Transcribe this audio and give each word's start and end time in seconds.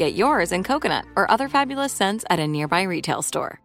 Get 0.00 0.14
yours 0.14 0.50
in 0.50 0.64
coconut 0.64 1.04
or 1.14 1.30
other 1.30 1.46
fabulous 1.46 1.92
scents 1.92 2.24
at 2.30 2.38
a 2.38 2.48
nearby 2.48 2.84
retail 2.84 3.20
store. 3.20 3.60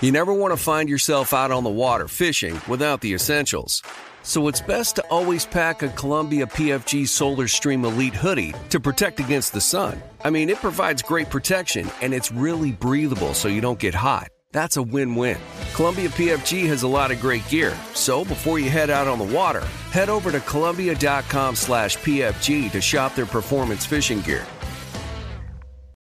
You 0.00 0.12
never 0.12 0.32
want 0.32 0.52
to 0.52 0.56
find 0.56 0.88
yourself 0.88 1.34
out 1.34 1.50
on 1.50 1.62
the 1.62 1.68
water 1.68 2.08
fishing 2.08 2.58
without 2.66 3.02
the 3.02 3.12
essentials. 3.12 3.82
So 4.22 4.48
it's 4.48 4.62
best 4.62 4.96
to 4.96 5.02
always 5.10 5.44
pack 5.44 5.82
a 5.82 5.88
Columbia 5.90 6.46
PFG 6.46 7.06
Solar 7.06 7.48
Stream 7.48 7.84
Elite 7.84 8.14
hoodie 8.14 8.54
to 8.70 8.80
protect 8.80 9.20
against 9.20 9.52
the 9.52 9.60
sun. 9.60 10.02
I 10.24 10.30
mean, 10.30 10.48
it 10.48 10.56
provides 10.56 11.02
great 11.02 11.28
protection 11.28 11.90
and 12.00 12.14
it's 12.14 12.32
really 12.32 12.72
breathable 12.72 13.34
so 13.34 13.48
you 13.48 13.60
don't 13.60 13.78
get 13.78 13.94
hot. 13.94 14.28
That's 14.56 14.78
a 14.78 14.82
win-win. 14.82 15.36
Columbia 15.74 16.08
PFG 16.08 16.66
has 16.68 16.82
a 16.82 16.88
lot 16.88 17.10
of 17.10 17.20
great 17.20 17.46
gear, 17.50 17.76
so 17.92 18.24
before 18.24 18.58
you 18.58 18.70
head 18.70 18.88
out 18.88 19.06
on 19.06 19.18
the 19.18 19.36
water, 19.36 19.60
head 19.92 20.08
over 20.08 20.32
to 20.32 20.40
Columbia.com 20.40 21.54
slash 21.54 21.98
PFG 21.98 22.70
to 22.70 22.80
shop 22.80 23.14
their 23.14 23.26
performance 23.26 23.84
fishing 23.84 24.22
gear. 24.22 24.46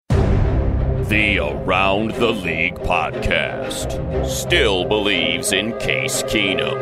The 0.09 1.39
Around 1.39 2.11
the 2.11 2.29
League 2.29 2.75
podcast 2.75 4.27
still 4.27 4.85
believes 4.85 5.51
in 5.51 5.75
Case 5.79 6.21
Keenum. 6.21 6.77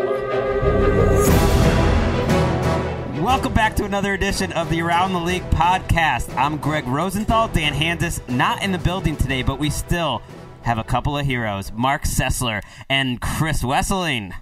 Welcome 3.23 3.53
back 3.53 3.77
to 3.77 3.85
another 3.85 4.13
edition 4.13 4.51
of 4.51 4.69
the 4.69 4.81
Around 4.81 5.13
the 5.13 5.19
League 5.19 5.49
podcast. 5.51 6.35
I'm 6.35 6.57
Greg 6.57 6.85
Rosenthal. 6.85 7.47
Dan 7.47 7.71
Hanzus 7.71 8.27
not 8.27 8.61
in 8.61 8.73
the 8.73 8.77
building 8.77 9.15
today, 9.15 9.41
but 9.41 9.57
we 9.57 9.69
still 9.69 10.21
have 10.63 10.77
a 10.77 10.83
couple 10.83 11.17
of 11.17 11.25
heroes, 11.25 11.71
Mark 11.71 12.03
Sessler 12.03 12.61
and 12.89 13.19
Chris 13.21 13.63
Wesseling. 13.63 14.33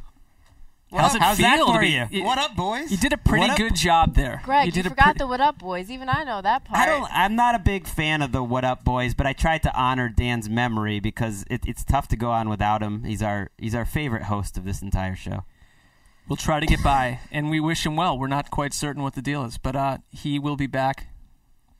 How's 0.92 1.14
it 1.14 1.22
how's 1.22 1.38
feel 1.38 1.46
that 1.46 1.58
to 1.58 1.74
for 1.74 1.80
be- 1.82 2.18
you? 2.18 2.24
What 2.24 2.40
up, 2.40 2.56
boys? 2.56 2.90
You 2.90 2.98
did 2.98 3.14
a 3.14 3.18
pretty 3.18 3.42
What 3.42 3.52
up? 3.52 3.58
good 3.58 3.76
job 3.76 4.16
there. 4.16 4.42
Greg, 4.44 4.66
you, 4.66 4.72
did 4.72 4.88
a 4.88 4.90
forgot 4.90 5.04
pretty- 5.06 5.18
the 5.20 5.28
what 5.28 5.40
up 5.40 5.60
boys. 5.60 5.92
Even 5.92 6.10
I 6.10 6.24
know 6.24 6.42
that 6.42 6.66
part. 6.66 6.82
I 6.82 6.88
don't. 6.88 7.08
I'm 7.14 7.36
not 7.36 7.54
a 7.54 7.60
big 7.60 7.86
fan 7.86 8.24
of 8.24 8.32
the 8.32 8.42
"What 8.42 8.66
Up, 8.66 8.84
Boys," 8.84 9.14
but 9.14 9.28
I 9.28 9.34
tried 9.34 9.62
to 9.64 9.76
honor 9.80 10.10
Dan's 10.10 10.50
memory 10.50 11.00
because 11.00 11.46
it, 11.48 11.62
it's 11.68 11.84
tough 11.84 12.08
to 12.08 12.16
go 12.18 12.32
on 12.32 12.50
without 12.50 12.82
him. 12.82 13.04
He's 13.04 13.22
our 13.22 13.52
he's 13.60 13.76
our 13.76 13.86
favorite 13.86 14.24
host 14.24 14.58
of 14.58 14.66
this 14.66 14.82
entire 14.82 15.16
show. 15.16 15.44
We'll 16.28 16.38
try 16.38 16.60
to 16.60 16.66
get 16.66 16.82
by, 16.84 17.20
and 17.32 17.52
we 17.52 17.60
wish 17.60 17.86
him 17.86 17.96
well. 17.96 18.18
We're 18.18 18.28
not 18.28 18.50
quite 18.50 18.74
certain 18.74 19.04
what 19.04 19.14
the 19.14 19.22
deal 19.22 19.44
is, 19.46 19.60
but 19.60 19.76
uh, 19.76 19.98
he 20.12 20.40
will 20.40 20.56
be 20.56 20.68
back. 20.68 21.08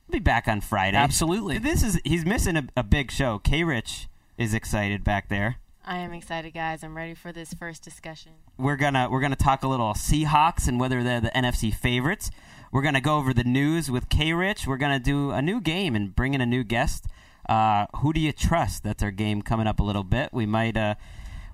He'll 0.06 0.12
be 0.14 0.18
back 0.20 0.46
on 0.46 0.60
Friday. 0.60 0.96
Absolutely. 0.96 1.58
This 1.58 1.82
is 1.82 2.00
he's 2.04 2.24
missing 2.24 2.56
a, 2.56 2.68
a 2.76 2.82
big 2.84 3.10
show. 3.10 3.40
K. 3.40 3.64
Rich 3.64 4.06
is 4.40 4.54
excited 4.54 5.04
back 5.04 5.28
there. 5.28 5.56
I 5.84 5.98
am 5.98 6.12
excited, 6.12 6.54
guys. 6.54 6.82
I'm 6.82 6.96
ready 6.96 7.14
for 7.14 7.32
this 7.32 7.52
first 7.54 7.82
discussion. 7.82 8.32
We're 8.58 8.76
gonna 8.76 9.08
we're 9.10 9.20
gonna 9.20 9.36
talk 9.36 9.62
a 9.62 9.68
little 9.68 9.92
Seahawks 9.94 10.66
and 10.68 10.80
whether 10.80 11.02
they're 11.02 11.20
the 11.20 11.30
NFC 11.30 11.72
favorites. 11.74 12.30
We're 12.72 12.82
gonna 12.82 13.00
go 13.00 13.16
over 13.16 13.32
the 13.34 13.44
news 13.44 13.90
with 13.90 14.08
K. 14.08 14.32
Rich. 14.32 14.66
We're 14.66 14.76
gonna 14.76 14.98
do 15.00 15.30
a 15.30 15.42
new 15.42 15.60
game 15.60 15.94
and 15.94 16.14
bring 16.14 16.34
in 16.34 16.40
a 16.40 16.46
new 16.46 16.64
guest. 16.64 17.06
Uh, 17.48 17.86
who 17.96 18.12
do 18.12 18.20
you 18.20 18.32
trust? 18.32 18.82
That's 18.84 19.02
our 19.02 19.10
game 19.10 19.42
coming 19.42 19.66
up 19.66 19.80
a 19.80 19.82
little 19.82 20.04
bit. 20.04 20.30
We 20.32 20.46
might 20.46 20.76
uh, 20.76 20.94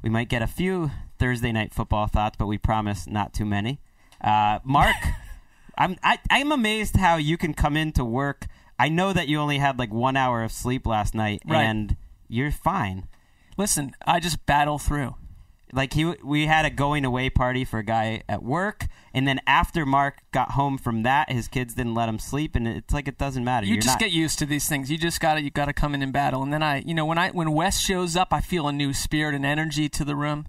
we 0.03 0.11
might 0.11 0.29
get 0.29 0.43
a 0.43 0.47
few 0.47 0.91
Thursday 1.19 1.53
night 1.53 1.73
football 1.73 2.07
thoughts, 2.07 2.37
but 2.39 2.47
we 2.47 2.59
promise 2.59 3.07
not 3.07 3.33
too 3.33 3.47
many. 3.47 3.81
Uh, 4.21 4.59
Mark, 4.65 4.97
I'm 5.79 5.97
I, 6.03 6.19
I'm 6.31 6.53
amazed 6.53 6.97
how 6.97 7.17
you 7.17 7.37
can 7.39 7.55
come 7.55 7.77
into 7.77 8.05
work. 8.05 8.47
I 8.79 8.89
know 8.91 9.13
that 9.13 9.29
you 9.29 9.39
only 9.39 9.59
had 9.59 9.79
like 9.79 9.93
one 9.93 10.17
hour 10.17 10.43
of 10.43 10.53
sleep 10.53 10.87
last 10.87 11.15
night, 11.15 11.41
Right. 11.47 11.63
and 11.63 11.97
you're 12.29 12.51
fine. 12.51 13.09
Listen, 13.57 13.95
I 14.07 14.21
just 14.21 14.45
battle 14.47 14.79
through. 14.79 15.15
Like 15.73 15.95
he, 15.95 16.05
we 16.23 16.47
had 16.47 16.65
a 16.65 16.71
going 16.71 17.05
away 17.05 17.29
party 17.29 17.65
for 17.65 17.79
a 17.79 17.83
guy 17.83 18.23
at 18.29 18.43
work, 18.43 18.87
and 19.13 19.27
then 19.27 19.41
after 19.47 19.85
Mark 19.85 20.19
got 20.31 20.53
home 20.53 20.79
from 20.79 21.03
that, 21.03 21.31
his 21.31 21.49
kids 21.49 21.75
didn't 21.75 21.95
let 21.95 22.09
him 22.09 22.21
sleep, 22.21 22.55
and 22.55 22.69
it's 22.69 22.95
like 22.95 23.09
it 23.09 23.19
doesn't 23.19 23.45
matter. 23.45 23.67
You 23.67 23.75
You're 23.75 23.83
just 23.83 23.95
not, 23.95 24.01
get 24.01 24.13
used 24.13 24.39
to 24.39 24.47
these 24.47 24.69
things. 24.69 24.91
You 24.91 24.97
just 24.97 25.21
got 25.21 25.35
to 25.35 25.43
you 25.43 25.51
got 25.51 25.65
to 25.65 25.73
come 25.73 25.93
in 25.95 26.03
and 26.03 26.13
battle. 26.13 26.43
And 26.43 26.53
then 26.53 26.63
I, 26.63 26.83
you 26.83 26.95
know, 26.95 27.05
when 27.05 27.19
I 27.19 27.31
when 27.31 27.51
Wes 27.51 27.81
shows 27.81 28.15
up, 28.15 28.33
I 28.33 28.41
feel 28.41 28.69
a 28.69 28.73
new 28.73 28.93
spirit 28.93 29.35
and 29.35 29.45
energy 29.45 29.89
to 29.89 30.05
the 30.05 30.15
room. 30.15 30.47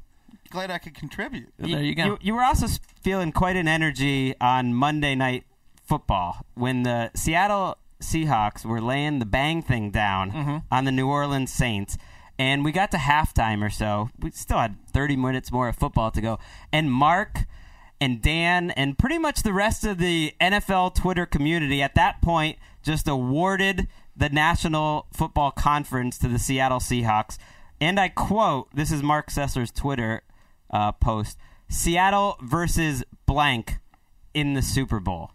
Glad 0.51 0.69
I 0.69 0.77
could 0.77 0.93
contribute. 0.93 1.49
There 1.57 1.81
you 1.81 1.95
go. 1.95 2.05
You, 2.05 2.17
you 2.21 2.35
were 2.35 2.43
also 2.43 2.67
feeling 3.01 3.31
quite 3.31 3.55
an 3.55 3.67
energy 3.67 4.35
on 4.39 4.73
Monday 4.73 5.15
night 5.15 5.45
football 5.83 6.45
when 6.53 6.83
the 6.83 7.11
Seattle 7.15 7.77
Seahawks 8.01 8.63
were 8.65 8.81
laying 8.81 9.19
the 9.19 9.25
bang 9.25 9.61
thing 9.61 9.91
down 9.91 10.31
Mm-hmm. 10.31 10.57
on 10.71 10.85
the 10.85 10.91
New 10.91 11.07
Orleans 11.07 11.51
Saints. 11.51 11.97
And 12.39 12.63
we 12.63 12.71
got 12.71 12.91
to 12.91 12.97
halftime 12.97 13.63
or 13.65 13.69
so. 13.69 14.09
We 14.19 14.29
still 14.31 14.59
had 14.59 14.77
30 14.91 15.15
minutes 15.15 15.51
more 15.51 15.67
of 15.69 15.75
football 15.75 16.11
to 16.11 16.21
go. 16.21 16.37
And 16.71 16.91
Mark 16.91 17.45
and 17.99 18.21
Dan 18.21 18.69
and 18.71 18.95
pretty 18.97 19.17
much 19.17 19.41
the 19.41 19.53
rest 19.53 19.83
of 19.83 19.97
the 19.97 20.33
NFL 20.39 20.93
Twitter 20.93 21.25
community 21.25 21.81
at 21.81 21.95
that 21.95 22.21
point 22.21 22.57
just 22.83 23.07
awarded 23.07 23.87
the 24.15 24.29
National 24.29 25.07
Football 25.13 25.49
Conference 25.51 26.19
to 26.19 26.27
the 26.27 26.37
Seattle 26.37 26.79
Seahawks. 26.79 27.39
And 27.81 27.99
I 27.99 28.09
quote 28.09 28.67
this 28.75 28.91
is 28.91 29.01
Mark 29.01 29.29
Sessler's 29.31 29.71
Twitter 29.71 30.21
uh, 30.69 30.91
post 30.91 31.37
Seattle 31.69 32.37
versus 32.41 33.03
blank 33.25 33.77
in 34.35 34.53
the 34.53 34.61
Super 34.61 34.99
Bowl. 34.99 35.31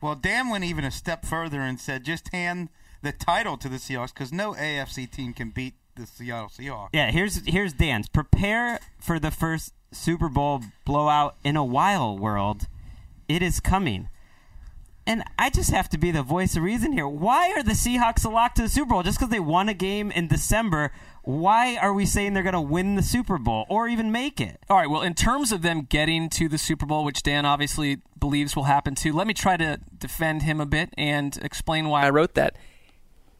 Well, 0.00 0.14
Dan 0.14 0.48
went 0.48 0.64
even 0.64 0.84
a 0.84 0.90
step 0.90 1.24
further 1.24 1.60
and 1.60 1.78
said 1.78 2.04
just 2.04 2.32
hand 2.32 2.70
the 3.02 3.12
title 3.12 3.56
to 3.58 3.68
the 3.68 3.76
Seahawks 3.76 4.14
because 4.14 4.32
no 4.32 4.54
AFC 4.54 5.10
team 5.10 5.32
can 5.32 5.50
beat 5.50 5.74
the 5.94 6.06
Seattle 6.06 6.48
Seahawks. 6.48 6.88
Yeah, 6.92 7.10
here's 7.10 7.44
here's 7.46 7.72
Dan's. 7.72 8.08
Prepare 8.08 8.80
for 8.98 9.18
the 9.18 9.30
first 9.30 9.74
Super 9.92 10.28
Bowl 10.28 10.62
blowout 10.84 11.36
in 11.44 11.56
a 11.56 11.64
while 11.64 12.16
world. 12.16 12.66
It 13.28 13.42
is 13.42 13.60
coming. 13.60 14.08
And 15.06 15.24
I 15.38 15.50
just 15.50 15.70
have 15.70 15.88
to 15.90 15.98
be 15.98 16.10
the 16.10 16.22
voice 16.22 16.56
of 16.56 16.62
reason 16.62 16.92
here. 16.92 17.08
Why 17.08 17.50
are 17.52 17.62
the 17.62 17.72
Seahawks 17.72 18.24
a 18.24 18.28
lock 18.28 18.54
to 18.54 18.62
the 18.62 18.68
Super 18.68 18.90
Bowl? 18.90 19.02
Just 19.02 19.18
because 19.18 19.30
they 19.30 19.40
won 19.40 19.68
a 19.68 19.74
game 19.74 20.10
in 20.10 20.28
December, 20.28 20.92
why 21.22 21.76
are 21.76 21.92
we 21.92 22.06
saying 22.06 22.34
they're 22.34 22.42
going 22.42 22.52
to 22.54 22.60
win 22.60 22.94
the 22.94 23.02
Super 23.02 23.38
Bowl 23.38 23.66
or 23.68 23.88
even 23.88 24.10
make 24.10 24.40
it? 24.40 24.58
All 24.68 24.76
right. 24.76 24.88
Well, 24.88 25.02
in 25.02 25.14
terms 25.14 25.52
of 25.52 25.62
them 25.62 25.82
getting 25.82 26.28
to 26.30 26.48
the 26.48 26.58
Super 26.58 26.86
Bowl, 26.86 27.04
which 27.04 27.22
Dan 27.22 27.44
obviously 27.44 27.98
believes 28.18 28.56
will 28.56 28.64
happen 28.64 28.94
too, 28.94 29.12
let 29.12 29.26
me 29.26 29.34
try 29.34 29.56
to 29.56 29.78
defend 29.98 30.42
him 30.42 30.60
a 30.60 30.66
bit 30.66 30.90
and 30.96 31.36
explain 31.42 31.88
why 31.88 32.04
I 32.04 32.10
wrote 32.10 32.34
that. 32.34 32.56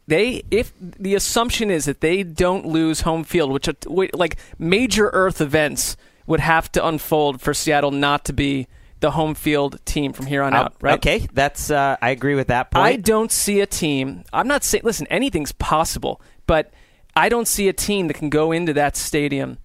They, 0.06 0.42
if 0.50 0.72
the 0.80 1.14
assumption 1.14 1.70
is 1.70 1.84
that 1.84 2.00
they 2.00 2.22
don't 2.22 2.66
lose 2.66 3.02
home 3.02 3.22
field, 3.22 3.52
which 3.52 3.68
like 4.12 4.36
major 4.58 5.08
Earth 5.12 5.40
events 5.40 5.96
would 6.26 6.40
have 6.40 6.70
to 6.72 6.84
unfold 6.84 7.40
for 7.40 7.54
Seattle 7.54 7.92
not 7.92 8.24
to 8.24 8.32
be 8.32 8.66
the 9.00 9.12
home 9.12 9.34
field 9.34 9.84
team 9.84 10.12
from 10.12 10.26
here 10.26 10.42
on 10.42 10.54
out, 10.54 10.74
right? 10.80 10.94
Okay, 10.94 11.26
that's 11.32 11.70
uh, 11.70 11.96
I 12.02 12.10
agree 12.10 12.34
with 12.34 12.48
that 12.48 12.70
point. 12.70 12.84
I 12.84 12.96
don't 12.96 13.32
see 13.32 13.60
a 13.60 13.66
team. 13.66 14.24
I'm 14.32 14.46
not 14.46 14.62
saying. 14.62 14.82
Listen, 14.84 15.06
anything's 15.08 15.52
possible, 15.52 16.20
but 16.46 16.72
I 17.16 17.28
don't 17.28 17.48
see 17.48 17.68
a 17.68 17.72
team 17.72 18.08
that 18.08 18.14
can 18.14 18.30
go 18.30 18.52
into 18.52 18.72
that 18.74 18.96
stadium 18.96 19.58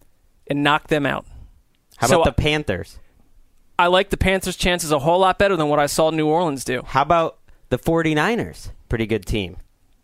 and 0.47 0.63
knock 0.63 0.87
them 0.87 1.05
out. 1.05 1.25
How 1.97 2.07
So, 2.07 2.21
about 2.21 2.35
the 2.35 2.41
Panthers? 2.41 2.99
I 3.77 3.87
like 3.87 4.09
the 4.09 4.17
Panthers' 4.17 4.55
chances 4.55 4.91
a 4.91 4.99
whole 4.99 5.19
lot 5.19 5.37
better 5.37 5.55
than 5.55 5.67
what 5.69 5.79
I 5.79 5.85
saw 5.85 6.09
New 6.09 6.27
Orleans 6.27 6.63
do. 6.63 6.81
How 6.85 7.01
about 7.01 7.37
the 7.69 7.77
49ers? 7.77 8.69
Pretty 8.89 9.05
good 9.05 9.25
team. 9.25 9.57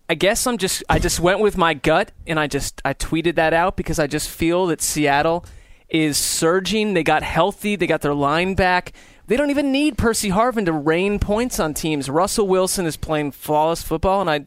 I 0.09 0.15
guess 0.15 0.45
I'm 0.45 0.57
just 0.57 0.83
I 0.89 0.99
just 0.99 1.21
went 1.21 1.39
with 1.39 1.57
my 1.57 1.73
gut 1.73 2.11
and 2.27 2.37
I 2.37 2.47
just 2.47 2.81
I 2.83 2.93
tweeted 2.93 3.35
that 3.35 3.53
out 3.53 3.77
because 3.77 3.97
I 3.97 4.07
just 4.07 4.29
feel 4.29 4.67
that 4.67 4.81
Seattle 4.81 5.45
is 5.87 6.17
surging. 6.17 6.93
They 6.95 7.03
got 7.03 7.23
healthy. 7.23 7.77
They 7.77 7.87
got 7.87 8.01
their 8.01 8.13
line 8.13 8.53
back. 8.55 8.91
They 9.27 9.37
don't 9.37 9.51
even 9.51 9.71
need 9.71 9.97
Percy 9.97 10.29
Harvin 10.29 10.65
to 10.65 10.73
rain 10.73 11.17
points 11.17 11.61
on 11.61 11.73
teams. 11.73 12.09
Russell 12.09 12.45
Wilson 12.45 12.85
is 12.85 12.97
playing 12.97 13.31
flawless 13.31 13.81
football, 13.83 14.19
and 14.19 14.29
I 14.29 14.45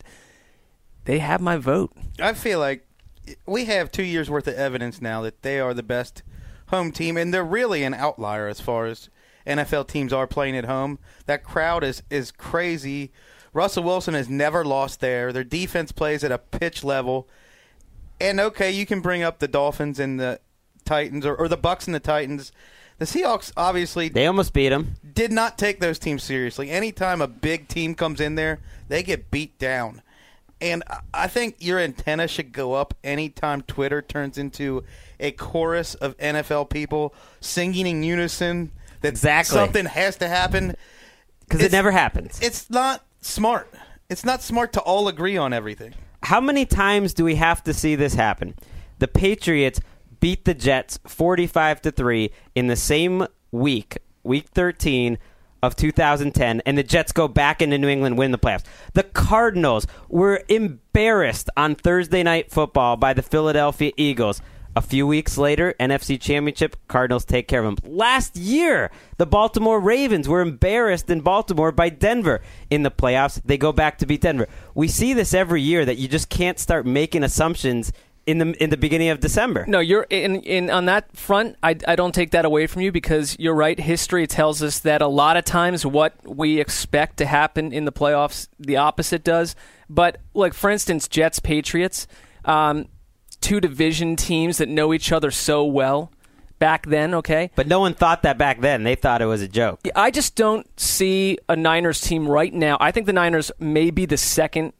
they 1.05 1.19
have 1.19 1.41
my 1.41 1.56
vote. 1.56 1.93
I 2.21 2.33
feel 2.33 2.59
like 2.59 2.87
we 3.47 3.65
have 3.67 3.91
two 3.91 4.03
years 4.05 4.31
worth 4.31 4.47
of 4.47 4.55
evidence 4.55 5.01
now 5.01 5.23
that 5.23 5.43
they 5.43 5.59
are 5.61 5.75
the 5.75 5.83
best 5.83 6.23
home 6.69 6.93
team, 6.93 7.17
and 7.17 7.33
they're 7.33 7.45
really 7.45 7.83
an 7.83 7.95
outlier 7.95 8.49
as 8.49 8.61
far 8.61 8.87
as 8.87 9.09
NFL 9.47 9.89
teams 9.89 10.12
are 10.12 10.27
playing 10.27 10.56
at 10.56 10.65
home. 10.65 10.99
That 11.27 11.45
crowd 11.45 11.85
is 11.85 12.03
is 12.11 12.31
crazy. 12.31 13.12
Russell 13.53 13.85
Wilson 13.85 14.15
has 14.15 14.29
never 14.29 14.65
lost 14.65 15.01
there. 15.01 15.33
Their 15.33 15.45
defense 15.45 15.93
plays 15.93 16.25
at 16.25 16.33
a 16.33 16.39
pitch 16.39 16.83
level. 16.83 17.29
And 18.21 18.41
okay, 18.41 18.71
you 18.71 18.85
can 18.87 19.01
bring 19.01 19.23
up 19.23 19.39
the 19.39 19.47
Dolphins 19.49 20.01
and 20.01 20.19
the 20.19 20.41
Titans 20.85 21.25
or, 21.25 21.35
or 21.37 21.49
the 21.49 21.56
Bucks 21.56 21.87
and 21.87 21.95
the 21.95 22.01
Titans. 22.01 22.51
The 22.99 23.05
Seahawks 23.05 23.53
obviously 23.56 24.09
They 24.09 24.27
almost 24.27 24.53
beat 24.53 24.69
them. 24.71 24.95
did 25.15 25.33
not 25.33 25.59
take 25.59 25.81
those 25.81 25.99
teams 25.99 26.23
seriously. 26.23 26.71
Anytime 26.71 27.21
a 27.21 27.27
big 27.29 27.69
team 27.69 27.95
comes 27.95 28.21
in 28.21 28.35
there, 28.37 28.61
they 28.89 29.03
get 29.03 29.31
beat 29.31 29.59
down. 29.59 30.01
And 30.64 30.82
I- 31.12 31.26
think 31.28 31.56
your 31.58 31.78
antenna 31.78 32.26
should 32.26 32.50
go 32.52 32.72
up 32.72 32.94
anytime 33.05 33.61
Twitter 33.62 34.00
turns 34.00 34.38
into 34.38 34.82
a 35.20 35.31
chorus 35.32 35.94
of 35.94 36.16
NFL 36.16 36.70
people 36.70 37.14
singing 37.40 37.87
in 37.87 38.02
unison 38.02 38.72
that 39.02 39.08
Exactly. 39.08 39.55
something 39.55 39.84
has 39.84 40.16
to 40.16 40.28
happen. 40.28 40.75
Because 41.40 41.61
it 41.62 41.70
never 41.72 41.90
happens. 41.90 42.38
It's 42.40 42.70
not 42.70 43.05
smart. 43.20 43.70
It's 44.08 44.25
not 44.25 44.43
smart 44.43 44.72
to 44.72 44.81
all 44.81 45.06
agree 45.06 45.37
on 45.37 45.52
everything. 45.52 45.93
How 46.22 46.40
many 46.40 46.64
times 46.64 47.12
do 47.12 47.25
we 47.25 47.34
have 47.34 47.62
to 47.64 47.75
see 47.75 47.94
this 47.94 48.14
happen? 48.14 48.55
The 49.00 49.08
Patriots 49.08 49.81
beat 50.20 50.46
the 50.46 50.55
Jets 50.55 50.99
45 51.06 51.82
to 51.82 51.90
3 51.90 52.31
in 52.55 52.69
the 52.69 52.76
same 52.76 53.26
week, 53.52 53.99
week 54.22 54.49
13 54.55 55.19
of 55.66 55.76
2010, 55.76 56.62
and 56.66 56.78
the 56.78 56.82
Jets 56.82 57.12
go 57.12 57.28
back 57.28 57.62
into 57.62 57.78
New 57.78 57.88
England, 57.88 58.19
win 58.19 58.31
the 58.31 58.38
playoffs. 58.38 58.64
The 58.93 59.02
Cardinals 59.02 59.87
were 60.08 60.43
embarrassed 60.49 61.50
on 61.56 61.75
Thursday 61.75 62.22
night 62.22 62.50
football 62.50 62.96
by 62.96 63.12
the 63.12 63.22
Philadelphia 63.22 63.93
Eagles. 63.96 64.40
A 64.76 64.81
few 64.81 65.06
weeks 65.06 65.38
later, 65.38 65.72
NFC 65.78 66.20
Championship, 66.20 66.76
Cardinals 66.88 67.25
take 67.25 67.46
care 67.46 67.64
of 67.64 67.76
them. 67.76 67.93
Last 67.93 68.37
year, 68.37 68.90
the 69.19 69.26
Baltimore 69.26 69.78
Ravens 69.78 70.28
were 70.28 70.40
embarrassed 70.40 71.08
in 71.08 71.20
Baltimore 71.20 71.70
by 71.70 71.90
Denver. 71.90 72.40
In 72.70 72.82
the 72.82 72.90
playoffs, 72.90 73.40
they 73.44 73.56
go 73.56 73.70
back 73.70 73.99
to 73.99 74.06
beat 74.06 74.22
Denver. 74.22 74.49
We 74.75 74.88
see 74.88 75.12
this 75.12 75.32
every 75.32 75.62
year 75.62 75.84
that 75.84 75.99
you 75.99 76.08
just 76.08 76.28
can't 76.28 76.58
start 76.58 76.87
making 76.87 77.22
assumptions 77.22 77.93
in 78.26 78.38
the 78.38 78.62
in 78.62 78.71
the 78.71 78.76
beginning 78.76 79.09
of 79.11 79.21
December. 79.21 79.65
No, 79.67 79.81
you're 79.81 80.06
in, 80.11 80.37
in 80.37 80.71
on 80.71 80.87
that 80.87 81.17
front. 81.17 81.56
I, 81.62 81.76
I 81.87 81.97
don't 81.97 82.15
take 82.15 82.31
that 82.31 82.44
away 82.44 82.67
from 82.67 82.82
you 82.82 82.93
because 82.93 83.37
you're 83.38 83.55
right. 83.55 83.79
History 83.79 84.26
tells 84.26 84.62
us 84.62 84.79
that 84.81 85.03
a 85.03 85.06
lot 85.09 85.37
of 85.37 85.44
times 85.44 85.85
what 85.85 86.15
we 86.26 86.61
expect 86.61 87.19
to 87.19 87.26
happen 87.26 87.73
in 87.73 87.85
the 87.85 87.93
playoffs, 87.93 88.49
the 88.59 88.76
opposite 88.76 89.25
does. 89.25 89.55
But 89.88 90.19
like 90.32 90.55
for 90.55 90.71
instance, 90.71 91.09
Jets 91.09 91.38
Patriots, 91.38 92.06
um, 92.44 92.88
two 93.41 93.61
division 93.61 94.17
teams 94.17 94.59
that 94.59 94.69
know 94.69 94.94
each 94.94 95.12
other 95.12 95.31
so 95.31 95.65
well 95.65 96.11
back 96.59 96.87
then. 96.87 97.15
Okay, 97.15 97.50
But 97.55 97.67
no 97.67 97.81
one 97.81 97.94
thought 97.94 98.23
that 98.23 98.38
back 98.38 98.61
then. 98.61 98.85
They 98.85 98.94
thought 98.94 99.20
it 99.20 99.27
was 99.27 99.43
a 99.43 99.49
joke. 99.49 99.81
I 99.94 100.11
just 100.11 100.35
don't 100.35 100.69
see 100.81 101.38
a 101.49 101.56
Niners 101.56 102.00
team 102.00 102.27
right 102.27 102.53
now. 102.53 102.79
I 102.81 102.91
think 102.91 103.06
the 103.06 103.12
Niners 103.12 103.53
may 103.59 103.91
be 103.91 104.06
the 104.06 104.17
second. 104.17 104.73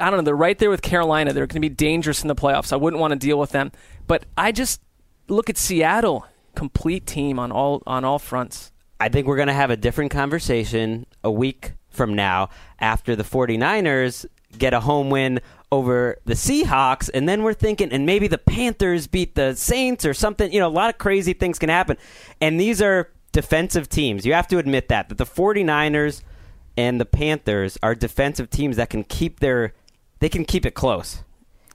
I 0.00 0.10
don't 0.10 0.18
know. 0.18 0.22
They're 0.22 0.36
right 0.36 0.58
there 0.58 0.70
with 0.70 0.82
Carolina. 0.82 1.32
They're 1.32 1.46
going 1.46 1.60
to 1.62 1.68
be 1.68 1.68
dangerous 1.68 2.22
in 2.22 2.28
the 2.28 2.34
playoffs. 2.34 2.72
I 2.72 2.76
wouldn't 2.76 3.00
want 3.00 3.12
to 3.12 3.18
deal 3.18 3.38
with 3.38 3.50
them. 3.50 3.72
But 4.06 4.24
I 4.36 4.52
just 4.52 4.80
look 5.28 5.48
at 5.50 5.56
Seattle, 5.56 6.26
complete 6.54 7.06
team 7.06 7.38
on 7.38 7.52
all 7.52 7.82
on 7.86 8.04
all 8.04 8.18
fronts. 8.18 8.72
I 8.98 9.08
think 9.08 9.26
we're 9.26 9.36
going 9.36 9.48
to 9.48 9.54
have 9.54 9.70
a 9.70 9.76
different 9.76 10.10
conversation 10.10 11.06
a 11.24 11.30
week 11.30 11.72
from 11.88 12.14
now 12.14 12.50
after 12.78 13.16
the 13.16 13.24
49ers 13.24 14.26
get 14.58 14.74
a 14.74 14.80
home 14.80 15.10
win 15.10 15.40
over 15.72 16.18
the 16.24 16.34
Seahawks 16.34 17.08
and 17.14 17.28
then 17.28 17.42
we're 17.42 17.54
thinking 17.54 17.92
and 17.92 18.04
maybe 18.04 18.26
the 18.26 18.38
Panthers 18.38 19.06
beat 19.06 19.36
the 19.36 19.54
Saints 19.54 20.04
or 20.04 20.12
something, 20.12 20.52
you 20.52 20.58
know, 20.58 20.66
a 20.66 20.68
lot 20.68 20.90
of 20.90 20.98
crazy 20.98 21.32
things 21.32 21.58
can 21.58 21.68
happen. 21.68 21.96
And 22.40 22.60
these 22.60 22.82
are 22.82 23.10
defensive 23.32 23.88
teams. 23.88 24.26
You 24.26 24.34
have 24.34 24.48
to 24.48 24.58
admit 24.58 24.88
that 24.88 25.08
that 25.08 25.18
the 25.18 25.26
49ers 25.26 26.22
and 26.76 27.00
the 27.00 27.04
Panthers 27.04 27.78
are 27.82 27.94
defensive 27.94 28.50
teams 28.50 28.76
that 28.76 28.90
can 28.90 29.04
keep 29.04 29.40
their 29.40 29.72
they 30.20 30.28
can 30.28 30.44
keep 30.44 30.64
it 30.64 30.74
close. 30.74 31.22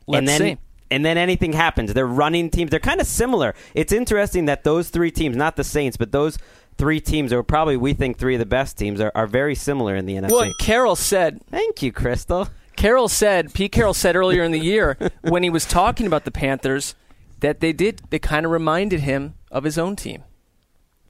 Let's 0.07 0.19
and 0.19 0.27
then 0.27 0.39
see. 0.39 0.57
and 0.91 1.05
then 1.05 1.17
anything 1.17 1.53
happens. 1.53 1.93
They're 1.93 2.07
running 2.07 2.49
teams. 2.49 2.71
They're 2.71 2.79
kind 2.79 3.01
of 3.01 3.07
similar. 3.07 3.53
It's 3.73 3.91
interesting 3.91 4.45
that 4.45 4.63
those 4.63 4.89
three 4.89 5.11
teams, 5.11 5.35
not 5.35 5.55
the 5.55 5.63
Saints, 5.63 5.97
but 5.97 6.11
those 6.11 6.37
three 6.77 6.99
teams 6.99 7.33
are 7.33 7.43
probably 7.43 7.77
we 7.77 7.93
think 7.93 8.17
three 8.17 8.35
of 8.35 8.39
the 8.39 8.45
best 8.45 8.77
teams 8.77 9.01
are, 9.01 9.11
are 9.15 9.27
very 9.27 9.55
similar 9.55 9.95
in 9.95 10.05
the 10.05 10.15
NFC. 10.15 10.31
Well, 10.31 10.53
Carroll 10.59 10.95
said. 10.95 11.41
Thank 11.49 11.81
you, 11.81 11.91
Crystal. 11.91 12.47
Carroll 12.75 13.07
said. 13.07 13.53
Pete 13.53 13.71
Carroll 13.71 13.93
said 13.93 14.15
earlier 14.15 14.43
in 14.43 14.51
the 14.51 14.59
year 14.59 14.97
when 15.21 15.43
he 15.43 15.49
was 15.49 15.65
talking 15.65 16.05
about 16.05 16.25
the 16.25 16.31
Panthers 16.31 16.95
that 17.39 17.59
they 17.59 17.73
did. 17.73 18.01
They 18.09 18.19
kind 18.19 18.45
of 18.45 18.51
reminded 18.51 19.01
him 19.01 19.35
of 19.51 19.63
his 19.63 19.77
own 19.77 19.95
team. 19.95 20.23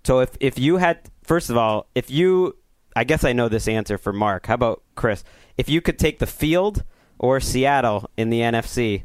So 0.03 0.19
if 0.19 0.37
if 0.39 0.59
you 0.59 0.77
had 0.77 0.99
first 1.23 1.49
of 1.49 1.57
all, 1.57 1.87
if 1.95 2.09
you 2.11 2.57
I 2.95 3.03
guess 3.03 3.23
I 3.23 3.33
know 3.33 3.49
this 3.49 3.67
answer 3.67 3.97
for 3.97 4.13
Mark. 4.13 4.45
How 4.45 4.53
about 4.53 4.83
Chris? 4.95 5.23
If 5.57 5.67
you 5.67 5.81
could 5.81 5.99
take 5.99 6.19
the 6.19 6.27
field 6.27 6.83
or 7.19 7.39
Seattle 7.39 8.09
in 8.17 8.29
the 8.29 8.41
NFC, 8.41 9.03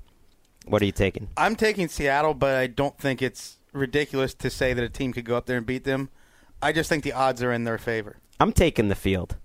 what 0.66 0.82
are 0.82 0.84
you 0.84 0.92
taking? 0.92 1.28
I'm 1.36 1.56
taking 1.56 1.88
Seattle, 1.88 2.34
but 2.34 2.56
I 2.56 2.66
don't 2.66 2.96
think 2.98 3.22
it's 3.22 3.58
ridiculous 3.72 4.34
to 4.34 4.50
say 4.50 4.72
that 4.72 4.82
a 4.82 4.88
team 4.88 5.12
could 5.12 5.24
go 5.24 5.36
up 5.36 5.46
there 5.46 5.56
and 5.56 5.66
beat 5.66 5.84
them. 5.84 6.10
I 6.62 6.72
just 6.72 6.88
think 6.88 7.04
the 7.04 7.12
odds 7.12 7.42
are 7.42 7.52
in 7.52 7.64
their 7.64 7.78
favor. 7.78 8.16
I'm 8.38 8.52
taking 8.52 8.88
the 8.88 8.94
field. 8.94 9.36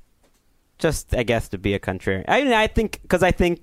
Just, 0.77 1.15
I 1.15 1.23
guess, 1.23 1.47
to 1.50 1.57
be 1.57 1.73
a 1.73 1.79
contrarian. 1.79 2.25
I 2.27 2.44
mean, 2.44 2.53
I 2.53 2.67
think 2.67 3.00
because 3.01 3.23
I 3.23 3.31
think 3.31 3.62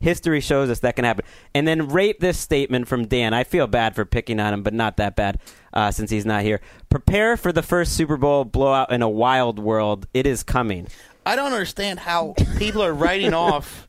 history 0.00 0.40
shows 0.40 0.70
us 0.70 0.80
that 0.80 0.96
can 0.96 1.04
happen. 1.04 1.24
And 1.54 1.68
then 1.68 1.88
rate 1.88 2.20
this 2.20 2.38
statement 2.38 2.88
from 2.88 3.06
Dan. 3.06 3.34
I 3.34 3.44
feel 3.44 3.66
bad 3.66 3.94
for 3.94 4.04
picking 4.04 4.40
on 4.40 4.54
him, 4.54 4.62
but 4.62 4.72
not 4.72 4.96
that 4.96 5.14
bad 5.16 5.38
uh, 5.72 5.90
since 5.90 6.10
he's 6.10 6.26
not 6.26 6.42
here. 6.42 6.60
Prepare 6.88 7.36
for 7.36 7.52
the 7.52 7.62
first 7.62 7.94
Super 7.94 8.16
Bowl 8.16 8.44
blowout 8.44 8.90
in 8.90 9.02
a 9.02 9.08
wild 9.08 9.58
world. 9.58 10.06
It 10.14 10.26
is 10.26 10.42
coming. 10.42 10.88
I 11.26 11.36
don't 11.36 11.52
understand 11.52 12.00
how 12.00 12.34
people 12.56 12.82
are 12.82 12.94
writing 12.94 13.34
off 13.34 13.88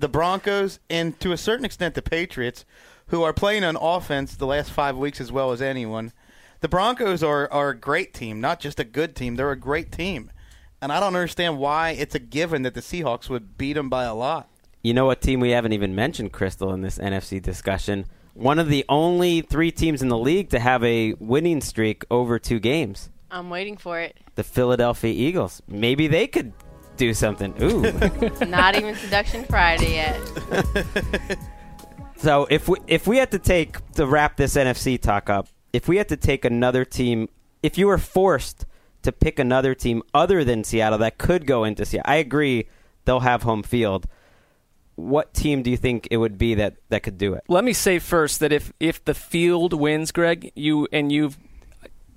the 0.00 0.08
Broncos 0.08 0.78
and 0.88 1.18
to 1.20 1.32
a 1.32 1.36
certain 1.36 1.64
extent 1.64 1.94
the 1.94 2.02
Patriots, 2.02 2.64
who 3.08 3.22
are 3.22 3.32
playing 3.32 3.64
on 3.64 3.76
offense 3.76 4.34
the 4.34 4.46
last 4.46 4.70
five 4.70 4.96
weeks 4.96 5.20
as 5.20 5.30
well 5.30 5.52
as 5.52 5.60
anyone. 5.60 6.12
The 6.60 6.68
Broncos 6.68 7.22
are, 7.22 7.50
are 7.52 7.70
a 7.70 7.76
great 7.76 8.14
team, 8.14 8.40
not 8.40 8.60
just 8.60 8.80
a 8.80 8.84
good 8.84 9.16
team. 9.16 9.36
They're 9.36 9.50
a 9.50 9.56
great 9.56 9.92
team. 9.92 10.30
And 10.80 10.92
I 10.92 11.00
don't 11.00 11.14
understand 11.14 11.58
why 11.58 11.90
it's 11.90 12.14
a 12.14 12.18
given 12.18 12.62
that 12.62 12.74
the 12.74 12.80
Seahawks 12.80 13.28
would 13.28 13.58
beat 13.58 13.74
them 13.74 13.88
by 13.88 14.04
a 14.04 14.14
lot. 14.14 14.48
You 14.82 14.94
know 14.94 15.06
what 15.06 15.20
team 15.20 15.40
we 15.40 15.50
haven't 15.50 15.72
even 15.72 15.94
mentioned, 15.94 16.32
Crystal, 16.32 16.72
in 16.72 16.80
this 16.80 16.98
NFC 16.98 17.42
discussion? 17.42 18.06
One 18.32 18.58
of 18.58 18.68
the 18.68 18.84
only 18.88 19.42
three 19.42 19.70
teams 19.70 20.00
in 20.00 20.08
the 20.08 20.16
league 20.16 20.48
to 20.50 20.58
have 20.58 20.82
a 20.84 21.14
winning 21.18 21.60
streak 21.60 22.04
over 22.10 22.38
two 22.38 22.60
games. 22.60 23.10
I'm 23.30 23.50
waiting 23.50 23.76
for 23.76 24.00
it. 24.00 24.16
The 24.36 24.44
Philadelphia 24.44 25.12
Eagles. 25.12 25.60
Maybe 25.68 26.06
they 26.06 26.26
could 26.26 26.52
do 27.00 27.14
something. 27.14 27.54
Ooh. 27.62 27.80
Not 28.46 28.76
even 28.76 28.94
Seduction 28.94 29.44
Friday 29.44 29.94
yet. 29.94 30.20
So 32.20 32.46
if 32.50 32.68
we 32.68 32.76
if 32.86 33.06
we 33.06 33.16
had 33.16 33.30
to 33.30 33.38
take 33.38 33.78
to 33.92 34.06
wrap 34.06 34.36
this 34.36 34.54
NFC 34.54 35.00
talk 35.00 35.30
up, 35.30 35.48
if 35.72 35.88
we 35.88 35.96
had 35.96 36.10
to 36.10 36.18
take 36.18 36.44
another 36.44 36.84
team, 36.84 37.30
if 37.62 37.78
you 37.78 37.86
were 37.86 37.96
forced 37.96 38.66
to 39.02 39.10
pick 39.10 39.38
another 39.38 39.74
team 39.74 40.02
other 40.12 40.44
than 40.44 40.62
Seattle 40.62 40.98
that 40.98 41.16
could 41.16 41.46
go 41.46 41.64
into 41.64 41.86
Seattle, 41.86 42.12
I 42.12 42.16
agree 42.16 42.68
they'll 43.06 43.20
have 43.20 43.44
home 43.44 43.62
field. 43.62 44.06
What 44.96 45.32
team 45.32 45.62
do 45.62 45.70
you 45.70 45.78
think 45.78 46.08
it 46.10 46.18
would 46.18 46.36
be 46.36 46.54
that 46.56 46.76
that 46.90 47.02
could 47.02 47.16
do 47.16 47.32
it? 47.32 47.42
Let 47.48 47.64
me 47.64 47.72
say 47.72 47.98
first 47.98 48.38
that 48.40 48.52
if 48.52 48.70
if 48.78 49.02
the 49.02 49.14
field 49.14 49.72
wins, 49.72 50.12
Greg, 50.12 50.52
you 50.54 50.88
and 50.92 51.10
you've 51.10 51.38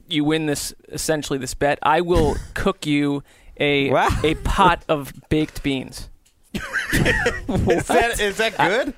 you 0.10 0.26
win 0.26 0.48
this 0.48 0.74
essentially 0.90 1.40
this 1.40 1.54
bet, 1.54 1.80
I 1.82 2.02
will 2.02 2.36
cook 2.54 2.86
you 2.86 3.24
a 3.58 3.90
Wow. 3.92 4.10
a 4.24 4.36
pot 4.36 4.84
of 4.90 5.14
baked 5.30 5.64
beans. 5.64 6.10
Is 6.54 7.88
that, 7.88 8.20
is 8.20 8.38
that 8.38 8.58
good? 8.58 8.94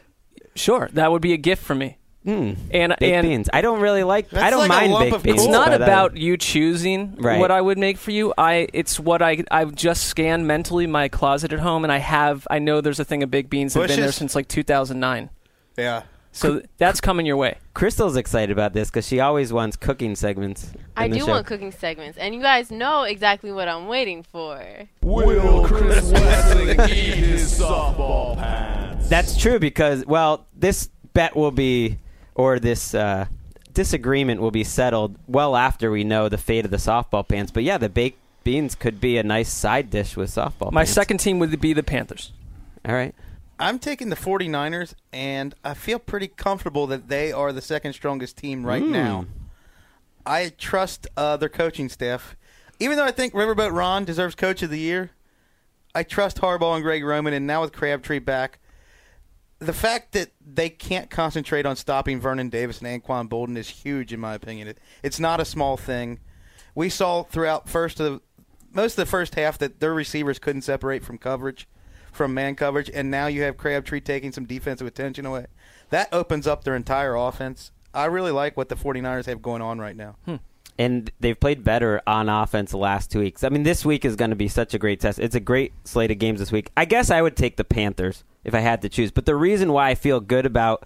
Sure, 0.56 0.90
that 0.94 1.12
would 1.12 1.22
be 1.22 1.34
a 1.34 1.38
gift 1.38 1.64
for 1.64 1.76
me. 1.76 1.98
Hmm. 2.24 2.54
And 2.72 2.96
Baked 3.00 3.04
and 3.04 3.28
beans. 3.28 3.50
I 3.54 3.62
don't 3.62 3.80
really 3.82 4.04
like. 4.04 4.34
I 4.34 4.50
don't 4.50 4.68
like 4.68 4.70
a 4.70 4.74
mind 4.74 4.92
lump 4.94 5.06
baked 5.06 5.16
of 5.18 5.24
beans. 5.24 5.44
it's 5.44 5.52
not 5.52 5.68
but, 5.68 5.82
uh, 5.82 5.84
about 5.86 6.18
you 6.18 6.38
choosing 6.38 7.16
Right. 7.18 7.40
what 7.40 7.52
I 7.52 7.62
would 7.62 7.78
make 7.78 7.98
for 7.98 8.10
you. 8.12 8.34
I 8.38 8.68
it's 8.74 9.00
what 9.00 9.22
I 9.22 9.44
I've 9.52 9.76
just 9.76 10.06
scanned 10.06 10.48
mentally 10.48 10.88
my 10.88 11.08
closet 11.08 11.54
at 11.54 11.60
home, 11.60 11.84
and 11.84 11.94
I 11.94 11.98
have 12.00 12.48
I 12.50 12.58
know 12.60 12.82
there's 12.82 13.00
a 13.00 13.06
thing 13.06 13.22
of 13.22 13.30
baked 13.30 13.50
beans 13.52 13.74
that 13.76 13.82
have 13.82 13.90
been 13.90 14.00
there 14.00 14.12
since 14.12 14.34
like 14.34 14.48
2009. 14.48 15.30
Yeah. 15.78 16.04
So 16.36 16.62
that's 16.78 17.00
coming 17.00 17.26
your 17.26 17.38
way. 17.38 17.58
Crystal's 17.74 18.18
excited 18.18 18.52
about 18.52 18.74
this 18.74 18.90
because 18.90 19.08
she 19.08 19.22
always 19.22 19.54
wants 19.54 19.78
cooking 19.78 20.18
segments. 20.18 20.70
I 20.98 21.08
do 21.08 21.20
show. 21.20 21.28
want 21.28 21.48
cooking 21.48 21.72
segments, 21.72 22.18
and 22.18 22.36
you 22.36 22.42
guys 22.42 22.72
know 22.72 23.04
exactly 23.04 23.54
what 23.54 23.70
I'm 23.70 23.88
waiting 23.88 24.22
for. 24.22 24.62
Will 25.02 25.66
Chris 25.66 26.12
Wesseling 26.12 26.90
eat 26.90 27.16
his 27.16 27.60
softball 27.60 28.36
pants? 28.36 29.08
That's 29.08 29.38
true 29.38 29.60
because 29.60 30.06
well, 30.06 30.46
this 30.54 30.90
bet 31.14 31.38
will 31.38 31.52
be 31.52 32.00
or 32.36 32.60
this 32.60 32.94
uh, 32.94 33.28
disagreement 33.74 34.42
will 34.42 34.52
be 34.52 34.66
settled 34.66 35.16
well 35.28 35.56
after 35.56 35.90
we 35.90 36.04
know 36.04 36.28
the 36.28 36.38
fate 36.38 36.66
of 36.66 36.72
the 36.72 36.78
softball 36.78 37.26
pants. 37.26 37.52
But 37.52 37.64
yeah, 37.64 37.78
the 37.78 37.88
baked 37.90 38.20
beans 38.44 38.76
could 38.76 39.00
be 39.00 39.18
a 39.18 39.24
nice 39.24 39.52
side 39.52 39.90
dish 39.90 40.18
with 40.18 40.30
softball. 40.32 40.74
My 40.74 40.82
pants. 40.82 40.92
second 40.92 41.18
team 41.20 41.40
would 41.40 41.62
be 41.62 41.72
the 41.72 41.82
Panthers. 41.82 42.34
All 42.86 42.94
right. 42.94 43.16
I'm 43.60 43.80
taking 43.80 44.10
the 44.10 44.16
49ers, 44.16 44.94
and 45.14 45.56
I 45.64 45.74
feel 45.74 46.00
pretty 46.00 46.28
comfortable 46.28 46.88
that 46.88 47.08
they 47.08 47.32
are 47.32 47.54
the 47.54 47.62
second 47.62 47.94
strongest 47.94 48.38
team 48.38 48.66
right 48.66 48.84
Mm. 48.84 48.90
now. 48.90 49.26
I 50.26 50.50
trust 50.58 51.08
uh, 51.16 51.38
their 51.38 51.50
coaching 51.50 51.88
staff. 51.88 52.36
Even 52.80 52.98
though 52.98 53.06
I 53.06 53.12
think 53.12 53.34
Riverboat 53.34 53.74
Ron 53.74 54.04
deserves 54.04 54.36
Coach 54.36 54.62
of 54.62 54.70
the 54.70 54.80
Year, 54.80 55.12
I 55.94 56.04
trust 56.04 56.38
Harbaugh 56.42 56.76
and 56.76 56.84
Greg 56.84 57.04
Roman, 57.06 57.34
and 57.34 57.48
now 57.48 57.62
with 57.62 57.72
Crabtree 57.72 58.20
back, 58.20 58.60
the 59.60 59.72
fact 59.72 60.12
that 60.12 60.32
they 60.46 60.70
can't 60.70 61.10
concentrate 61.10 61.66
on 61.66 61.78
stopping 61.78 62.20
Vernon 62.20 62.50
Davis 62.50 62.82
and 62.82 62.88
Anquan 63.04 63.30
Boldin 63.30 63.56
is 63.56 63.70
huge, 63.70 64.12
in 64.12 64.20
my 64.20 64.34
opinion. 64.34 64.68
It, 64.68 64.80
it's 65.02 65.20
not 65.20 65.40
a 65.40 65.46
small 65.46 65.78
thing. 65.78 66.20
We 66.74 66.90
saw 66.90 67.24
throughout 67.24 67.70
first 67.70 68.02
of 68.02 68.22
most 68.74 68.94
of 68.94 69.06
the 69.06 69.10
first 69.10 69.36
half 69.36 69.58
that 69.60 69.80
their 69.80 69.94
receivers 69.94 70.38
couldn't 70.40 70.64
separate 70.64 71.02
from 71.06 71.18
coverage, 71.18 71.66
from 72.16 72.34
man 72.34 72.56
coverage, 72.56 72.90
and 72.94 73.12
now 73.12 73.28
you 73.28 73.44
have 73.44 73.58
Crabtree 73.58 74.02
taking 74.02 74.32
some 74.32 74.46
defensive 74.46 74.88
attention 74.88 75.26
away. 75.26 75.48
That 75.90 76.10
opens 76.12 76.48
up 76.48 76.64
their 76.64 76.76
entire 76.76 77.16
offense. 77.16 77.72
I 77.94 78.06
really 78.06 78.32
like 78.32 78.58
what 78.58 78.70
the 78.70 78.76
49ers 78.76 79.26
have 79.26 79.42
going 79.42 79.62
on 79.62 79.80
right 79.80 79.96
now. 79.96 80.16
Hmm. 80.26 80.36
and 80.78 81.10
they've 81.22 81.40
played 81.40 81.64
better 81.64 82.02
on 82.06 82.28
offense 82.28 82.72
the 82.72 82.78
last 82.78 83.10
two 83.10 83.20
weeks. 83.20 83.44
I 83.44 83.50
mean, 83.50 83.64
this 83.64 83.86
week 83.86 84.04
is 84.04 84.18
going 84.18 84.32
to 84.32 84.36
be 84.36 84.50
such 84.50 84.74
a 84.74 84.80
great 84.80 85.00
test. 85.00 85.20
It's 85.20 85.36
a 85.36 85.40
great 85.40 85.72
slate 85.86 86.12
of 86.12 86.20
games 86.20 86.40
this 86.40 86.52
week. 86.52 86.72
I 86.76 86.84
guess 86.84 87.10
I 87.10 87.22
would 87.22 87.38
take 87.38 87.56
the 87.56 87.64
Panthers 87.64 88.26
if 88.44 88.54
I 88.54 88.60
had 88.60 88.82
to 88.82 88.90
choose. 88.90 89.12
But 89.12 89.26
the 89.26 89.36
reason 89.36 89.72
why 89.72 89.90
I 89.90 89.96
feel 89.96 90.20
good 90.20 90.46
about 90.46 90.86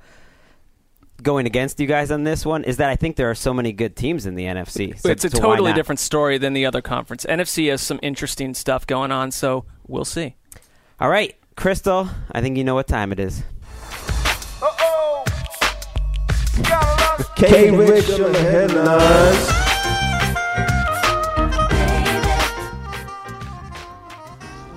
going 1.24 1.46
against 1.46 1.80
you 1.80 1.88
guys 1.88 2.12
on 2.12 2.24
this 2.24 2.46
one 2.46 2.64
is 2.64 2.78
that 2.78 2.90
I 2.90 2.96
think 2.96 3.16
there 3.16 3.30
are 3.30 3.36
so 3.36 3.54
many 3.54 3.74
good 3.74 3.96
teams 3.96 4.26
in 4.26 4.36
the 4.36 4.46
NFC. 4.46 4.98
So, 5.00 5.10
it's 5.10 5.26
a 5.26 5.30
so 5.30 5.40
totally 5.40 5.74
different 5.74 6.00
story 6.00 6.38
than 6.38 6.54
the 6.54 6.66
other 6.66 6.82
conference. 6.82 7.26
NFC 7.26 7.70
has 7.70 7.82
some 7.82 8.00
interesting 8.02 8.54
stuff 8.54 8.88
going 8.88 9.12
on, 9.12 9.32
so 9.32 9.66
we'll 9.88 10.06
see. 10.06 10.36
All 11.02 11.10
right, 11.10 11.34
Crystal, 11.56 12.10
I 12.34 12.42
think 12.42 12.58
you 12.58 12.66
know 12.66 12.76
what 12.76 12.86
time 12.86 13.14
it 13.14 13.22
is. 13.22 13.42
Uh-oh. 14.62 15.24
K 17.38 17.72
Rich 17.72 18.10
on 18.20 18.34
the 18.34 18.40
headlines. 18.40 19.50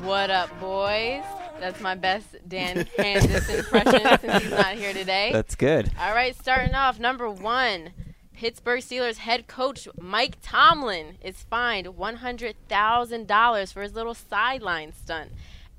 What 0.07 0.31
up, 0.31 0.49
boys? 0.61 1.25
That's 1.59 1.81
my 1.81 1.97
best 1.97 2.37
Dan 2.47 2.85
Hanzus 2.97 3.59
impression 3.59 4.19
since 4.21 4.43
he's 4.45 4.53
not 4.53 4.75
here 4.75 4.93
today. 4.93 5.31
That's 5.33 5.57
good. 5.57 5.91
All 5.99 6.15
right, 6.15 6.37
starting 6.37 6.77
off, 6.77 7.01
number 7.01 7.29
one. 7.29 7.91
Pittsburgh 8.33 8.81
Steelers 8.81 9.19
head 9.19 9.49
coach 9.49 9.89
Mike 10.01 10.37
Tomlin 10.41 11.17
is 11.23 11.43
fined 11.43 11.87
$100,000 11.89 13.73
for 13.73 13.83
his 13.83 13.95
little 13.95 14.15
sideline 14.15 14.93
stunt, 14.93 15.33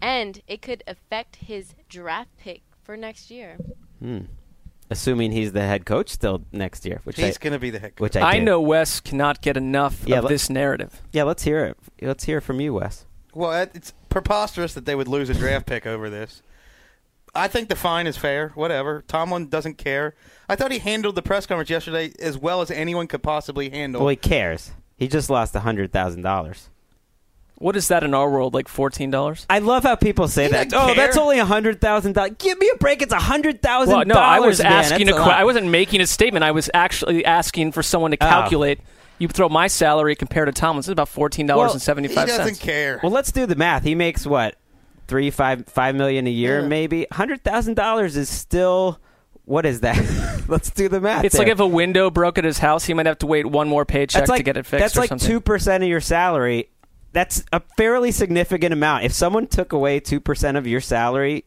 and 0.03 0.41
it 0.47 0.61
could 0.61 0.83
affect 0.85 1.37
his 1.37 1.73
draft 1.87 2.29
pick 2.37 2.61
for 2.83 2.97
next 2.97 3.31
year. 3.31 3.57
Hmm. 3.99 4.19
Assuming 4.89 5.31
he's 5.31 5.53
the 5.53 5.61
head 5.61 5.85
coach 5.85 6.09
still 6.09 6.43
next 6.51 6.85
year, 6.85 6.99
which 7.05 7.15
He's 7.15 7.37
going 7.37 7.53
to 7.53 7.59
be 7.59 7.69
the 7.69 7.79
head 7.79 7.95
coach. 7.95 8.01
which 8.01 8.15
I, 8.17 8.35
I 8.35 8.39
know 8.39 8.59
Wes 8.61 8.99
cannot 8.99 9.41
get 9.41 9.55
enough 9.57 10.03
Yeah, 10.05 10.17
of 10.17 10.25
let- 10.25 10.29
this 10.29 10.49
narrative. 10.49 11.01
Yeah, 11.13 11.23
let's 11.23 11.43
hear 11.43 11.65
it. 11.65 11.77
Let's 12.01 12.25
hear 12.25 12.39
it 12.39 12.41
from 12.41 12.59
you, 12.59 12.73
Wes. 12.75 13.05
Well, 13.33 13.67
it's 13.73 13.93
preposterous 14.09 14.73
that 14.75 14.85
they 14.85 14.93
would 14.93 15.07
lose 15.07 15.29
a 15.29 15.33
draft 15.33 15.65
pick 15.65 15.87
over 15.87 16.09
this. 16.09 16.43
I 17.33 17.47
think 17.47 17.69
the 17.69 17.75
fine 17.75 18.05
is 18.05 18.17
fair. 18.17 18.49
Whatever. 18.49 19.03
Tomlin 19.07 19.47
doesn't 19.47 19.79
care. 19.79 20.13
I 20.47 20.55
thought 20.55 20.71
he 20.71 20.77
handled 20.79 21.15
the 21.15 21.23
press 21.23 21.47
conference 21.47 21.69
yesterday 21.71 22.11
as 22.19 22.37
well 22.37 22.61
as 22.61 22.69
anyone 22.69 23.07
could 23.07 23.23
possibly 23.23 23.69
handle. 23.71 24.01
Well, 24.01 24.09
he 24.09 24.15
cares. 24.17 24.71
He 24.97 25.07
just 25.07 25.31
lost 25.31 25.55
hundred 25.55 25.91
thousand 25.91 26.21
dollars. 26.21 26.69
What 27.59 27.75
is 27.77 27.87
that 27.89 28.03
in 28.03 28.13
our 28.13 28.29
world? 28.29 28.53
Like 28.53 28.67
fourteen 28.67 29.09
dollars? 29.11 29.45
I 29.49 29.59
love 29.59 29.83
how 29.83 29.95
people 29.95 30.27
say 30.27 30.45
He 30.45 30.51
that. 30.51 30.69
doesn't 30.69 30.89
Oh, 30.89 30.93
that's 30.95 31.15
care. 31.15 31.23
only 31.23 31.37
hundred 31.39 31.79
thousand 31.79 32.13
dollars. 32.13 32.33
Give 32.39 32.57
me 32.57 32.69
a 32.73 32.77
break. 32.77 33.01
It's 33.01 33.13
a 33.13 33.19
hundred 33.19 33.61
thousand 33.61 33.93
Well, 33.95 34.03
dollars. 34.05 34.15
no, 34.15 34.19
I 34.21 34.39
was 34.39 34.59
asking 34.59 35.05
man. 35.05 35.13
a 35.13 35.17
That's 35.17 35.23
que- 35.23 35.29
lot. 35.31 35.39
I 35.39 35.43
wasn't 35.45 35.67
making 35.67 36.01
a 36.01 36.07
statement. 36.07 36.43
I 36.43 36.51
was 36.51 36.69
actually 36.73 37.23
asking 37.23 37.71
for 37.71 37.81
someone 37.83 38.11
to 38.11 38.17
Oh. 38.19 38.27
calculate. 38.27 38.79
You 39.19 39.27
throw 39.27 39.47
my 39.47 39.67
salary 39.67 40.15
compared 40.15 40.47
to 40.47 40.51
Tomlin's, 40.51 40.87
it's 40.87 40.91
about 40.93 41.07
fourteen 41.07 41.45
dollars 41.45 41.71
and 41.71 41.81
he 41.81 41.85
seventy 41.85 42.07
five 42.09 42.27
doesn't 42.27 42.59
care. 42.59 42.99
Well, 43.01 43.11
let's 43.11 43.31
do 43.31 43.45
the 43.45 43.55
math. 43.55 43.83
He 43.83 43.95
makes 43.95 44.25
what 44.25 44.55
three, 45.07 45.29
five, 45.29 45.65
five 45.67 45.95
million 45.95 46.27
a 46.27 46.31
year, 46.31 46.61
Yeah. 46.61 46.67
maybe. 46.67 47.07
Hundred 47.11 47.43
thousand 47.43 47.75
dollars 47.75 48.17
is 48.17 48.27
still. 48.27 48.99
What 49.45 49.65
is 49.65 49.81
that? 49.81 49.97
let's 50.47 50.69
do 50.71 50.87
the 50.89 50.99
math. 51.01 51.25
It's 51.25 51.35
there. 51.35 51.45
like 51.45 51.51
if 51.51 51.59
a 51.59 51.67
window 51.67 52.09
broke 52.09 52.37
at 52.37 52.45
his 52.45 52.59
house, 52.59 52.85
he 52.85 52.93
might 52.93 53.05
have 53.05 53.19
to 53.19 53.27
wait 53.27 53.45
one 53.45 53.67
more 53.67 53.83
paycheck 53.85 54.27
like 54.29 54.37
to 54.39 54.43
get 54.43 54.55
it 54.57 54.65
fixed. 54.65 54.81
that's 54.95 54.97
or 54.97 55.01
like 55.15 55.19
two 55.21 55.39
percent 55.41 55.83
of 55.83 55.89
your 55.89 55.99
salary. 56.01 56.69
That's 57.13 57.43
a 57.53 57.61
fairly 57.77 58.11
significant 58.11 58.73
amount. 58.73 59.05
If 59.05 59.13
someone 59.13 59.47
took 59.47 59.71
away 59.71 59.99
two 59.99 60.19
percent 60.19 60.57
of 60.57 60.67
your 60.67 60.81
salary, 60.81 61.45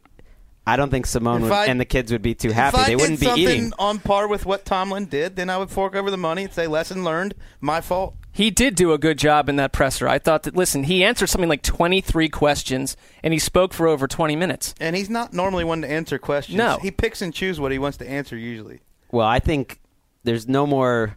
I 0.67 0.77
don't 0.77 0.91
think 0.91 1.07
Simone 1.07 1.43
would, 1.43 1.53
I- 1.53 1.67
and 1.67 1.79
the 1.81 1.85
kids 1.85 2.11
would 2.13 2.23
be 2.23 2.35
too 2.35 2.51
happy. 2.53 2.79
If 2.79 2.87
They 2.87 2.93
did 2.93 3.01
wouldn't 3.01 3.21
be 3.21 3.27
something 3.27 3.45
eating. 3.49 3.73
on 3.79 3.99
par 3.99 4.27
with 4.29 4.47
what 4.47 4.65
Tomlin 4.65 5.07
did, 5.07 5.37
then 5.37 5.51
I 5.51 5.59
would 5.59 5.71
fork 5.71 5.95
over 5.95 6.11
the 6.11 6.17
money 6.17 6.45
and 6.45 6.53
say, 6.53 6.67
lesson 6.67 7.05
learned, 7.05 7.35
my 7.61 7.81
fault. 7.81 8.15
He 8.33 8.51
did 8.51 8.75
do 8.75 8.93
a 8.93 8.99
good 8.99 9.17
job 9.19 9.49
in 9.49 9.57
that 9.57 9.73
presser. 9.73 10.07
I 10.09 10.19
thought 10.19 10.43
that. 10.43 10.55
Listen, 10.55 10.85
he 10.85 11.03
answered 11.03 11.29
something 11.29 11.49
like 11.49 11.63
twenty 11.63 12.01
three 12.01 12.29
questions, 12.29 12.97
and 13.23 13.33
he 13.33 13.39
spoke 13.39 13.73
for 13.73 13.89
over 13.89 14.07
twenty 14.07 14.37
minutes. 14.37 14.75
And 14.79 14.95
he's 14.95 15.09
not 15.11 15.33
normally 15.33 15.65
one 15.65 15.81
to 15.83 15.91
answer 15.91 16.19
questions. 16.19 16.59
No. 16.59 16.79
He 16.83 16.91
picks 16.91 17.23
and 17.23 17.33
chooses 17.33 17.59
what 17.61 17.73
he 17.73 17.79
wants 17.79 17.97
to 17.99 18.09
answer 18.09 18.37
usually. 18.37 18.81
Well, 19.11 19.27
I 19.27 19.39
think 19.39 19.81
there's 20.25 20.47
no 20.47 20.67
more 20.67 21.17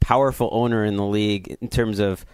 powerful 0.00 0.48
owner 0.52 0.84
in 0.84 0.96
the 0.96 1.04
league 1.06 1.56
in 1.60 1.68
terms 1.68 1.98
of 2.00 2.26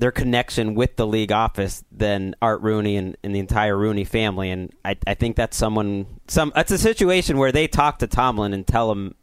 their 0.00 0.10
connection 0.10 0.74
with 0.74 0.96
the 0.96 1.06
league 1.06 1.30
office 1.30 1.84
than 1.92 2.34
Art 2.40 2.62
Rooney 2.62 2.96
and, 2.96 3.16
and 3.22 3.34
the 3.34 3.38
entire 3.38 3.76
Rooney 3.76 4.04
family. 4.04 4.50
And 4.50 4.72
I, 4.84 4.96
I 5.06 5.14
think 5.14 5.36
that's 5.36 5.56
someone 5.56 6.06
some 6.26 6.52
that's 6.54 6.72
a 6.72 6.78
situation 6.78 7.36
where 7.36 7.52
they 7.52 7.68
talk 7.68 7.98
to 7.98 8.06
Tomlin 8.06 8.54
and 8.54 8.66
tell 8.66 8.90
him, 8.90 9.14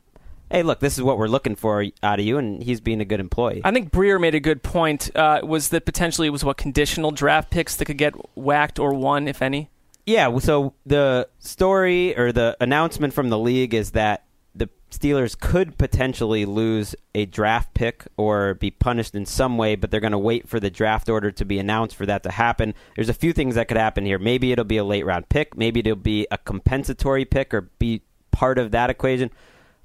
"Hey, 0.52 0.64
look, 0.64 0.80
this 0.80 0.96
is 0.96 1.04
what 1.04 1.18
we're 1.18 1.28
looking 1.28 1.56
for 1.56 1.84
out 2.04 2.20
of 2.20 2.26
you," 2.26 2.38
and 2.38 2.62
he's 2.62 2.80
being 2.80 3.02
a 3.02 3.06
good 3.06 3.20
employee. 3.20 3.62
I 3.64 3.72
think 3.72 3.92
Breer 3.92 4.22
made 4.22 4.36
a 4.36 4.40
good 4.40 4.62
point. 4.62 5.14
Uh, 5.16 5.42
was 5.44 5.70
that 5.70 5.86
potentially 5.86 6.28
it 6.28 6.32
was 6.32 6.46
what 6.46 6.58
conditional 6.58 7.12
draft 7.12 7.50
picks 7.50 7.76
that 7.78 7.86
could 7.86 7.98
get 7.98 8.14
whacked 8.38 8.78
or 8.78 8.94
won, 8.94 9.28
if 9.28 9.42
any? 9.42 9.72
Yeah, 10.06 10.38
so 10.38 10.74
the 10.86 11.28
story 11.40 12.18
or 12.18 12.32
the 12.32 12.56
announcement 12.62 13.14
from 13.14 13.28
the 13.30 13.38
league 13.38 13.74
is 13.74 13.92
that 13.92 14.24
the 14.58 14.70
Steelers 14.92 15.38
could 15.38 15.78
potentially 15.78 16.46
lose 16.46 16.96
a 17.14 17.26
draft 17.26 17.74
pick 17.74 18.06
or 18.16 18.54
be 18.54 18.72
punished 18.72 19.16
in 19.16 19.26
some 19.26 19.58
way, 19.58 19.76
but 19.76 19.92
they're 19.92 20.00
going 20.00 20.12
to 20.12 20.18
wait 20.18 20.48
for 20.48 20.60
the 20.60 20.70
draft 20.70 21.10
order 21.10 21.32
to 21.32 21.46
be 21.46 21.60
announced 21.60 21.96
for 21.96 22.06
that 22.06 22.24
to 22.24 22.32
happen. 22.32 22.74
There's 22.96 23.10
a 23.10 23.14
few 23.14 23.34
things 23.34 23.56
that 23.56 23.68
could 23.68 23.78
happen 23.78 24.06
here. 24.06 24.18
Maybe 24.18 24.52
it'll 24.52 24.66
be 24.66 24.78
a 24.78 24.84
late 24.84 25.06
round 25.06 25.30
pick, 25.30 25.58
maybe 25.58 25.82
it'll 25.82 25.96
be 25.96 26.28
a 26.32 26.38
compensatory 26.38 27.26
pick 27.26 27.54
or 27.54 27.62
be 27.80 28.02
part 28.32 28.58
of 28.58 28.72
that 28.72 28.90
equation. 28.90 29.30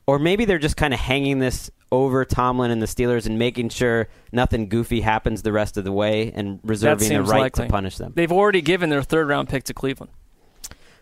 Or 0.06 0.18
maybe 0.18 0.44
they're 0.44 0.58
just 0.58 0.76
kind 0.76 0.92
of 0.94 1.00
hanging 1.00 1.38
this 1.38 1.70
over 1.92 2.24
Tomlin 2.24 2.70
and 2.70 2.80
the 2.80 2.86
Steelers 2.86 3.26
and 3.26 3.38
making 3.38 3.68
sure 3.68 4.08
nothing 4.32 4.68
goofy 4.68 5.02
happens 5.02 5.42
the 5.42 5.52
rest 5.52 5.76
of 5.76 5.84
the 5.84 5.92
way 5.92 6.32
and 6.34 6.58
reserving 6.64 7.08
the 7.08 7.22
right 7.22 7.42
likely. 7.42 7.66
to 7.66 7.70
punish 7.70 7.98
them. 7.98 8.12
They've 8.16 8.32
already 8.32 8.62
given 8.62 8.88
their 8.90 9.02
third 9.02 9.28
round 9.28 9.48
pick 9.48 9.64
to 9.64 9.74
Cleveland. 9.74 10.10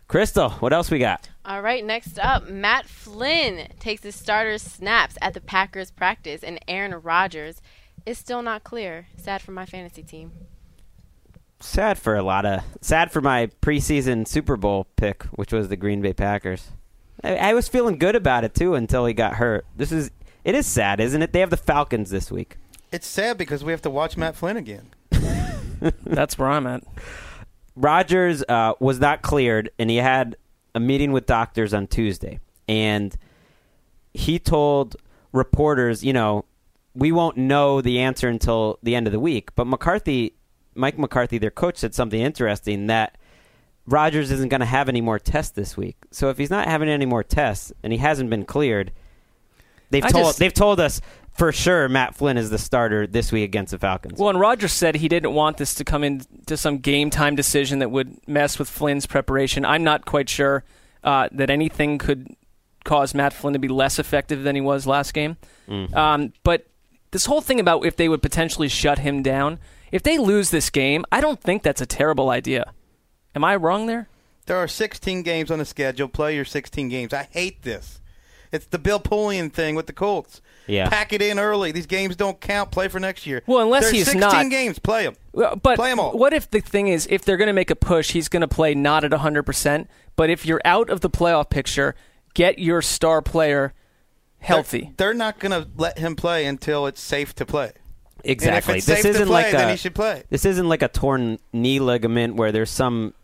Crystal, 0.09 0.51
what 0.51 0.73
else 0.73 0.91
we 0.91 0.99
got? 0.99 1.30
All 1.45 1.63
right, 1.63 1.85
next 1.85 2.19
up, 2.19 2.49
Matt 2.49 2.87
Flynn 2.87 3.69
takes 3.79 4.03
his 4.03 4.15
starter's 4.15 4.63
snaps 4.63 5.17
at 5.23 5.33
the 5.35 5.41
Packers 5.41 5.91
practice, 5.91 6.43
and 6.43 6.61
Aaron 6.69 6.93
Rodgers 7.01 7.63
is 8.05 8.19
still 8.19 8.43
not 8.43 8.63
clear. 8.63 9.07
Sad 9.17 9.41
for 9.41 9.53
my 9.53 9.65
fantasy 9.65 10.03
team. 10.03 10.33
sad 11.61 11.99
for 11.99 12.15
a 12.17 12.23
lot 12.23 12.45
of 12.47 12.63
sad 12.81 13.11
for 13.11 13.21
my 13.21 13.47
preseason 13.63 14.27
Super 14.29 14.57
Bowl 14.57 14.87
pick, 14.97 15.25
which 15.25 15.53
was 15.53 15.69
the 15.69 15.77
Green 15.77 16.01
Bay 16.03 16.13
Packers. 16.13 16.69
I, 17.25 17.37
I 17.37 17.55
was 17.55 17.69
feeling 17.69 17.99
good 17.99 18.17
about 18.17 18.45
it 18.45 18.55
too 18.55 18.75
until 18.75 19.07
he 19.07 19.15
got 19.15 19.35
hurt. 19.35 19.67
This 19.77 19.93
is 19.93 20.11
it 20.45 20.55
is 20.55 20.67
sad, 20.67 21.01
isn't 21.01 21.21
it? 21.23 21.33
They 21.33 21.41
have 21.41 21.51
the 21.51 21.57
Falcons 21.57 22.11
this 22.11 22.31
week. 22.31 22.57
It's 22.93 23.07
sad 23.07 23.39
because 23.39 23.63
we 23.65 23.73
have 23.73 23.83
to 23.83 23.91
watch 23.91 24.17
Matt 24.17 24.37
Flynn 24.37 24.57
again. 24.57 24.91
That's 26.05 26.39
where 26.39 26.49
I'm 26.49 26.67
at. 26.67 26.83
Rodgers 27.77 28.43
uh, 28.49 28.75
was 28.81 28.99
not 29.01 29.23
cleared, 29.23 29.71
and 29.79 29.89
he 29.91 29.97
had 29.97 30.37
a 30.75 30.81
meeting 30.81 31.13
with 31.13 31.27
doctors 31.27 31.75
on 31.75 31.87
Tuesday, 31.87 32.41
and 32.69 33.17
he 34.15 34.39
told 34.39 34.97
reporters, 35.33 36.05
you 36.05 36.13
know, 36.13 36.45
we 36.95 37.13
won't 37.13 37.37
know 37.37 37.81
the 37.81 38.01
answer 38.01 38.29
until 38.29 38.79
the 38.83 38.95
end 38.95 39.07
of 39.07 39.13
the 39.13 39.21
week. 39.21 39.55
But 39.55 39.67
McCarthy, 39.67 40.35
Mike 40.75 40.99
McCarthy, 40.99 41.39
their 41.39 41.51
coach, 41.51 41.79
said 41.79 41.95
something 41.95 42.21
interesting 42.21 42.89
that 42.89 43.17
Rodgers 43.87 44.31
isn't 44.31 44.49
going 44.49 44.61
to 44.61 44.67
have 44.67 44.89
any 44.89 45.01
more 45.01 45.19
tests 45.19 45.53
this 45.53 45.77
week. 45.77 45.97
So 46.11 46.29
if 46.31 46.39
he's 46.39 46.51
not 46.51 46.67
having 46.67 46.89
any 46.89 47.07
more 47.07 47.23
tests 47.23 47.73
and 47.83 47.93
he 47.93 47.99
hasn't 47.99 48.31
been 48.31 48.45
cleared, 48.45 48.93
they've 49.91 50.05
I 50.05 50.09
told 50.09 50.25
just- 50.27 50.39
they've 50.39 50.53
told 50.53 50.81
us 50.81 51.01
for 51.41 51.53
sure 51.53 51.89
Matt 51.89 52.15
Flynn 52.15 52.37
is 52.37 52.51
the 52.51 52.59
starter 52.59 53.07
this 53.07 53.33
week 53.33 53.45
against 53.45 53.71
the 53.71 53.79
Falcons. 53.79 54.19
Well, 54.19 54.29
and 54.29 54.39
Rodgers 54.39 54.75
said 54.75 54.97
he 54.97 55.09
didn't 55.09 55.33
want 55.33 55.57
this 55.57 55.73
to 55.77 55.85
come 55.85 56.05
into 56.05 56.55
some 56.59 56.77
game 56.77 57.09
time 57.09 57.35
decision 57.35 57.79
that 57.79 57.91
would 57.91 58.15
mess 58.29 58.59
with 58.59 58.69
Flynn's 58.69 59.07
preparation. 59.07 59.65
I'm 59.65 59.83
not 59.83 60.05
quite 60.05 60.29
sure 60.29 60.65
uh, 61.03 61.31
that 61.33 61.49
anything 61.49 61.97
could 61.97 62.37
cause 62.85 63.15
Matt 63.15 63.33
Flynn 63.33 63.55
to 63.55 63.59
be 63.59 63.69
less 63.69 63.99
effective 63.99 64.43
than 64.43 64.55
he 64.55 64.61
was 64.61 64.87
last 64.87 65.15
game. 65.15 65.39
Mm. 65.67 65.95
Um, 65.97 66.33
but 66.43 66.67
this 67.11 67.25
whole 67.25 67.41
thing 67.41 67.59
about 67.59 67.87
if 67.87 67.97
they 67.97 68.11
would 68.11 68.21
potentially 68.21 68.69
shut 68.69 68.99
him 68.99 69.23
down, 69.23 69.59
if 69.91 70.03
they 70.03 70.19
lose 70.19 70.51
this 70.51 70.69
game, 70.69 71.07
I 71.11 71.23
don't 71.23 71.41
think 71.41 71.63
that's 71.63 71.81
a 71.81 71.87
terrible 71.87 72.29
idea. 72.29 72.75
Am 73.35 73.45
I 73.45 73.57
wrong 73.57 73.87
there? 73.87 74.11
There 74.45 74.59
are 74.59 74.69
16 74.69 75.23
games 75.23 75.51
on 75.51 75.59
the 75.59 75.65
schedule. 75.65 76.07
Play 76.07 76.37
your 76.37 76.45
16 76.45 76.91
games. 76.91 77.15
I 77.15 77.29
hate 77.31 77.63
this. 77.63 78.03
It's 78.53 78.67
the 78.67 78.79
Bill 78.79 79.01
Polian 79.01 79.51
thing 79.51 79.75
with 79.75 79.87
the 79.87 79.95
Colts. 79.95 80.43
Yeah. 80.67 80.89
Pack 80.89 81.13
it 81.13 81.21
in 81.23 81.39
early. 81.39 81.73
These 81.73 81.87
games 81.87 82.17
don't 82.17 82.41
count. 82.41 82.71
Play 82.71 82.89
for 82.89 83.01
next 83.01 83.27
year. 83.27 83.43
Well, 83.47 83.61
unless 83.61 83.85
There's 83.85 83.93
he's 83.95 84.05
16 84.07 84.21
not- 84.21 84.51
games. 84.51 84.79
Play 84.79 85.05
them. 85.05 85.15
Well, 85.33 85.57
But 85.57 85.77
Play 85.77 85.91
'em 85.91 85.99
all. 86.01 86.13
what 86.13 86.33
if 86.33 86.51
the 86.51 86.61
thing 86.61 86.89
is, 86.89 87.07
if 87.11 87.25
they're 87.25 87.37
going 87.37 87.47
to 87.49 87.53
make 87.53 87.71
a 87.71 87.77
push, 87.77 88.13
he's 88.13 88.29
going 88.29 88.43
to 88.43 88.49
play 88.49 88.75
not 88.75 89.05
at 89.05 89.11
100%, 89.13 89.89
but 90.17 90.31
if 90.31 90.47
you're 90.47 90.61
out 90.65 90.91
of 90.91 91.01
the 91.01 91.11
playoff 91.11 91.51
picture, 91.51 91.95
get 92.35 92.59
your 92.59 92.83
star 92.83 93.21
player 93.23 93.73
healthy. 94.39 94.93
They're, 94.97 95.09
they're 95.09 95.15
not 95.15 95.39
going 95.39 95.53
to 95.53 95.69
let 95.77 95.99
him 95.99 96.15
play 96.17 96.47
until 96.47 96.87
it's 96.87 97.01
safe 97.01 97.35
to 97.37 97.47
play. 97.47 97.73
Exactly. 98.25 98.75
And 98.75 98.79
if 98.79 98.79
it's 98.79 98.87
this 98.87 99.05
isn't 99.05 99.29
play, 99.29 99.45
like 99.45 99.53
then 99.53 99.71
he 99.71 99.77
should 99.77 99.95
play. 99.95 100.25
this 100.31 100.45
isn't 100.45 100.69
like 100.69 100.83
a 100.83 100.89
torn 100.89 101.39
knee 101.53 101.79
ligament 101.81 102.37
where 102.37 102.53
there's 102.53 102.71
some 102.71 103.15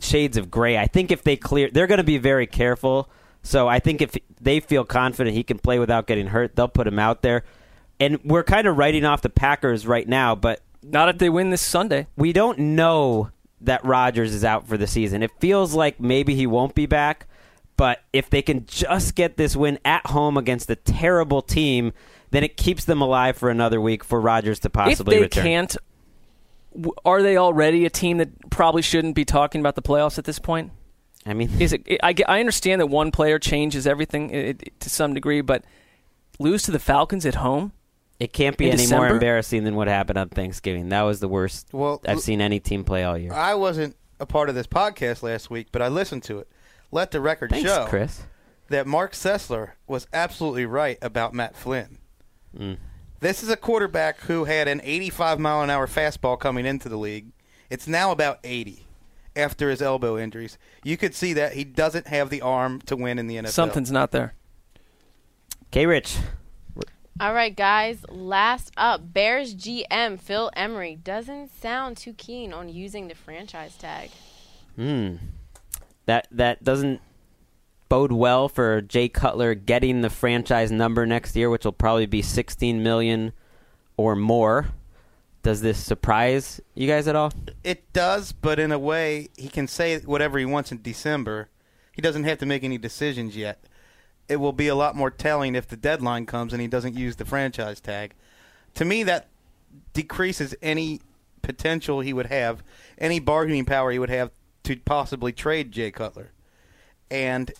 shades 0.00 0.36
of 0.36 0.50
gray. 0.50 0.78
I 0.78 0.86
think 0.86 1.10
if 1.10 1.22
they 1.22 1.36
clear, 1.36 1.70
they're 1.72 1.86
going 1.86 1.98
to 1.98 2.04
be 2.04 2.18
very 2.18 2.46
careful. 2.46 3.10
So 3.46 3.68
I 3.68 3.78
think 3.78 4.02
if 4.02 4.16
they 4.40 4.58
feel 4.58 4.84
confident 4.84 5.36
he 5.36 5.44
can 5.44 5.58
play 5.58 5.78
without 5.78 6.08
getting 6.08 6.26
hurt, 6.26 6.56
they'll 6.56 6.66
put 6.66 6.86
him 6.86 6.98
out 6.98 7.22
there. 7.22 7.44
And 8.00 8.18
we're 8.24 8.42
kind 8.42 8.66
of 8.66 8.76
writing 8.76 9.04
off 9.04 9.22
the 9.22 9.30
Packers 9.30 9.86
right 9.86 10.06
now, 10.06 10.34
but 10.34 10.62
Not 10.82 11.08
if 11.08 11.18
they 11.18 11.30
win 11.30 11.50
this 11.50 11.62
Sunday. 11.62 12.08
we 12.16 12.32
don't 12.32 12.58
know 12.58 13.30
that 13.60 13.84
Rodgers 13.84 14.34
is 14.34 14.44
out 14.44 14.66
for 14.66 14.76
the 14.76 14.88
season. 14.88 15.22
It 15.22 15.30
feels 15.38 15.74
like 15.74 16.00
maybe 16.00 16.34
he 16.34 16.46
won't 16.46 16.74
be 16.74 16.86
back, 16.86 17.26
but 17.76 18.02
if 18.12 18.28
they 18.28 18.42
can 18.42 18.66
just 18.66 19.14
get 19.14 19.36
this 19.36 19.54
win 19.54 19.78
at 19.84 20.08
home 20.08 20.36
against 20.36 20.68
a 20.68 20.76
terrible 20.76 21.40
team, 21.40 21.92
then 22.32 22.42
it 22.42 22.56
keeps 22.56 22.84
them 22.84 23.00
alive 23.00 23.36
for 23.36 23.48
another 23.48 23.80
week 23.80 24.02
for 24.02 24.20
Rodgers 24.20 24.58
to 24.60 24.70
possibly 24.70 25.14
if 25.14 25.20
they 25.20 25.22
return. 25.24 25.44
can't, 25.44 25.76
are 27.04 27.22
they 27.22 27.36
already 27.36 27.86
a 27.86 27.90
team 27.90 28.18
that 28.18 28.50
probably 28.50 28.82
shouldn't 28.82 29.14
be 29.14 29.24
talking 29.24 29.60
about 29.60 29.76
the 29.76 29.82
playoffs 29.82 30.18
at 30.18 30.24
this 30.24 30.40
point? 30.40 30.72
I 31.26 31.34
mean, 31.34 31.50
Is 31.60 31.72
it? 31.72 31.82
I, 32.02 32.14
I 32.28 32.40
understand 32.40 32.80
that 32.80 32.86
one 32.86 33.10
player 33.10 33.38
changes 33.38 33.86
everything 33.86 34.34
i- 34.34 34.48
i- 34.50 34.54
to 34.80 34.88
some 34.90 35.12
degree, 35.12 35.40
but 35.40 35.64
lose 36.38 36.62
to 36.64 36.70
the 36.70 36.78
Falcons 36.78 37.26
at 37.26 37.36
home. 37.36 37.72
it 38.20 38.32
can't 38.32 38.56
be 38.56 38.70
in 38.70 38.78
any 38.78 38.86
more 38.86 39.08
embarrassing 39.08 39.64
than 39.64 39.74
what 39.74 39.88
happened 39.88 40.18
on 40.18 40.28
Thanksgiving. 40.28 40.88
That 40.90 41.02
was 41.02 41.20
the 41.20 41.28
worst 41.28 41.68
Well, 41.72 42.00
I've 42.06 42.20
seen 42.20 42.40
any 42.40 42.60
team 42.60 42.84
play 42.84 43.04
all 43.04 43.18
year. 43.18 43.32
I 43.32 43.54
wasn't 43.54 43.96
a 44.20 44.24
part 44.26 44.48
of 44.48 44.54
this 44.54 44.66
podcast 44.66 45.22
last 45.22 45.50
week, 45.50 45.66
but 45.72 45.82
I 45.82 45.88
listened 45.88 46.22
to 46.24 46.38
it. 46.38 46.48
Let 46.92 47.10
the 47.10 47.20
record 47.20 47.50
Thanks, 47.50 47.68
show 47.68 47.84
Chris. 47.86 48.22
that 48.68 48.86
Mark 48.86 49.12
Sessler 49.12 49.72
was 49.86 50.06
absolutely 50.12 50.64
right 50.64 50.96
about 51.02 51.34
Matt 51.34 51.56
Flynn. 51.56 51.98
Mm. 52.56 52.78
This 53.20 53.42
is 53.42 53.50
a 53.50 53.56
quarterback 53.56 54.20
who 54.20 54.44
had 54.44 54.68
an 54.68 54.80
85 54.84 55.38
mile 55.40 55.62
an 55.62 55.68
hour 55.70 55.86
fastball 55.86 56.38
coming 56.38 56.64
into 56.64 56.88
the 56.88 56.96
league. 56.96 57.32
It's 57.68 57.86
now 57.88 58.12
about 58.12 58.38
80 58.44 58.85
after 59.36 59.70
his 59.70 59.82
elbow 59.82 60.18
injuries. 60.18 60.58
You 60.82 60.96
could 60.96 61.14
see 61.14 61.32
that 61.34 61.52
he 61.52 61.64
doesn't 61.64 62.08
have 62.08 62.30
the 62.30 62.42
arm 62.42 62.80
to 62.82 62.96
win 62.96 63.18
in 63.18 63.26
the 63.26 63.36
NFL. 63.36 63.48
Something's 63.48 63.92
not 63.92 64.10
there. 64.10 64.34
Okay, 65.66 65.86
Rich. 65.86 66.16
All 67.18 67.32
right, 67.32 67.54
guys. 67.54 68.04
Last 68.10 68.72
up, 68.76 69.12
Bears 69.12 69.54
GM 69.54 70.20
Phil 70.20 70.50
Emery 70.54 70.96
doesn't 70.96 71.50
sound 71.60 71.96
too 71.96 72.12
keen 72.12 72.52
on 72.52 72.68
using 72.68 73.08
the 73.08 73.14
franchise 73.14 73.76
tag. 73.76 74.10
Hmm. 74.76 75.16
That 76.04 76.28
that 76.30 76.62
doesn't 76.62 77.00
bode 77.88 78.12
well 78.12 78.48
for 78.48 78.80
Jay 78.80 79.08
Cutler 79.08 79.54
getting 79.54 80.02
the 80.02 80.10
franchise 80.10 80.70
number 80.70 81.06
next 81.06 81.34
year, 81.36 81.48
which 81.48 81.64
will 81.64 81.72
probably 81.72 82.06
be 82.06 82.20
16 82.20 82.82
million 82.82 83.32
or 83.96 84.14
more. 84.14 84.68
Does 85.46 85.60
this 85.60 85.78
surprise 85.78 86.60
you 86.74 86.88
guys 86.88 87.06
at 87.06 87.14
all? 87.14 87.32
It 87.62 87.92
does, 87.92 88.32
but 88.32 88.58
in 88.58 88.72
a 88.72 88.80
way, 88.80 89.28
he 89.36 89.46
can 89.46 89.68
say 89.68 89.96
whatever 90.00 90.40
he 90.40 90.44
wants 90.44 90.72
in 90.72 90.82
December. 90.82 91.50
He 91.92 92.02
doesn't 92.02 92.24
have 92.24 92.38
to 92.38 92.46
make 92.46 92.64
any 92.64 92.78
decisions 92.78 93.36
yet. 93.36 93.62
It 94.28 94.38
will 94.38 94.52
be 94.52 94.66
a 94.66 94.74
lot 94.74 94.96
more 94.96 95.08
telling 95.08 95.54
if 95.54 95.68
the 95.68 95.76
deadline 95.76 96.26
comes 96.26 96.52
and 96.52 96.60
he 96.60 96.66
doesn't 96.66 96.96
use 96.96 97.14
the 97.14 97.24
franchise 97.24 97.80
tag. 97.80 98.14
To 98.74 98.84
me, 98.84 99.04
that 99.04 99.28
decreases 99.92 100.52
any 100.62 101.00
potential 101.42 102.00
he 102.00 102.12
would 102.12 102.26
have, 102.26 102.64
any 102.98 103.20
bargaining 103.20 103.66
power 103.66 103.92
he 103.92 104.00
would 104.00 104.10
have 104.10 104.32
to 104.64 104.74
possibly 104.74 105.30
trade 105.30 105.70
Jay 105.70 105.92
Cutler. 105.92 106.32
And 107.08 107.52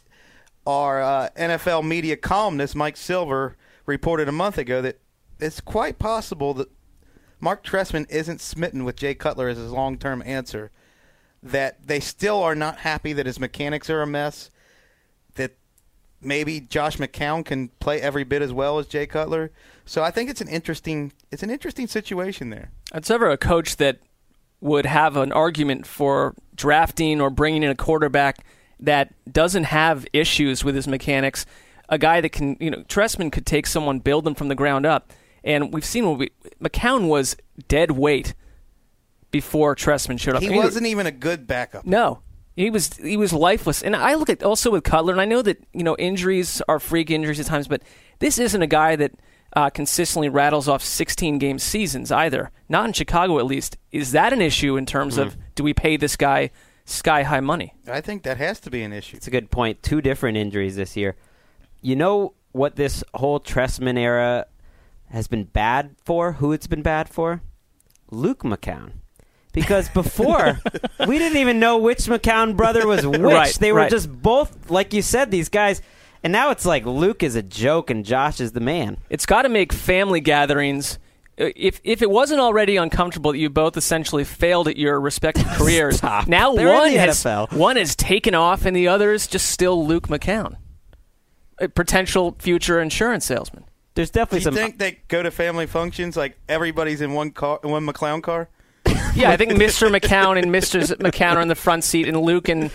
our 0.66 1.00
uh, 1.00 1.28
NFL 1.38 1.86
media 1.86 2.16
columnist, 2.16 2.74
Mike 2.74 2.96
Silver, 2.96 3.56
reported 3.86 4.28
a 4.28 4.32
month 4.32 4.58
ago 4.58 4.82
that 4.82 4.98
it's 5.38 5.60
quite 5.60 6.00
possible 6.00 6.52
that 6.54 6.68
Mark 7.40 7.64
Trestman 7.64 8.10
isn't 8.10 8.40
smitten 8.40 8.84
with 8.84 8.96
Jay 8.96 9.14
Cutler 9.14 9.48
as 9.48 9.58
his 9.58 9.70
long 9.70 9.98
term 9.98 10.22
answer. 10.24 10.70
That 11.42 11.86
they 11.86 12.00
still 12.00 12.42
are 12.42 12.54
not 12.54 12.78
happy 12.78 13.12
that 13.12 13.26
his 13.26 13.38
mechanics 13.38 13.90
are 13.90 14.02
a 14.02 14.06
mess. 14.06 14.50
That 15.34 15.56
maybe 16.20 16.60
Josh 16.60 16.96
McCown 16.96 17.44
can 17.44 17.68
play 17.80 18.00
every 18.00 18.24
bit 18.24 18.42
as 18.42 18.52
well 18.52 18.78
as 18.78 18.86
Jay 18.86 19.06
Cutler. 19.06 19.52
So 19.84 20.02
I 20.02 20.10
think 20.10 20.30
it's 20.30 20.40
an 20.40 20.48
interesting 20.48 21.12
it's 21.30 21.42
an 21.42 21.50
interesting 21.50 21.86
situation 21.86 22.50
there. 22.50 22.70
It's 22.94 23.10
ever 23.10 23.30
a 23.30 23.36
coach 23.36 23.76
that 23.76 23.98
would 24.60 24.86
have 24.86 25.16
an 25.16 25.32
argument 25.32 25.86
for 25.86 26.34
drafting 26.54 27.20
or 27.20 27.30
bringing 27.30 27.62
in 27.62 27.70
a 27.70 27.74
quarterback 27.74 28.44
that 28.80 29.12
doesn't 29.30 29.64
have 29.64 30.06
issues 30.12 30.64
with 30.64 30.74
his 30.74 30.88
mechanics. 30.88 31.46
A 31.88 31.98
guy 31.98 32.20
that 32.20 32.30
can, 32.30 32.56
you 32.58 32.70
know, 32.70 32.82
Trestman 32.88 33.30
could 33.30 33.46
take 33.46 33.66
someone, 33.66 34.00
build 34.00 34.24
them 34.24 34.34
from 34.34 34.48
the 34.48 34.54
ground 34.54 34.86
up. 34.86 35.12
And 35.46 35.72
we've 35.72 35.84
seen 35.84 36.06
what 36.06 36.18
we, 36.18 36.30
McCown 36.60 37.08
was 37.08 37.36
dead 37.68 37.92
weight 37.92 38.34
before 39.30 39.76
Trestman 39.76 40.18
showed 40.18 40.34
up. 40.34 40.42
He 40.42 40.48
I 40.48 40.50
mean, 40.50 40.62
wasn't 40.62 40.86
even 40.86 41.06
a 41.06 41.12
good 41.12 41.46
backup. 41.46 41.86
No, 41.86 42.20
he 42.56 42.68
was 42.68 42.96
he 42.96 43.16
was 43.16 43.32
lifeless. 43.32 43.82
And 43.82 43.94
I 43.94 44.14
look 44.14 44.28
at 44.28 44.42
also 44.42 44.72
with 44.72 44.82
Cutler, 44.82 45.12
and 45.12 45.20
I 45.20 45.24
know 45.24 45.42
that 45.42 45.64
you 45.72 45.84
know 45.84 45.96
injuries 45.98 46.60
are 46.68 46.80
freak 46.80 47.10
injuries 47.10 47.38
at 47.38 47.46
times, 47.46 47.68
but 47.68 47.82
this 48.18 48.38
isn't 48.38 48.60
a 48.60 48.66
guy 48.66 48.96
that 48.96 49.12
uh, 49.54 49.70
consistently 49.70 50.28
rattles 50.28 50.68
off 50.68 50.82
16 50.82 51.38
game 51.38 51.58
seasons 51.60 52.10
either. 52.10 52.50
Not 52.68 52.86
in 52.86 52.92
Chicago, 52.92 53.38
at 53.38 53.46
least. 53.46 53.76
Is 53.92 54.10
that 54.12 54.32
an 54.32 54.42
issue 54.42 54.76
in 54.76 54.84
terms 54.84 55.16
of 55.16 55.36
do 55.54 55.62
we 55.62 55.72
pay 55.72 55.96
this 55.96 56.16
guy 56.16 56.50
sky 56.84 57.22
high 57.22 57.40
money? 57.40 57.72
I 57.86 58.00
think 58.00 58.24
that 58.24 58.38
has 58.38 58.58
to 58.60 58.70
be 58.70 58.82
an 58.82 58.92
issue. 58.92 59.16
It's 59.16 59.28
a 59.28 59.30
good 59.30 59.50
point. 59.52 59.82
Two 59.82 60.00
different 60.00 60.36
injuries 60.36 60.74
this 60.74 60.96
year. 60.96 61.14
You 61.82 61.94
know 61.94 62.34
what 62.50 62.74
this 62.74 63.04
whole 63.14 63.38
Trestman 63.38 63.98
era 63.98 64.46
has 65.10 65.28
been 65.28 65.44
bad 65.44 65.96
for? 66.04 66.32
Who 66.34 66.52
it's 66.52 66.66
been 66.66 66.82
bad 66.82 67.08
for? 67.08 67.42
Luke 68.10 68.42
McCown. 68.42 68.92
Because 69.52 69.88
before, 69.88 70.60
we 71.08 71.18
didn't 71.18 71.38
even 71.38 71.58
know 71.58 71.78
which 71.78 72.00
McCown 72.00 72.56
brother 72.56 72.86
was 72.86 73.06
which. 73.06 73.20
Right, 73.20 73.54
they 73.54 73.72
were 73.72 73.78
right. 73.80 73.90
just 73.90 74.10
both, 74.12 74.70
like 74.70 74.92
you 74.92 75.02
said, 75.02 75.30
these 75.30 75.48
guys. 75.48 75.80
And 76.22 76.32
now 76.32 76.50
it's 76.50 76.66
like 76.66 76.84
Luke 76.84 77.22
is 77.22 77.36
a 77.36 77.42
joke 77.42 77.88
and 77.90 78.04
Josh 78.04 78.40
is 78.40 78.52
the 78.52 78.60
man. 78.60 78.98
It's 79.10 79.26
got 79.26 79.42
to 79.42 79.48
make 79.48 79.72
family 79.72 80.20
gatherings. 80.20 80.98
uh, 81.38 81.50
If 81.54 81.80
if 81.84 82.02
it 82.02 82.10
wasn't 82.10 82.40
already 82.40 82.76
uncomfortable 82.76 83.32
that 83.32 83.38
you 83.38 83.48
both 83.48 83.76
essentially 83.76 84.24
failed 84.24 84.66
at 84.66 84.76
your 84.76 85.00
respective 85.00 85.46
careers, 85.52 85.98
Stop. 85.98 86.26
now 86.26 86.54
They're 86.54 86.72
one 86.74 86.90
has 86.92 87.22
NFL. 87.22 87.52
one 87.52 87.76
has 87.76 87.94
taken 87.94 88.34
off 88.34 88.66
and 88.66 88.74
the 88.76 88.88
other 88.88 89.12
is 89.12 89.26
just 89.28 89.50
still 89.50 89.86
Luke 89.86 90.08
McCown, 90.08 90.56
a 91.60 91.68
potential 91.68 92.34
future 92.40 92.80
insurance 92.80 93.24
salesman. 93.24 93.64
There's 93.96 94.10
Do 94.10 94.20
definitely 94.20 94.38
you 94.38 94.44
some. 94.44 94.54
think 94.54 94.78
they 94.78 94.98
go 95.08 95.22
to 95.24 95.30
family 95.32 95.66
functions 95.66 96.16
like 96.16 96.38
everybody's 96.48 97.00
in 97.00 97.12
one 97.14 97.32
car, 97.32 97.58
one 97.62 97.84
McClown 97.86 98.22
car? 98.22 98.48
Yeah, 99.16 99.30
I 99.30 99.38
think 99.38 99.52
Mr. 99.52 99.88
McCown 99.90 100.36
and 100.40 100.52
Mr. 100.54 100.82
McCown 100.98 101.36
are 101.36 101.40
in 101.40 101.48
the 101.48 101.54
front 101.54 101.84
seat, 101.84 102.06
and 102.06 102.20
Luke 102.20 102.50
and 102.50 102.70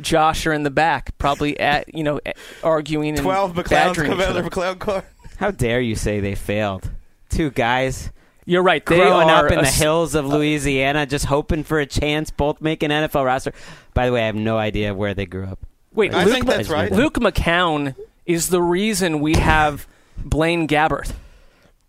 Josh 0.00 0.44
are 0.44 0.52
in 0.52 0.64
the 0.64 0.70
back, 0.70 1.16
probably 1.18 1.58
at 1.60 1.94
you 1.94 2.02
know 2.02 2.18
a- 2.26 2.34
arguing 2.64 3.10
and 3.10 3.18
Twelve 3.22 3.52
McClowns 3.54 3.70
badgering 3.70 4.10
come 4.10 4.18
each 4.20 4.24
out 4.26 4.30
of 4.30 4.36
other. 4.36 4.42
their 4.42 4.50
McClown 4.74 4.78
car. 4.80 5.04
How 5.36 5.52
dare 5.52 5.80
you 5.80 5.94
say 5.94 6.18
they 6.18 6.34
failed? 6.34 6.90
Two 7.28 7.50
guys 7.52 8.10
You're 8.44 8.64
right. 8.64 8.84
They 8.84 8.96
growing 8.96 9.30
are 9.30 9.46
up 9.46 9.52
in 9.52 9.58
a 9.60 9.62
the 9.62 9.68
s- 9.68 9.78
hills 9.78 10.16
of 10.16 10.26
Louisiana, 10.26 11.06
just 11.06 11.26
hoping 11.26 11.62
for 11.62 11.78
a 11.78 11.86
chance, 11.86 12.32
both 12.32 12.60
making 12.60 12.90
NFL 12.90 13.24
roster. 13.24 13.52
By 13.94 14.06
the 14.06 14.12
way, 14.12 14.22
I 14.24 14.26
have 14.26 14.34
no 14.34 14.58
idea 14.58 14.92
where 14.94 15.14
they 15.14 15.26
grew 15.26 15.44
up. 15.44 15.60
Wait, 15.92 16.12
I 16.12 16.24
Luke, 16.24 16.32
think 16.34 16.46
that's 16.46 16.68
right. 16.68 16.90
Luke 16.90 17.14
McCown 17.14 17.94
is 18.26 18.48
the 18.48 18.60
reason 18.60 19.20
we 19.20 19.34
have 19.34 19.86
Blaine 20.18 20.66
Gabbert. 20.68 21.12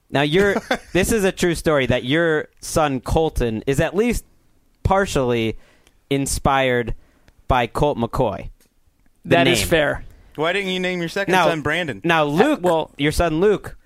Now, 0.10 0.22
your 0.22 0.56
this 0.94 1.12
is 1.12 1.24
a 1.24 1.32
true 1.32 1.56
story 1.56 1.86
that 1.88 2.04
your 2.06 2.48
son 2.62 3.00
Colton 3.02 3.64
is 3.68 3.80
at 3.80 3.96
least 3.96 4.24
partially 4.84 5.58
inspired 6.10 6.94
by 7.48 7.68
Colt 7.68 7.98
McCoy. 7.98 8.50
The 9.24 9.30
That 9.30 9.48
is 9.48 9.60
name. 9.60 9.68
fair. 9.68 10.04
Why 10.36 10.54
didn't 10.54 10.70
you 10.72 10.80
name 10.80 11.00
your 11.00 11.10
second 11.10 11.32
Now- 11.32 11.48
son 11.48 11.62
Brandon? 11.62 12.02
Now, 12.04 12.24
Luke, 12.26 12.60
well- 12.62 12.92
your 12.98 13.12
son 13.12 13.40
Luke, 13.40 13.78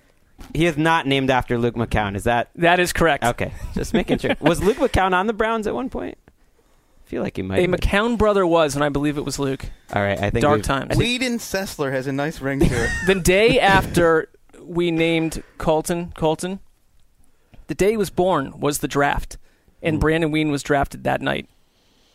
he 0.53 0.65
is 0.65 0.77
not 0.77 1.05
named 1.07 1.29
after 1.29 1.57
Luke 1.57 1.75
McCown. 1.75 2.15
Is 2.15 2.23
that 2.23 2.49
That 2.55 2.79
is 2.79 2.91
correct. 2.93 3.23
okay? 3.23 3.53
Just 3.73 3.93
making 3.93 4.17
sure. 4.19 4.35
Was 4.39 4.61
Luke 4.63 4.77
McCown 4.77 5.13
on 5.13 5.27
the 5.27 5.33
Browns 5.33 5.67
at 5.67 5.75
one 5.75 5.89
point? 5.89 6.17
Feel 7.09 7.23
like 7.23 7.37
he 7.37 7.41
might. 7.41 7.57
A 7.57 7.61
have 7.61 7.71
been. 7.71 7.79
McCown 7.79 8.17
brother 8.19 8.45
was, 8.45 8.75
and 8.75 8.83
I 8.83 8.89
believe 8.89 9.17
it 9.17 9.25
was 9.25 9.39
Luke. 9.39 9.65
All 9.95 10.01
right, 10.03 10.19
I 10.19 10.29
think 10.29 10.43
Dark 10.43 10.57
we've- 10.57 10.67
times. 10.67 10.95
Weeden 10.95 11.39
Sessler 11.39 11.91
has 11.91 12.05
a 12.05 12.11
nice 12.11 12.39
ring 12.39 12.59
to 12.59 12.65
it. 12.67 12.89
The 13.07 13.15
day 13.15 13.59
after 13.59 14.29
we 14.61 14.91
named 14.91 15.41
Colton, 15.57 16.13
Colton, 16.15 16.59
the 17.65 17.73
day 17.73 17.89
he 17.89 17.97
was 17.97 18.11
born 18.11 18.59
was 18.59 18.77
the 18.77 18.87
draft, 18.87 19.37
and 19.81 19.95
hmm. 19.95 19.99
Brandon 20.01 20.31
Weeden 20.31 20.51
was 20.51 20.61
drafted 20.61 21.03
that 21.05 21.19
night. 21.19 21.49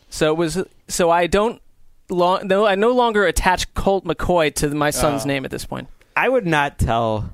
So 0.07 0.31
it 0.31 0.37
was. 0.37 0.63
So 0.87 1.09
I 1.09 1.27
don't. 1.27 1.61
Long, 2.07 2.47
no, 2.47 2.65
I 2.65 2.75
no 2.75 2.91
longer 2.93 3.25
attach 3.25 3.73
Colt 3.73 4.05
McCoy 4.05 4.55
to 4.55 4.69
my 4.69 4.91
son's 4.91 5.25
Oh. 5.25 5.27
name 5.27 5.43
at 5.43 5.51
this 5.51 5.65
point. 5.65 5.89
I 6.15 6.29
would 6.29 6.45
not 6.45 6.79
tell. 6.79 7.31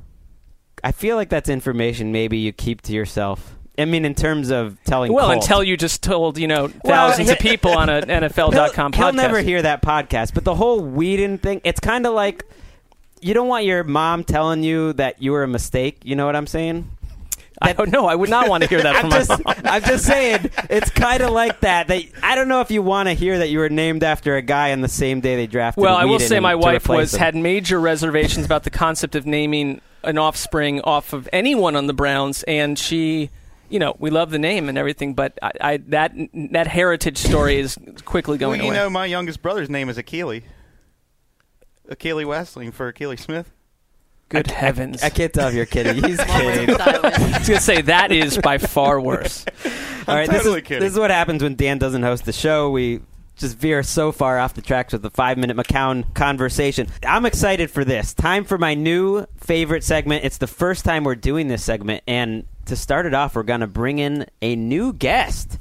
I 0.84 0.92
feel 0.92 1.16
like 1.16 1.30
that's 1.30 1.48
information 1.48 2.12
maybe 2.12 2.40
you 2.40 2.54
keep 2.54 2.82
to 2.84 2.94
yourself. 2.94 3.56
I 3.78 3.86
mean, 3.86 4.06
in 4.06 4.16
terms 4.16 4.52
of 4.52 4.78
telling. 4.84 5.14
Well, 5.14 5.28
Colt. 5.28 5.44
until 5.44 5.64
you 5.64 5.78
just 5.78 6.04
told 6.04 6.38
you 6.38 6.48
know 6.48 6.64
Well, 6.84 7.10
thousands 7.10 7.30
of 7.30 7.40
people 7.40 7.72
on 7.72 7.90
an 7.90 8.04
NFL.com 8.08 8.52
he'll, 8.52 8.72
podcast. 8.74 8.96
he'll 8.96 9.14
never 9.14 9.40
hear 9.42 9.62
that 9.62 9.82
podcast. 9.82 10.34
But 10.34 10.44
the 10.44 10.56
whole 10.56 10.82
Weeden 10.82 11.40
thing, 11.40 11.62
it's 11.64 11.80
kind 11.80 12.06
of 12.06 12.14
like 12.14 12.46
you 13.22 13.34
don't 13.34 13.48
want 13.48 13.66
your 13.66 13.84
mom 13.84 14.24
telling 14.24 14.64
you 14.64 14.94
that 14.94 15.22
you 15.22 15.32
were 15.32 15.44
a 15.44 15.48
mistake. 15.48 16.00
You 16.04 16.16
know 16.16 16.26
what 16.26 16.36
I'm 16.36 16.48
saying? 16.48 16.90
I 17.64 17.74
don't 17.74 17.92
know. 17.92 18.08
I 18.08 18.16
would 18.16 18.30
not 18.30 18.50
want 18.50 18.64
to 18.64 18.70
hear 18.70 18.82
that 18.82 18.96
I'm 18.96 19.02
from 19.02 19.10
my 19.12 19.18
just, 19.20 19.30
mom. 19.30 19.56
I'm 19.66 19.84
just 19.84 20.06
saying, 20.06 20.50
it's 20.70 20.90
kind 20.90 21.22
of 21.22 21.30
like 21.30 21.60
that. 21.60 21.88
That 21.88 22.04
I 22.24 22.34
don't 22.36 22.48
know 22.48 22.62
if 22.62 22.72
you 22.72 22.82
want 22.82 23.08
to 23.08 23.14
hear 23.14 23.38
that 23.38 23.50
you 23.50 23.60
were 23.60 23.70
named 23.70 24.04
after 24.04 24.36
a 24.36 24.42
guy 24.42 24.72
on 24.72 24.82
the 24.82 24.88
same 24.88 25.22
day 25.22 25.36
they 25.36 25.46
drafted. 25.48 25.84
Well, 25.84 25.96
I 25.96 26.06
will 26.06 26.20
say 26.20 26.40
my 26.40 26.56
wife 26.56 26.90
was 26.90 27.14
him. 27.14 27.20
had 27.20 27.36
major 27.36 27.80
reservations 27.80 28.46
about 28.46 28.64
the 28.64 28.72
concept 28.72 29.16
of 29.16 29.26
naming 29.28 29.80
an 30.04 30.18
offspring 30.18 30.82
off 30.82 31.14
of 31.14 31.30
anyone 31.32 31.76
on 31.76 31.86
the 31.86 31.94
Browns, 31.94 32.42
and 32.44 32.80
she, 32.80 33.30
you 33.72 33.80
know, 33.80 33.96
we 34.00 34.10
love 34.10 34.32
the 34.32 34.40
name 34.40 34.70
and 34.70 34.78
everything, 34.78 35.14
but 35.14 35.40
I, 35.42 35.52
I 35.62 35.78
that 35.88 36.14
that 36.52 36.68
heritage 36.68 37.18
story 37.18 37.60
is 37.60 37.78
quickly 38.06 38.38
going 38.38 38.60
well, 38.60 38.68
going 38.68 38.76
you 38.76 38.80
away. 38.80 38.86
know, 38.86 38.90
my 38.90 39.06
youngest 39.06 39.42
brother's 39.42 39.70
name 39.70 39.90
is 39.90 39.98
Akili. 39.98 40.44
Akili 41.90 42.26
Wesseling 42.26 42.74
for 42.74 42.92
Akili 42.92 43.20
Smith. 43.20 43.52
Good 44.30 44.48
heavens! 44.48 45.04
I 45.04 45.10
can't 45.10 45.34
tell 45.34 45.50
if 45.50 45.54
you're 45.54 45.66
kidding. 45.66 46.04
He's 46.04 46.20
kidding. 46.24 46.76
I 46.80 47.38
was 47.38 47.48
gonna 47.48 47.60
say 47.60 47.82
that 47.82 48.12
is 48.12 48.38
by 48.38 48.58
far 48.58 49.02
worse. 49.02 49.46
All 50.08 50.16
right, 50.16 50.30
totally 50.30 50.62
this 50.62 50.64
is, 50.64 50.68
kidding. 50.68 50.84
This 50.84 50.94
is 50.94 51.00
what 51.00 51.12
happens 51.12 51.44
when 51.44 51.56
Dan 51.56 51.78
doesn't 51.78 52.04
host 52.04 52.26
the 52.26 52.34
show. 52.34 52.72
We 52.72 53.02
just 53.36 53.58
veer 53.58 53.84
so 53.84 54.12
far 54.12 54.40
off 54.40 54.54
the 54.54 54.62
tracks 54.62 54.94
with 54.94 55.02
the 55.02 55.10
five 55.10 55.38
minute 55.38 55.58
McCown 55.58 56.14
conversation. 56.14 56.88
I'm 57.06 57.26
excited 57.26 57.72
for 57.72 57.84
this. 57.84 58.14
Time 58.14 58.46
for 58.46 58.58
my 58.58 58.74
new 58.74 59.26
favorite 59.38 59.84
segment. 59.84 60.24
It's 60.24 60.38
the 60.38 60.48
first 60.48 60.86
time 60.86 61.04
we're 61.04 61.16
doing 61.16 61.48
this 61.48 61.64
segment. 61.64 62.04
And 62.08 62.46
to 62.72 62.76
start 62.78 63.06
it 63.06 63.14
off, 63.14 63.36
we're 63.36 63.44
going 63.44 63.60
to 63.60 63.68
bring 63.68 64.00
in 64.00 64.26
a 64.42 64.56
new 64.56 64.94
guest, 64.94 65.60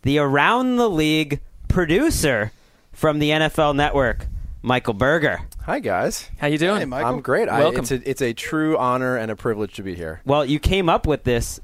the 0.00 0.18
Around 0.18 0.76
the 0.76 0.88
League 0.88 1.40
producer 1.68 2.52
from 2.90 3.18
the 3.18 3.28
NFL 3.28 3.76
Network, 3.76 4.26
Michael 4.62 4.94
Berger. 4.94 5.42
Hi 5.64 5.78
guys. 5.78 6.30
How 6.38 6.46
you 6.46 6.56
doing? 6.56 6.78
Hey, 6.78 6.84
Michael. 6.86 7.10
I'm 7.10 7.20
great. 7.20 7.50
I, 7.50 7.60
Welcome. 7.60 7.80
it's, 7.80 7.90
a, 7.90 8.10
it's 8.10 8.22
a 8.22 8.32
true 8.32 8.78
honor 8.78 9.18
and 9.18 9.30
a 9.30 9.36
privilege 9.36 9.74
to 9.74 9.82
be 9.82 9.94
here. 9.94 10.22
Well, 10.24 10.42
you 10.42 10.58
came 10.58 10.88
up 10.88 11.06
with 11.06 11.24
this 11.24 11.60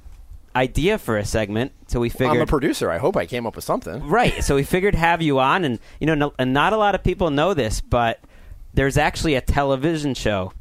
idea 0.54 0.98
for 0.98 1.16
a 1.16 1.24
segment, 1.24 1.72
so 1.86 1.98
we 1.98 2.10
figured. 2.10 2.36
I'm 2.36 2.42
a 2.42 2.46
producer. 2.46 2.90
I 2.90 2.98
hope 2.98 3.16
I 3.16 3.24
came 3.24 3.46
up 3.46 3.56
with 3.56 3.64
something. 3.64 4.06
Right. 4.06 4.44
So 4.44 4.54
we 4.54 4.64
figured 4.64 4.94
have 4.94 5.22
you 5.22 5.38
on, 5.38 5.64
and 5.64 5.78
you 5.98 6.06
know, 6.06 6.14
no, 6.14 6.34
and 6.38 6.52
not 6.52 6.74
a 6.74 6.76
lot 6.76 6.94
of 6.94 7.02
people 7.02 7.30
know 7.30 7.54
this, 7.54 7.80
but 7.80 8.20
there's 8.74 8.98
actually 8.98 9.34
a 9.34 9.40
television 9.40 10.12
show 10.12 10.52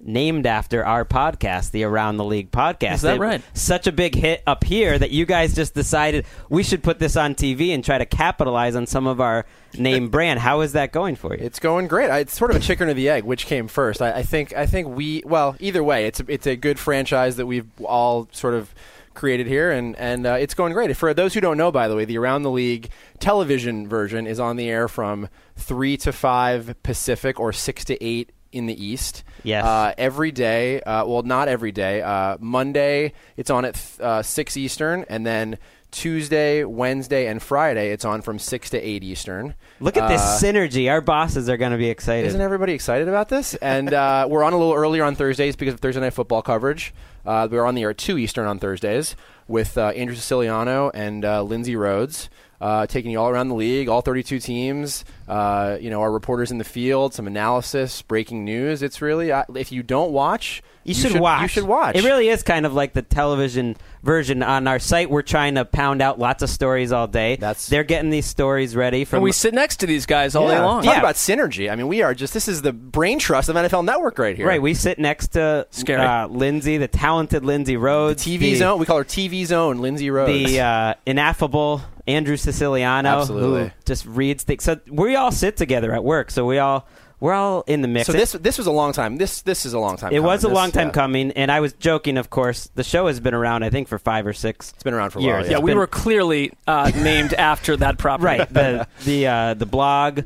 named 0.00 0.46
after 0.46 0.84
our 0.84 1.04
podcast, 1.04 1.72
the 1.72 1.82
Around 1.84 2.18
the 2.18 2.24
League 2.24 2.50
podcast. 2.52 2.94
Is 2.94 3.02
that 3.02 3.16
It- 3.16 3.20
right? 3.20 3.42
Such 3.52 3.86
a 3.86 3.92
big 3.92 4.14
hit 4.14 4.42
up 4.46 4.62
here 4.64 4.96
that 4.98 5.10
you 5.10 5.26
guys 5.26 5.54
just 5.54 5.74
decided 5.74 6.24
we 6.48 6.62
should 6.62 6.82
put 6.82 6.98
this 7.00 7.16
on 7.16 7.34
TV 7.34 7.74
and 7.74 7.84
try 7.84 7.98
to 7.98 8.06
capitalize 8.06 8.76
on 8.76 8.86
some 8.86 9.06
of 9.06 9.20
our 9.20 9.44
name 9.76 10.08
brand. 10.10 10.38
How 10.40 10.60
is 10.60 10.72
that 10.72 10.92
going 10.92 11.16
for 11.16 11.34
you? 11.34 11.44
It's 11.44 11.58
going 11.58 11.88
great. 11.88 12.10
I, 12.10 12.18
it's 12.20 12.36
sort 12.36 12.50
of 12.52 12.56
a 12.56 12.60
chicken 12.60 12.88
or 12.88 12.94
the 12.94 13.08
egg. 13.08 13.24
Which 13.24 13.46
came 13.46 13.66
first? 13.68 14.00
I, 14.00 14.12
I 14.18 14.22
think. 14.22 14.54
I 14.54 14.66
think 14.66 14.88
we. 14.88 15.22
Well, 15.26 15.56
either 15.58 15.82
way, 15.82 16.06
it's 16.06 16.20
a, 16.20 16.24
it's 16.28 16.46
a 16.46 16.54
good 16.56 16.78
franchise 16.78 17.36
that 17.36 17.46
we've 17.46 17.66
all 17.82 18.28
sort 18.32 18.54
of 18.54 18.72
created 19.14 19.48
here, 19.48 19.72
and 19.72 19.96
and 19.96 20.26
uh, 20.26 20.34
it's 20.34 20.54
going 20.54 20.72
great. 20.72 20.96
For 20.96 21.12
those 21.12 21.34
who 21.34 21.40
don't 21.40 21.56
know, 21.56 21.72
by 21.72 21.88
the 21.88 21.96
way, 21.96 22.04
the 22.04 22.16
Around 22.18 22.42
the 22.44 22.52
League 22.52 22.88
television 23.18 23.88
version 23.88 24.28
is 24.28 24.38
on 24.38 24.54
the 24.56 24.68
air 24.70 24.86
from 24.86 25.28
three 25.56 25.96
to 25.98 26.12
five 26.12 26.80
Pacific 26.84 27.40
or 27.40 27.52
six 27.52 27.84
to 27.86 28.02
eight 28.04 28.30
in 28.52 28.66
the 28.66 28.84
East. 28.84 29.24
Yes. 29.42 29.64
Uh, 29.64 29.92
every 29.98 30.30
day. 30.32 30.80
Uh, 30.80 31.04
well, 31.06 31.22
not 31.22 31.48
every 31.48 31.72
day. 31.72 32.02
Uh, 32.02 32.36
Monday 32.40 33.12
it's 33.36 33.50
on 33.50 33.64
at 33.64 33.74
th- 33.74 34.00
uh, 34.00 34.22
six 34.22 34.56
Eastern, 34.56 35.04
and 35.08 35.26
then. 35.26 35.58
Tuesday, 35.90 36.64
Wednesday, 36.64 37.28
and 37.28 37.42
Friday, 37.42 37.92
it's 37.92 38.04
on 38.04 38.20
from 38.20 38.38
six 38.38 38.68
to 38.68 38.78
eight 38.78 39.02
Eastern. 39.02 39.54
Look 39.80 39.96
at 39.96 40.06
this 40.08 40.20
Uh, 40.20 40.38
synergy. 40.38 40.90
Our 40.90 41.00
bosses 41.00 41.48
are 41.48 41.56
going 41.56 41.72
to 41.72 41.78
be 41.78 41.88
excited. 41.88 42.26
isn't 42.26 42.42
everybody 42.42 42.74
excited 42.74 43.08
about 43.08 43.30
this? 43.30 43.54
And 43.54 43.94
uh, 43.94 44.26
we're 44.28 44.44
on 44.44 44.52
a 44.52 44.58
little 44.58 44.74
earlier 44.74 45.02
on 45.02 45.14
Thursdays 45.14 45.56
because 45.56 45.72
of 45.72 45.80
Thursday 45.80 46.02
night 46.02 46.12
football 46.12 46.42
coverage. 46.42 46.92
Uh, 47.24 47.48
we're 47.50 47.64
on 47.64 47.74
the 47.74 47.82
air 47.84 47.90
at 47.90 47.96
two 47.96 48.18
Eastern 48.18 48.46
on 48.46 48.58
Thursdays 48.58 49.16
with 49.48 49.76
uh, 49.76 49.88
Andrew 49.88 50.14
Siciliano 50.14 50.90
and 50.94 51.24
uh, 51.24 51.42
Lindsay 51.42 51.74
Rhodes. 51.76 52.28
Uh, 52.60 52.86
taking 52.88 53.12
you 53.12 53.20
all 53.20 53.28
around 53.28 53.48
the 53.48 53.54
league, 53.54 53.88
all 53.88 54.00
32 54.00 54.40
teams. 54.40 55.04
Uh, 55.28 55.78
you 55.80 55.90
know, 55.90 56.00
our 56.00 56.10
reporters 56.10 56.50
in 56.50 56.58
the 56.58 56.64
field, 56.64 57.14
some 57.14 57.28
analysis, 57.28 58.02
breaking 58.02 58.44
news. 58.44 58.82
It's 58.82 59.00
really, 59.00 59.30
uh, 59.30 59.44
if 59.54 59.70
you 59.70 59.84
don't 59.84 60.10
watch, 60.10 60.60
You, 60.82 60.92
should, 60.92 61.20
watch. 61.20 61.42
You 61.42 61.48
should 61.48 61.64
watch. 61.64 61.94
It 61.94 62.02
really 62.02 62.28
is 62.28 62.42
kind 62.42 62.66
of 62.66 62.72
like 62.74 62.94
the 62.94 63.02
television 63.02 63.76
version. 64.02 64.42
On 64.42 64.66
our 64.66 64.80
site, 64.80 65.08
we're 65.08 65.22
trying 65.22 65.54
to 65.56 65.64
pound 65.66 66.02
out 66.02 66.18
lots 66.18 66.42
of 66.42 66.50
stories 66.50 66.90
all 66.90 67.06
day. 67.06 67.36
That's- 67.36 67.68
They're 67.68 67.84
getting 67.84 68.10
these 68.10 68.26
stories 68.26 68.74
ready 68.74 69.04
from 69.04 69.18
and 69.18 69.22
we 69.24 69.30
sit 69.32 69.54
next 69.54 69.76
to 69.80 69.86
these 69.86 70.06
guys 70.06 70.34
all 70.34 70.48
day 70.48 70.54
Yeah. 70.54 70.64
long. 70.64 70.82
Talk 70.82 70.94
Yeah. 70.94 70.98
about 71.00 71.14
synergy. 71.14 71.70
I 71.70 71.76
mean, 71.76 71.86
we 71.86 72.02
are 72.02 72.12
just 72.14 72.34
this 72.34 72.48
is 72.48 72.62
the 72.62 72.72
brain 72.72 73.20
trust 73.20 73.48
of 73.48 73.54
NFL 73.56 73.84
Network 73.84 74.18
right 74.18 74.34
here. 74.36 74.48
Right, 74.48 74.62
we 74.62 74.74
sit 74.74 74.98
next 74.98 75.28
to 75.34 75.66
Scary. 75.70 76.00
Uh, 76.00 76.26
Lindsay, 76.26 76.78
the 76.78 76.88
talented 76.88 77.44
Lindsay 77.44 77.76
Rhodes, 77.76 78.24
TV 78.24 78.38
the, 78.40 78.54
zone. 78.56 78.80
We 78.80 78.86
call 78.86 78.98
her 78.98 79.04
TV 79.04 79.37
zone. 79.44 79.78
Lindsay 79.78 80.10
Rhodes. 80.10 80.50
the 80.52 80.60
uh, 80.60 80.94
ineffable 81.06 81.82
Andrew 82.06 82.36
Siciliano, 82.36 83.20
Absolutely. 83.20 83.64
who 83.64 83.70
just 83.84 84.06
reads 84.06 84.44
things. 84.44 84.64
So 84.64 84.80
we 84.88 85.14
all 85.16 85.30
sit 85.32 85.56
together 85.56 85.92
at 85.94 86.02
work. 86.04 86.30
So 86.30 86.46
we 86.46 86.58
all 86.58 86.86
we're 87.20 87.32
all 87.34 87.64
in 87.66 87.82
the 87.82 87.88
mix. 87.88 88.06
so 88.06 88.12
this 88.12 88.32
this 88.32 88.56
was 88.58 88.66
a 88.68 88.72
long 88.72 88.92
time. 88.92 89.16
This 89.16 89.42
this 89.42 89.66
is 89.66 89.72
a 89.74 89.78
long 89.78 89.96
time. 89.96 90.12
it 90.12 90.20
was 90.22 90.44
a 90.44 90.46
coming. 90.46 90.54
long 90.56 90.70
time 90.70 90.86
yeah. 90.88 90.92
coming, 90.92 91.30
and 91.32 91.50
I 91.50 91.58
was 91.60 91.72
joking. 91.72 92.16
Of 92.16 92.30
course, 92.30 92.70
the 92.76 92.84
show 92.84 93.08
has 93.08 93.18
been 93.20 93.34
around. 93.34 93.64
I 93.64 93.70
think 93.70 93.88
for 93.88 93.98
five 93.98 94.26
or 94.26 94.32
six. 94.32 94.70
It's 94.72 94.82
been 94.84 94.94
around 94.94 95.10
for 95.10 95.18
a 95.18 95.22
years. 95.22 95.34
while. 95.34 95.44
Yeah, 95.46 95.50
Yeah, 95.50 95.58
we 95.58 95.72
been- 95.72 95.78
were 95.78 95.86
clearly 95.88 96.52
uh, 96.66 96.90
named 96.96 97.34
after 97.34 97.76
that 97.78 97.98
property. 97.98 98.24
right 98.38 98.48
the 98.54 98.86
the 99.04 99.26
uh, 99.26 99.54
the 99.54 99.66
blog 99.66 100.20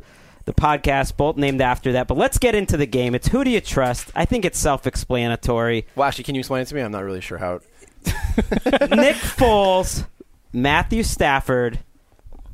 the 0.44 0.52
podcast 0.52 1.16
both 1.16 1.36
named 1.36 1.60
after 1.60 1.92
that 1.92 2.08
but 2.08 2.16
let's 2.16 2.36
get 2.36 2.56
into 2.56 2.76
the 2.76 2.84
game 2.84 3.14
it's 3.14 3.28
who 3.28 3.44
do 3.44 3.50
you 3.50 3.60
trust 3.60 4.10
i 4.16 4.24
think 4.24 4.44
it's 4.44 4.58
self-explanatory 4.58 5.86
Well, 5.94 6.08
actually, 6.08 6.24
can 6.24 6.34
you 6.34 6.40
explain 6.40 6.62
it 6.62 6.64
to 6.66 6.74
me? 6.74 6.80
I'm 6.80 6.90
not 6.92 7.04
really 7.04 7.20
sure 7.20 7.38
how. 7.38 7.54
It, 7.56 7.62
nick 8.90 9.16
foles 9.16 10.06
matthew 10.52 11.02
stafford 11.02 11.78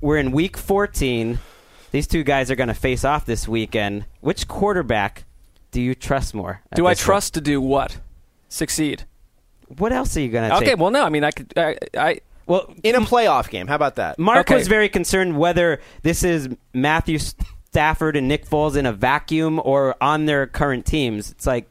we're 0.00 0.16
in 0.18 0.32
week 0.32 0.56
14 0.56 1.38
these 1.90 2.06
two 2.06 2.22
guys 2.22 2.50
are 2.50 2.56
going 2.56 2.68
to 2.68 2.74
face 2.74 3.04
off 3.04 3.24
this 3.26 3.48
weekend 3.48 4.04
which 4.20 4.46
quarterback 4.48 5.24
do 5.70 5.80
you 5.80 5.94
trust 5.94 6.34
more 6.34 6.62
Do 6.74 6.86
I 6.86 6.90
this 6.92 7.00
point? 7.00 7.04
trust 7.06 7.34
to 7.34 7.40
do 7.40 7.60
what? 7.60 7.98
Succeed. 8.48 9.04
what 9.76 9.92
else 9.92 10.16
are 10.16 10.20
you 10.20 10.28
going 10.30 10.48
to 10.48 10.56
Okay. 10.56 10.64
take 10.66 10.78
Well, 10.78 10.90
no. 10.90 11.04
I 11.04 11.10
mean, 11.10 11.24
I 11.24 11.30
could. 11.30 11.52
I, 11.56 11.76
I 11.96 12.20
well 12.46 12.72
in 12.82 12.94
a 12.94 13.00
playoff 13.00 13.50
game, 13.50 13.66
how 13.66 13.74
about 13.74 13.96
that? 13.96 14.18
Mark 14.18 14.40
Okay. 14.48 14.54
was 14.54 14.66
very 14.68 14.88
concerned 14.88 15.36
whether 15.38 15.80
this 16.02 16.24
is 16.24 16.48
Matthew 16.72 17.18
Stafford 17.70 18.16
and 18.16 18.26
Nick 18.28 18.46
Foles 18.46 18.76
in 18.76 18.86
a 18.86 18.92
vacuum 18.94 19.60
or 19.62 19.94
on 20.02 20.24
their 20.24 20.46
current 20.46 20.86
teams. 20.86 21.30
It's 21.30 21.46
like 21.46 21.68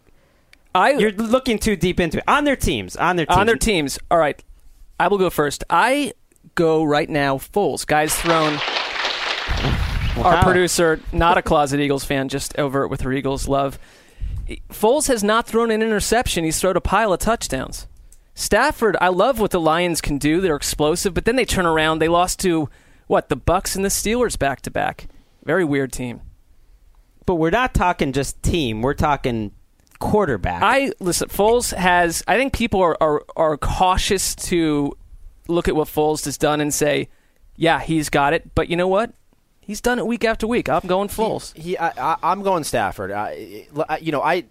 I 0.77 0.91
you're 0.91 1.11
looking 1.11 1.59
too 1.59 1.75
deep 1.75 1.99
into 1.99 2.19
it. 2.19 2.23
On 2.27 2.43
their 2.43 2.55
teams, 2.55 2.95
on 2.95 3.15
their 3.15 3.25
teams. 3.25 3.37
on 3.37 3.45
their 3.47 3.55
teams. 3.55 3.99
All 4.11 4.17
right, 4.17 4.41
I 4.99 5.07
will 5.07 5.17
go 5.17 5.29
first. 5.29 5.63
I 5.69 6.13
go 6.55 6.83
right 6.83 7.09
now. 7.09 7.37
Foles, 7.37 7.85
guys 7.85 8.15
thrown. 8.15 8.59
Our 10.17 10.43
producer, 10.43 10.99
not 11.11 11.37
a 11.37 11.43
closet 11.43 11.79
Eagles 11.79 12.03
fan, 12.03 12.27
just 12.27 12.57
overt 12.57 12.89
with 12.89 13.01
her 13.01 13.13
Eagles 13.13 13.47
love. 13.47 13.77
Foles 14.69 15.07
has 15.07 15.23
not 15.23 15.45
thrown 15.45 15.69
an 15.69 15.81
interception. 15.81 16.43
He's 16.43 16.59
thrown 16.59 16.75
a 16.75 16.81
pile 16.81 17.13
of 17.13 17.19
touchdowns. 17.19 17.87
Stafford, 18.33 18.95
I 19.01 19.09
love 19.09 19.39
what 19.39 19.51
the 19.51 19.59
Lions 19.59 19.99
can 19.99 20.17
do. 20.17 20.41
They're 20.41 20.55
explosive, 20.55 21.13
but 21.13 21.25
then 21.25 21.35
they 21.35 21.45
turn 21.45 21.65
around. 21.65 21.99
They 21.99 22.07
lost 22.07 22.39
to 22.41 22.69
what 23.07 23.29
the 23.29 23.35
Bucks 23.35 23.75
and 23.75 23.83
the 23.83 23.89
Steelers 23.89 24.37
back 24.37 24.61
to 24.61 24.71
back. 24.71 25.07
Very 25.43 25.65
weird 25.65 25.91
team. 25.91 26.21
But 27.25 27.35
we're 27.35 27.49
not 27.49 27.73
talking 27.73 28.13
just 28.13 28.41
team. 28.41 28.81
We're 28.81 28.93
talking 28.93 29.51
quarterback. 29.99 30.61
I 30.63 30.91
listen. 30.99 31.29
Foles 31.29 31.73
has. 31.75 32.23
I 32.27 32.37
think 32.37 32.53
people 32.53 32.81
are, 32.81 32.97
are 33.01 33.23
are 33.35 33.57
cautious 33.57 34.35
to 34.47 34.95
look 35.47 35.67
at 35.67 35.75
what 35.75 35.87
Foles 35.87 36.25
has 36.25 36.37
done 36.37 36.61
and 36.61 36.73
say, 36.73 37.09
"Yeah, 37.55 37.79
he's 37.79 38.09
got 38.09 38.33
it." 38.33 38.53
But 38.55 38.69
you 38.69 38.75
know 38.75 38.87
what? 38.87 39.13
He's 39.59 39.81
done 39.81 39.99
it 39.99 40.07
week 40.07 40.23
after 40.23 40.47
week. 40.47 40.69
I'm 40.69 40.87
going 40.87 41.09
Foles. 41.09 41.53
He, 41.57 41.77
I, 41.77 41.89
I, 42.13 42.17
I'm 42.23 42.41
going 42.41 42.63
Stafford. 42.63 43.11
I, 43.11 43.67
I- 43.89 43.97
you 43.97 44.11
know, 44.13 44.21
I 44.21 44.45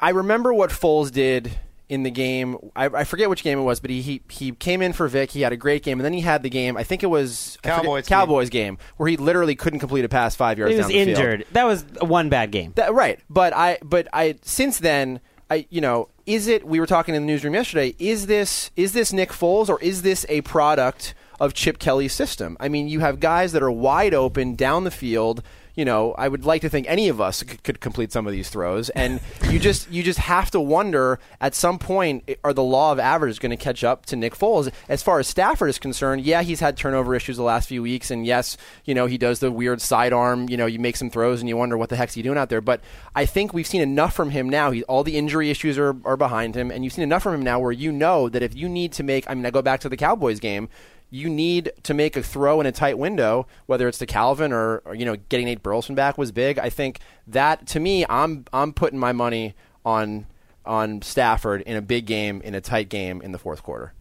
I 0.00 0.10
remember 0.10 0.52
what 0.52 0.70
Foles 0.70 1.10
did 1.10 1.58
in 1.88 2.02
the 2.02 2.10
game. 2.10 2.56
I, 2.74 2.86
I 2.86 3.04
forget 3.04 3.30
which 3.30 3.42
game 3.42 3.58
it 3.58 3.62
was, 3.62 3.80
but 3.80 3.90
he, 3.90 4.02
he 4.02 4.22
he 4.28 4.52
came 4.52 4.82
in 4.82 4.92
for 4.92 5.06
Vic. 5.08 5.30
He 5.30 5.42
had 5.42 5.52
a 5.52 5.56
great 5.56 5.82
game, 5.82 5.98
and 5.98 6.04
then 6.04 6.12
he 6.12 6.20
had 6.20 6.42
the 6.42 6.50
game. 6.50 6.76
I 6.76 6.82
think 6.82 7.02
it 7.02 7.06
was 7.06 7.58
I 7.64 7.68
forget- 7.68 7.82
Cowboys 7.84 8.04
game. 8.04 8.18
Cowboys 8.18 8.50
game 8.50 8.78
where 8.96 9.08
he 9.08 9.16
literally 9.16 9.54
couldn't 9.54 9.78
complete 9.80 10.04
a 10.04 10.08
pass 10.08 10.34
five 10.34 10.58
yards. 10.58 10.72
He 10.72 10.78
was 10.78 10.86
down 10.86 10.92
the 10.92 11.04
field. 11.04 11.18
injured. 11.18 11.46
That 11.52 11.64
was 11.64 11.84
one 12.00 12.28
bad 12.28 12.50
game. 12.50 12.72
That, 12.76 12.92
right, 12.94 13.20
but 13.30 13.54
I, 13.54 13.78
but 13.82 14.08
I, 14.12 14.36
since 14.42 14.78
then, 14.78 15.20
I, 15.50 15.66
you 15.70 15.80
know, 15.80 16.08
is 16.26 16.48
it? 16.48 16.66
We 16.66 16.80
were 16.80 16.86
talking 16.86 17.14
in 17.14 17.22
the 17.22 17.26
newsroom 17.26 17.54
yesterday. 17.54 17.94
Is 17.98 18.26
this 18.26 18.70
is 18.76 18.92
this 18.92 19.12
Nick 19.12 19.30
Foles 19.30 19.68
or 19.68 19.80
is 19.80 20.02
this 20.02 20.26
a 20.28 20.40
product 20.40 21.14
of 21.38 21.54
Chip 21.54 21.78
Kelly's 21.78 22.12
system? 22.12 22.56
I 22.58 22.68
mean, 22.68 22.88
you 22.88 22.98
have 23.00 23.20
guys 23.20 23.52
that 23.52 23.62
are 23.62 23.70
wide 23.70 24.12
open 24.14 24.54
down 24.56 24.82
the 24.84 24.90
field. 24.90 25.42
You 25.76 25.84
know, 25.84 26.12
I 26.12 26.26
would 26.26 26.44
like 26.44 26.62
to 26.62 26.68
think 26.68 26.86
any 26.88 27.08
of 27.08 27.20
us 27.20 27.42
could, 27.42 27.62
could 27.62 27.80
complete 27.80 28.10
some 28.10 28.26
of 28.26 28.32
these 28.32 28.48
throws, 28.48 28.88
and 28.90 29.20
you 29.50 29.58
just 29.58 29.90
you 29.90 30.02
just 30.02 30.18
have 30.18 30.50
to 30.52 30.60
wonder 30.60 31.18
at 31.40 31.54
some 31.54 31.78
point 31.78 32.28
are 32.42 32.54
the 32.54 32.62
law 32.62 32.92
of 32.92 32.98
averages 32.98 33.38
going 33.38 33.50
to 33.50 33.56
catch 33.56 33.84
up 33.84 34.06
to 34.06 34.16
Nick 34.16 34.34
Foles? 34.34 34.72
As 34.88 35.02
far 35.02 35.18
as 35.18 35.28
Stafford 35.28 35.68
is 35.68 35.78
concerned, 35.78 36.22
yeah, 36.22 36.42
he's 36.42 36.60
had 36.60 36.76
turnover 36.76 37.14
issues 37.14 37.36
the 37.36 37.42
last 37.42 37.68
few 37.68 37.82
weeks, 37.82 38.10
and 38.10 38.26
yes, 38.26 38.56
you 38.84 38.94
know 38.94 39.06
he 39.06 39.18
does 39.18 39.40
the 39.40 39.52
weird 39.52 39.80
sidearm. 39.82 40.48
You 40.48 40.56
know, 40.56 40.66
you 40.66 40.78
make 40.78 40.96
some 40.96 41.10
throws 41.10 41.40
and 41.40 41.48
you 41.48 41.56
wonder 41.56 41.76
what 41.76 41.90
the 41.90 41.96
heck's 41.96 42.14
he 42.14 42.22
doing 42.22 42.38
out 42.38 42.48
there. 42.48 42.62
But 42.62 42.80
I 43.14 43.26
think 43.26 43.52
we've 43.52 43.66
seen 43.66 43.82
enough 43.82 44.14
from 44.14 44.30
him 44.30 44.48
now. 44.48 44.70
He, 44.70 44.82
all 44.84 45.04
the 45.04 45.16
injury 45.16 45.50
issues 45.50 45.78
are, 45.78 45.94
are 46.04 46.16
behind 46.16 46.54
him, 46.54 46.70
and 46.70 46.84
you've 46.84 46.94
seen 46.94 47.04
enough 47.04 47.22
from 47.22 47.34
him 47.34 47.42
now 47.42 47.60
where 47.60 47.72
you 47.72 47.92
know 47.92 48.28
that 48.30 48.42
if 48.42 48.56
you 48.56 48.68
need 48.68 48.92
to 48.92 49.02
make, 49.02 49.28
I 49.28 49.34
mean, 49.34 49.44
I 49.44 49.50
go 49.50 49.62
back 49.62 49.80
to 49.80 49.88
the 49.90 49.96
Cowboys 49.96 50.40
game 50.40 50.70
you 51.16 51.30
need 51.30 51.72
to 51.82 51.94
make 51.94 52.16
a 52.16 52.22
throw 52.22 52.60
in 52.60 52.66
a 52.66 52.72
tight 52.72 52.98
window, 52.98 53.46
whether 53.64 53.88
it's 53.88 53.98
to 53.98 54.06
Calvin 54.06 54.52
or, 54.52 54.82
or 54.84 54.94
you 54.94 55.04
know 55.04 55.16
getting 55.28 55.46
Nate 55.46 55.62
Burleson 55.62 55.94
back 55.94 56.18
was 56.18 56.30
big. 56.30 56.58
I 56.58 56.68
think 56.68 57.00
that 57.26 57.66
to 57.68 57.80
me, 57.80 58.04
I'm 58.08 58.44
I'm 58.52 58.72
putting 58.72 58.98
my 58.98 59.12
money 59.12 59.54
on 59.84 60.26
on 60.66 61.00
Stafford 61.00 61.62
in 61.62 61.76
a 61.76 61.82
big 61.82 62.06
game 62.06 62.42
in 62.42 62.54
a 62.54 62.60
tight 62.60 62.90
game 62.90 63.22
in 63.22 63.32
the 63.32 63.38
fourth 63.38 63.62
quarter. 63.62 63.94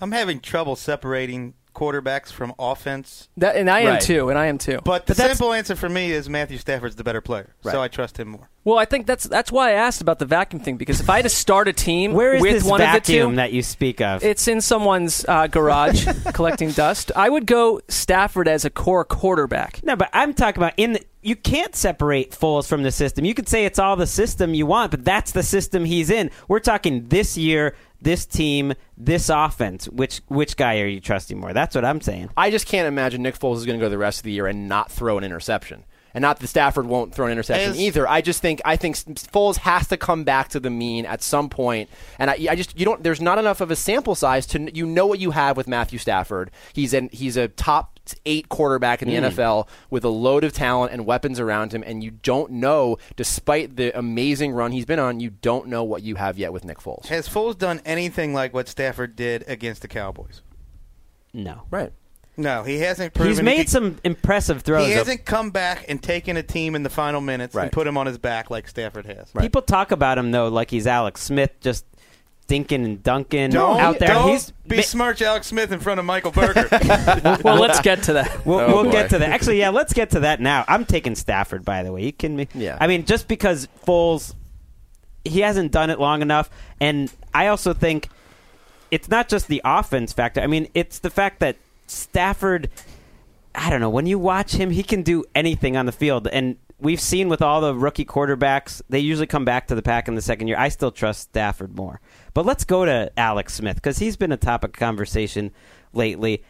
I'm 0.00 0.12
having 0.12 0.40
trouble 0.40 0.76
separating 0.76 1.54
quarterbacks 1.74 2.32
from 2.32 2.54
offense. 2.58 3.28
That, 3.36 3.56
and 3.56 3.70
I 3.70 3.80
am 3.80 3.86
Right. 3.94 4.00
too, 4.00 4.28
and 4.28 4.38
I 4.38 4.46
am 4.46 4.58
too. 4.58 4.80
But 4.84 5.06
the 5.06 5.14
that's- 5.14 5.38
simple 5.38 5.52
answer 5.52 5.76
for 5.76 5.88
me 5.88 6.12
is 6.12 6.28
Matthew 6.28 6.58
Stafford's 6.58 6.96
the 6.96 7.04
better 7.04 7.20
player, 7.20 7.54
Right. 7.64 7.72
so 7.72 7.80
I 7.82 7.88
trust 7.88 8.18
him 8.18 8.28
more. 8.28 8.48
Well, 8.62 8.78
I 8.78 8.84
think 8.84 9.06
that's 9.06 9.24
that's 9.24 9.50
why 9.50 9.70
I 9.70 9.72
asked 9.72 10.02
about 10.02 10.18
the 10.18 10.26
vacuum 10.26 10.60
thing 10.62 10.76
because 10.76 11.00
if 11.00 11.08
I 11.08 11.16
had 11.16 11.22
to 11.22 11.30
start 11.30 11.66
a 11.66 11.72
team 11.72 12.12
Where 12.12 12.34
is 12.34 12.42
with 12.42 12.52
this 12.52 12.64
one 12.64 12.80
of 12.82 12.86
the 12.88 12.92
vacuum 12.92 13.30
two, 13.32 13.36
that 13.36 13.52
you 13.52 13.62
speak 13.62 14.02
of? 14.02 14.22
it's 14.22 14.46
in 14.48 14.60
someone's 14.60 15.24
uh, 15.26 15.46
garage 15.46 16.06
collecting 16.34 16.70
dust. 16.72 17.10
I 17.16 17.30
would 17.30 17.46
go 17.46 17.80
Stafford 17.88 18.48
as 18.48 18.66
a 18.66 18.70
core 18.70 19.04
quarterback. 19.04 19.80
No, 19.82 19.96
but 19.96 20.10
I'm 20.12 20.34
talking 20.34 20.62
about 20.62 20.74
in 20.76 20.92
the. 20.92 21.00
You 21.22 21.36
can't 21.36 21.74
separate 21.74 22.30
Foles 22.30 22.66
from 22.66 22.82
the 22.82 22.90
system. 22.90 23.24
You 23.24 23.34
could 23.34 23.48
say 23.48 23.66
it's 23.66 23.78
all 23.78 23.96
the 23.96 24.06
system 24.06 24.54
you 24.54 24.64
want, 24.64 24.90
but 24.90 25.04
that's 25.04 25.32
the 25.32 25.42
system 25.42 25.84
he's 25.84 26.08
in. 26.08 26.30
We're 26.48 26.60
talking 26.60 27.08
this 27.08 27.36
year, 27.36 27.76
this 28.00 28.24
team, 28.24 28.72
this 28.96 29.28
offense. 29.28 29.86
Which 29.88 30.22
which 30.28 30.56
guy 30.56 30.80
are 30.80 30.86
you 30.86 31.00
trusting 31.00 31.38
more? 31.38 31.52
That's 31.52 31.74
what 31.74 31.84
I'm 31.84 32.00
saying. 32.00 32.30
I 32.36 32.50
just 32.50 32.66
can't 32.66 32.88
imagine 32.88 33.22
Nick 33.22 33.38
Foles 33.38 33.56
is 33.56 33.66
going 33.66 33.78
to 33.78 33.84
go 33.84 33.90
the 33.90 33.98
rest 33.98 34.20
of 34.20 34.24
the 34.24 34.32
year 34.32 34.46
and 34.46 34.68
not 34.68 34.90
throw 34.90 35.18
an 35.18 35.24
interception. 35.24 35.84
And 36.12 36.22
not 36.22 36.40
that 36.40 36.46
Stafford 36.48 36.86
won't 36.86 37.14
throw 37.14 37.26
an 37.26 37.32
interception 37.32 37.70
As- 37.70 37.80
either. 37.80 38.08
I 38.08 38.20
just 38.20 38.42
think 38.42 38.60
I 38.64 38.76
think 38.76 38.96
Foles 38.96 39.58
has 39.58 39.88
to 39.88 39.96
come 39.96 40.24
back 40.24 40.48
to 40.48 40.60
the 40.60 40.70
mean 40.70 41.06
at 41.06 41.22
some 41.22 41.48
point. 41.48 41.88
And 42.18 42.30
I, 42.30 42.38
I 42.50 42.56
just 42.56 42.78
you 42.78 42.84
don't. 42.84 43.02
There's 43.02 43.20
not 43.20 43.38
enough 43.38 43.60
of 43.60 43.70
a 43.70 43.76
sample 43.76 44.14
size 44.14 44.46
to 44.46 44.74
you 44.74 44.86
know 44.86 45.06
what 45.06 45.18
you 45.18 45.32
have 45.32 45.56
with 45.56 45.68
Matthew 45.68 45.98
Stafford. 45.98 46.50
He's 46.72 46.94
an 46.94 47.10
he's 47.12 47.36
a 47.36 47.48
top 47.48 47.99
eight 48.26 48.48
quarterback 48.48 49.02
in 49.02 49.08
the 49.08 49.16
hmm. 49.16 49.24
NFL 49.24 49.68
with 49.90 50.04
a 50.04 50.08
load 50.08 50.44
of 50.44 50.52
talent 50.52 50.92
and 50.92 51.06
weapons 51.06 51.40
around 51.40 51.72
him. 51.72 51.82
And 51.86 52.02
you 52.02 52.10
don't 52.10 52.52
know, 52.52 52.98
despite 53.16 53.76
the 53.76 53.96
amazing 53.98 54.52
run 54.52 54.72
he's 54.72 54.86
been 54.86 54.98
on, 54.98 55.20
you 55.20 55.30
don't 55.30 55.68
know 55.68 55.84
what 55.84 56.02
you 56.02 56.16
have 56.16 56.38
yet 56.38 56.52
with 56.52 56.64
Nick 56.64 56.78
Foles. 56.78 57.06
Has 57.06 57.28
Foles 57.28 57.56
done 57.56 57.80
anything 57.84 58.34
like 58.34 58.54
what 58.54 58.68
Stafford 58.68 59.16
did 59.16 59.44
against 59.46 59.82
the 59.82 59.88
Cowboys? 59.88 60.42
No, 61.32 61.62
Right. 61.70 61.92
No, 62.36 62.62
he 62.62 62.78
hasn't. 62.78 63.12
Proven 63.12 63.32
he's 63.32 63.42
made 63.42 63.56
could- 63.58 63.68
some 63.68 63.98
impressive 64.02 64.62
throws. 64.62 64.86
He 64.86 64.92
hasn't 64.92 65.24
come 65.24 65.50
back 65.50 65.84
and 65.88 66.02
taken 66.02 66.36
a 66.36 66.42
team 66.42 66.74
in 66.74 66.82
the 66.82 66.88
final 66.88 67.20
minutes 67.20 67.54
and 67.54 67.70
put 67.70 67.86
him 67.86 67.98
on 67.98 68.06
his 68.06 68.18
back 68.18 68.50
like 68.50 68.66
Stafford 68.66 69.06
has. 69.06 69.30
People 69.38 69.62
talk 69.62 69.90
about 69.90 70.16
him 70.16 70.30
though, 70.30 70.48
like 70.48 70.70
he's 70.70 70.86
Alex 70.86 71.22
Smith, 71.22 71.52
just 71.60 71.84
dinking 72.50 72.84
and 72.84 73.02
dunking 73.02 73.50
Don't, 73.50 73.78
out 73.78 73.98
there. 73.98 74.08
don't 74.08 74.30
he's 74.30 74.50
besmirch 74.66 75.22
Alex 75.22 75.46
Smith 75.46 75.70
in 75.70 75.78
front 75.78 76.00
of 76.00 76.06
Michael 76.06 76.32
Berger. 76.32 76.68
Well, 77.44 77.60
let's 77.60 77.80
get 77.80 78.02
to 78.04 78.14
that. 78.14 78.44
We'll, 78.44 78.58
Oh, 78.70 78.82
we'll 78.82 78.92
get 78.92 79.10
to 79.10 79.18
that. 79.18 79.30
Actually, 79.30 79.58
yeah, 79.60 79.70
let's 79.70 79.92
get 79.92 80.10
to 80.10 80.20
that 80.20 80.40
now. 80.40 80.64
I'm 80.68 80.84
taking 80.84 81.14
Stafford, 81.14 81.64
by 81.64 81.82
the 81.82 81.92
way. 81.92 82.04
You 82.04 82.12
kidding 82.12 82.36
me? 82.36 82.48
Yeah. 82.54 82.76
I 82.80 82.86
mean, 82.86 83.04
just 83.04 83.28
because 83.28 83.68
Foles, 83.86 84.34
he 85.24 85.40
hasn't 85.40 85.70
done 85.72 85.90
it 85.90 86.00
long 86.00 86.22
enough, 86.22 86.50
and 86.80 87.12
I 87.32 87.46
also 87.48 87.72
think 87.72 88.08
it's 88.90 89.08
not 89.08 89.28
just 89.28 89.48
the 89.48 89.60
offense 89.64 90.12
factor. 90.12 90.40
I 90.40 90.46
mean, 90.46 90.68
it's 90.74 90.98
the 90.98 91.10
fact 91.10 91.40
that 91.40 91.56
Stafford. 91.86 92.68
I 93.54 93.68
don't 93.70 93.80
know. 93.80 93.90
When 93.90 94.06
you 94.06 94.18
watch 94.18 94.52
him, 94.52 94.70
he 94.70 94.82
can 94.82 95.02
do 95.02 95.24
anything 95.34 95.76
on 95.76 95.86
the 95.86 95.92
field, 95.92 96.28
and 96.28 96.56
we've 96.80 97.00
seen 97.00 97.28
with 97.28 97.42
all 97.42 97.60
the 97.60 97.74
rookie 97.74 98.04
quarterbacks, 98.04 98.80
they 98.88 98.98
usually 98.98 99.26
come 99.26 99.44
back 99.44 99.66
to 99.68 99.74
the 99.74 99.82
pack 99.82 100.08
in 100.08 100.14
the 100.14 100.22
second 100.22 100.48
year. 100.48 100.56
I 100.58 100.68
still 100.68 100.90
trust 100.90 101.22
Stafford 101.22 101.76
more. 101.76 102.00
But 102.34 102.46
let's 102.46 102.64
go 102.64 102.84
to 102.84 103.10
Alex 103.16 103.54
Smith 103.54 103.76
because 103.76 103.98
he's 103.98 104.16
been 104.16 104.32
a 104.32 104.36
topic 104.36 104.76
of 104.76 104.80
conversation 104.80 105.50
lately. 105.92 106.42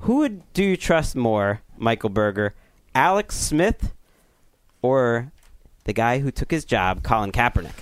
Who 0.00 0.16
would 0.16 0.52
do 0.52 0.64
you 0.64 0.76
trust 0.76 1.14
more, 1.14 1.62
Michael 1.76 2.08
Berger, 2.08 2.54
Alex 2.94 3.36
Smith, 3.36 3.92
or 4.82 5.32
the 5.84 5.92
guy 5.92 6.20
who 6.20 6.30
took 6.30 6.50
his 6.50 6.64
job, 6.64 7.02
Colin 7.02 7.32
Kaepernick? 7.32 7.74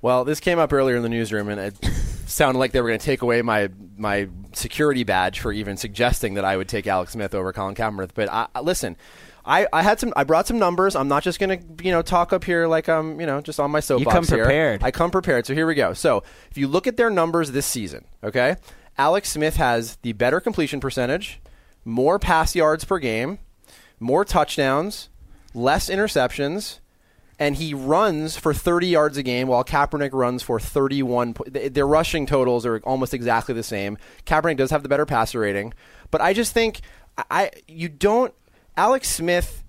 Well, 0.00 0.24
this 0.24 0.40
came 0.40 0.58
up 0.58 0.72
earlier 0.72 0.96
in 0.96 1.02
the 1.02 1.08
newsroom, 1.08 1.48
and 1.48 1.60
it 1.60 1.84
sounded 2.26 2.58
like 2.58 2.72
they 2.72 2.80
were 2.80 2.88
going 2.88 3.00
to 3.00 3.04
take 3.04 3.22
away 3.22 3.42
my 3.42 3.68
my 3.96 4.28
security 4.52 5.04
badge 5.04 5.40
for 5.40 5.52
even 5.52 5.76
suggesting 5.76 6.34
that 6.34 6.44
I 6.44 6.56
would 6.56 6.68
take 6.68 6.86
Alex 6.86 7.12
Smith 7.12 7.34
over 7.34 7.52
Colin 7.52 7.74
Kaepernick. 7.74 8.10
But 8.14 8.30
I, 8.30 8.46
listen, 8.60 8.96
I, 9.48 9.66
I 9.72 9.82
had 9.82 9.98
some. 9.98 10.12
I 10.14 10.24
brought 10.24 10.46
some 10.46 10.58
numbers. 10.58 10.94
I'm 10.94 11.08
not 11.08 11.22
just 11.22 11.40
going 11.40 11.58
to 11.58 11.84
you 11.84 11.90
know 11.90 12.02
talk 12.02 12.34
up 12.34 12.44
here 12.44 12.66
like 12.68 12.86
I'm 12.88 13.18
you 13.18 13.26
know 13.26 13.40
just 13.40 13.58
on 13.58 13.70
my 13.70 13.80
soapbox. 13.80 14.14
come 14.14 14.26
here. 14.26 14.44
prepared. 14.44 14.84
I 14.84 14.90
come 14.90 15.10
prepared. 15.10 15.46
So 15.46 15.54
here 15.54 15.66
we 15.66 15.74
go. 15.74 15.94
So 15.94 16.22
if 16.50 16.58
you 16.58 16.68
look 16.68 16.86
at 16.86 16.98
their 16.98 17.08
numbers 17.08 17.50
this 17.52 17.64
season, 17.64 18.04
okay, 18.22 18.56
Alex 18.98 19.30
Smith 19.30 19.56
has 19.56 19.96
the 20.02 20.12
better 20.12 20.38
completion 20.38 20.80
percentage, 20.80 21.40
more 21.84 22.18
pass 22.18 22.54
yards 22.54 22.84
per 22.84 22.98
game, 22.98 23.38
more 23.98 24.22
touchdowns, 24.24 25.08
less 25.54 25.88
interceptions, 25.88 26.80
and 27.38 27.56
he 27.56 27.72
runs 27.72 28.36
for 28.36 28.52
30 28.52 28.88
yards 28.88 29.16
a 29.16 29.22
game 29.22 29.48
while 29.48 29.64
Kaepernick 29.64 30.10
runs 30.12 30.42
for 30.42 30.60
31. 30.60 31.36
Their 31.46 31.86
rushing 31.86 32.26
totals 32.26 32.66
are 32.66 32.80
almost 32.80 33.14
exactly 33.14 33.54
the 33.54 33.62
same. 33.62 33.96
Kaepernick 34.26 34.58
does 34.58 34.70
have 34.72 34.82
the 34.82 34.90
better 34.90 35.06
passer 35.06 35.40
rating, 35.40 35.72
but 36.10 36.20
I 36.20 36.34
just 36.34 36.52
think 36.52 36.80
I- 37.30 37.50
you 37.66 37.88
don't 37.88 38.34
Alex 38.78 39.08
Smith 39.10 39.64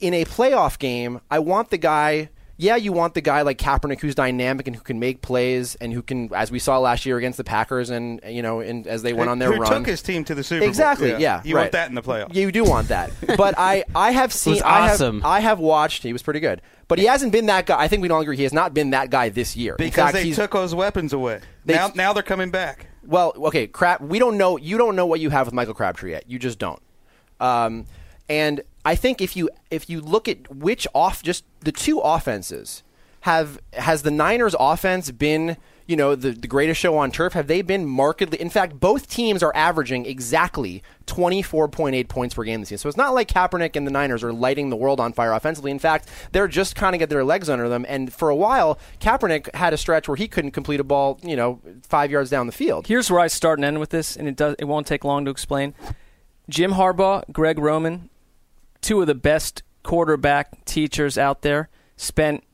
in 0.00 0.12
a 0.14 0.24
playoff 0.24 0.78
game. 0.78 1.20
I 1.30 1.38
want 1.38 1.70
the 1.70 1.78
guy. 1.78 2.30
Yeah, 2.56 2.76
you 2.76 2.92
want 2.92 3.14
the 3.14 3.20
guy 3.20 3.42
like 3.42 3.58
Kaepernick 3.58 4.00
who's 4.00 4.14
dynamic 4.14 4.66
and 4.68 4.76
who 4.76 4.82
can 4.82 5.00
make 5.00 5.22
plays 5.22 5.74
and 5.76 5.92
who 5.92 6.02
can, 6.02 6.32
as 6.34 6.52
we 6.52 6.60
saw 6.60 6.78
last 6.78 7.04
year 7.04 7.18
against 7.18 7.36
the 7.36 7.42
Packers, 7.44 7.90
and 7.90 8.20
you 8.28 8.42
know, 8.42 8.60
and 8.60 8.86
as 8.86 9.02
they 9.02 9.12
went 9.12 9.28
on 9.30 9.38
their 9.40 9.52
Who 9.52 9.60
run, 9.60 9.72
took 9.72 9.86
his 9.86 10.02
team 10.02 10.24
to 10.24 10.34
the 10.36 10.42
Super 10.44 10.60
Bowl. 10.60 10.68
Exactly. 10.68 11.14
Yeah. 11.18 11.40
You 11.44 11.56
right. 11.56 11.62
want 11.62 11.72
that 11.72 11.88
in 11.88 11.94
the 11.96 12.02
playoffs. 12.02 12.34
Yeah, 12.34 12.42
you 12.42 12.52
do 12.52 12.64
want 12.64 12.88
that. 12.88 13.10
but 13.36 13.54
I, 13.58 13.84
I 13.94 14.10
have 14.12 14.32
seen. 14.32 14.54
was 14.54 14.62
I 14.62 14.82
have- 14.86 14.94
awesome. 14.94 15.22
I 15.24 15.40
have 15.40 15.58
watched. 15.60 16.02
He 16.04 16.12
was 16.12 16.22
pretty 16.22 16.40
good. 16.40 16.62
But 16.86 16.98
he 16.98 17.06
hasn't 17.06 17.32
been 17.32 17.46
that 17.46 17.66
guy. 17.66 17.80
I 17.80 17.88
think 17.88 18.02
we 18.02 18.08
don't 18.08 18.22
agree. 18.22 18.36
He 18.36 18.42
has 18.44 18.52
not 18.52 18.72
been 18.74 18.90
that 18.90 19.10
guy 19.10 19.30
this 19.30 19.56
year. 19.56 19.74
Because 19.78 19.94
fact, 19.96 20.14
they 20.14 20.24
he's- 20.24 20.36
took 20.36 20.52
those 20.52 20.74
weapons 20.74 21.12
away. 21.12 21.40
They- 21.64 21.74
now, 21.74 21.90
now 21.94 22.12
they're 22.12 22.22
coming 22.22 22.50
back. 22.50 22.86
well, 23.04 23.32
okay, 23.36 23.66
crap. 23.66 24.00
We 24.00 24.18
don't 24.20 24.36
know. 24.36 24.58
You 24.58 24.78
don't 24.78 24.94
know 24.96 25.06
what 25.06 25.18
you 25.20 25.30
have 25.30 25.46
with 25.46 25.54
Michael 25.54 25.74
Crabtree 25.74 26.10
yet. 26.12 26.24
You 26.28 26.38
just 26.38 26.58
don't. 26.58 26.80
Um, 27.40 27.86
and 28.28 28.62
I 28.84 28.94
think 28.94 29.20
if 29.20 29.36
you 29.36 29.50
if 29.70 29.88
you 29.88 30.00
look 30.00 30.28
at 30.28 30.54
which 30.54 30.86
off, 30.94 31.22
just 31.22 31.44
the 31.60 31.72
two 31.72 32.00
offenses 32.00 32.82
have 33.20 33.58
has 33.72 34.02
the 34.02 34.10
Niners 34.10 34.54
offense 34.58 35.10
been 35.10 35.56
you 35.86 35.96
know 35.96 36.14
the 36.14 36.30
the 36.30 36.46
greatest 36.46 36.80
show 36.80 36.96
on 36.96 37.10
turf? 37.10 37.34
Have 37.34 37.46
they 37.46 37.62
been 37.62 37.84
markedly? 37.86 38.40
In 38.40 38.50
fact, 38.50 38.80
both 38.80 39.08
teams 39.08 39.42
are 39.42 39.54
averaging 39.54 40.06
exactly 40.06 40.82
twenty 41.06 41.42
four 41.42 41.68
point 41.68 41.94
eight 41.94 42.08
points 42.08 42.34
per 42.34 42.44
game 42.44 42.60
this 42.60 42.70
season. 42.70 42.82
So 42.82 42.88
it's 42.88 42.96
not 42.96 43.14
like 43.14 43.28
Kaepernick 43.28 43.76
and 43.76 43.86
the 43.86 43.90
Niners 43.90 44.22
are 44.24 44.32
lighting 44.32 44.70
the 44.70 44.76
world 44.76 45.00
on 45.00 45.12
fire 45.12 45.32
offensively. 45.32 45.70
In 45.70 45.78
fact, 45.78 46.08
they're 46.32 46.48
just 46.48 46.74
kind 46.76 46.94
of 46.94 46.98
get 46.98 47.10
their 47.10 47.24
legs 47.24 47.50
under 47.50 47.68
them. 47.68 47.84
And 47.88 48.12
for 48.12 48.30
a 48.30 48.36
while, 48.36 48.78
Kaepernick 49.00 49.54
had 49.54 49.74
a 49.74 49.76
stretch 49.76 50.08
where 50.08 50.16
he 50.16 50.28
couldn't 50.28 50.52
complete 50.52 50.80
a 50.80 50.84
ball, 50.84 51.18
you 51.22 51.36
know, 51.36 51.60
five 51.86 52.10
yards 52.10 52.30
down 52.30 52.46
the 52.46 52.52
field. 52.52 52.86
Here's 52.86 53.10
where 53.10 53.20
I 53.20 53.26
start 53.26 53.58
and 53.58 53.64
end 53.64 53.80
with 53.80 53.90
this, 53.90 54.16
and 54.16 54.26
it 54.26 54.36
does. 54.36 54.56
It 54.58 54.64
won't 54.64 54.86
take 54.86 55.04
long 55.04 55.26
to 55.26 55.30
explain. 55.30 55.74
Jim 56.48 56.72
Harbaugh, 56.72 57.24
Greg 57.32 57.58
Roman, 57.58 58.10
two 58.80 59.00
of 59.00 59.06
the 59.06 59.14
best 59.14 59.62
quarterback 59.82 60.64
teachers 60.64 61.16
out 61.18 61.42
there, 61.42 61.68
spent 61.96 62.44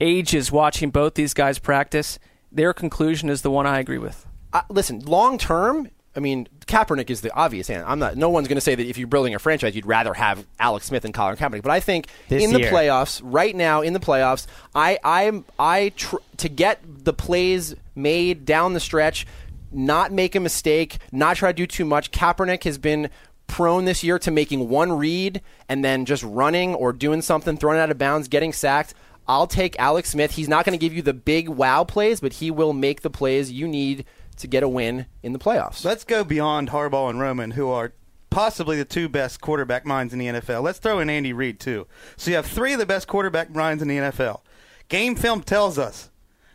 ages 0.00 0.50
watching 0.52 0.90
both 0.90 1.14
these 1.14 1.34
guys 1.34 1.58
practice. 1.58 2.18
Their 2.52 2.72
conclusion 2.72 3.28
is 3.28 3.42
the 3.42 3.50
one 3.50 3.66
I 3.66 3.78
agree 3.80 3.98
with. 3.98 4.26
uh, 4.52 4.62
listen, 4.70 5.00
long 5.00 5.36
term, 5.38 5.90
I 6.14 6.20
mean, 6.20 6.48
Kaepernick 6.66 7.10
is 7.10 7.20
the 7.20 7.30
obvious 7.34 7.68
answer. 7.68 7.84
I'm 7.86 7.98
not. 7.98 8.16
No 8.16 8.30
one's 8.30 8.48
going 8.48 8.56
to 8.56 8.60
say 8.62 8.74
that 8.74 8.86
if 8.86 8.96
you're 8.96 9.06
building 9.06 9.34
a 9.34 9.38
franchise, 9.38 9.76
you'd 9.76 9.84
rather 9.86 10.14
have 10.14 10.46
Alex 10.58 10.86
Smith 10.86 11.04
and 11.04 11.12
Colin 11.12 11.36
Kaepernick. 11.36 11.62
But 11.62 11.72
I 11.72 11.80
think 11.80 12.06
This 12.28 12.42
in 12.42 12.52
the 12.54 12.60
year. 12.60 12.70
playoffs, 12.72 13.20
right 13.22 13.54
now 13.54 13.82
in 13.82 13.92
the 13.92 14.00
playoffs, 14.00 14.46
I 14.74 14.98
I'm 15.04 15.44
I 15.58 15.92
tr- 15.94 16.16
to 16.38 16.48
get 16.48 16.80
the 17.04 17.12
plays 17.12 17.74
made 17.94 18.46
down 18.46 18.72
the 18.72 18.80
stretch, 18.80 19.26
not 19.70 20.10
make 20.10 20.34
a 20.34 20.40
mistake, 20.40 20.98
not 21.12 21.36
try 21.36 21.50
to 21.52 21.56
do 21.56 21.66
too 21.66 21.84
much. 21.84 22.10
Kaepernick 22.12 22.64
has 22.64 22.78
been 22.78 23.10
prone 23.46 23.84
this 23.84 24.02
year 24.02 24.18
to 24.18 24.30
making 24.30 24.68
one 24.68 24.92
read 24.92 25.40
and 25.68 25.84
then 25.84 26.04
just 26.04 26.22
running 26.22 26.74
or 26.74 26.92
doing 26.92 27.22
something, 27.22 27.56
throwing 27.56 27.78
out 27.78 27.90
of 27.90 27.98
bounds, 27.98 28.28
getting 28.28 28.52
sacked. 28.52 28.94
I'll 29.28 29.46
take 29.46 29.78
Alex 29.78 30.10
Smith. 30.10 30.32
He's 30.32 30.48
not 30.48 30.64
going 30.64 30.78
to 30.78 30.84
give 30.84 30.94
you 30.94 31.02
the 31.02 31.14
big 31.14 31.48
wow 31.48 31.84
plays, 31.84 32.20
but 32.20 32.34
he 32.34 32.50
will 32.50 32.72
make 32.72 33.02
the 33.02 33.10
plays 33.10 33.50
you 33.50 33.66
need 33.66 34.04
to 34.36 34.46
get 34.46 34.62
a 34.62 34.68
win 34.68 35.06
in 35.22 35.32
the 35.32 35.38
playoffs. 35.38 35.84
Let's 35.84 36.04
go 36.04 36.22
beyond 36.22 36.70
Harbaugh 36.70 37.10
and 37.10 37.18
Roman, 37.18 37.52
who 37.52 37.68
are 37.68 37.92
possibly 38.30 38.76
the 38.76 38.84
two 38.84 39.08
best 39.08 39.40
quarterback 39.40 39.86
minds 39.86 40.12
in 40.12 40.18
the 40.18 40.26
NFL. 40.26 40.62
Let's 40.62 40.78
throw 40.78 40.98
in 40.98 41.10
Andy 41.10 41.32
Reid 41.32 41.58
too. 41.58 41.86
So 42.16 42.30
you 42.30 42.36
have 42.36 42.46
three 42.46 42.72
of 42.72 42.78
the 42.78 42.86
best 42.86 43.08
quarterback 43.08 43.54
minds 43.54 43.82
in 43.82 43.88
the 43.88 43.96
NFL. 43.96 44.40
Game 44.88 45.16
film 45.16 45.42
tells 45.42 45.78
us 45.78 46.10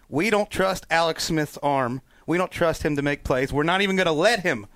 we 0.07 0.29
don't 0.29 0.49
trust 0.49 0.85
Alex 0.89 1.25
Smith's 1.25 1.57
arm. 1.63 2.01
We 2.27 2.37
don't 2.37 2.51
trust 2.51 2.83
him 2.83 2.95
to 2.95 3.01
make 3.01 3.23
plays. 3.23 3.51
We're 3.51 3.63
not 3.63 3.81
even 3.81 3.95
going 3.95 4.05
to 4.05 4.11
let 4.11 4.41
him 4.41 4.67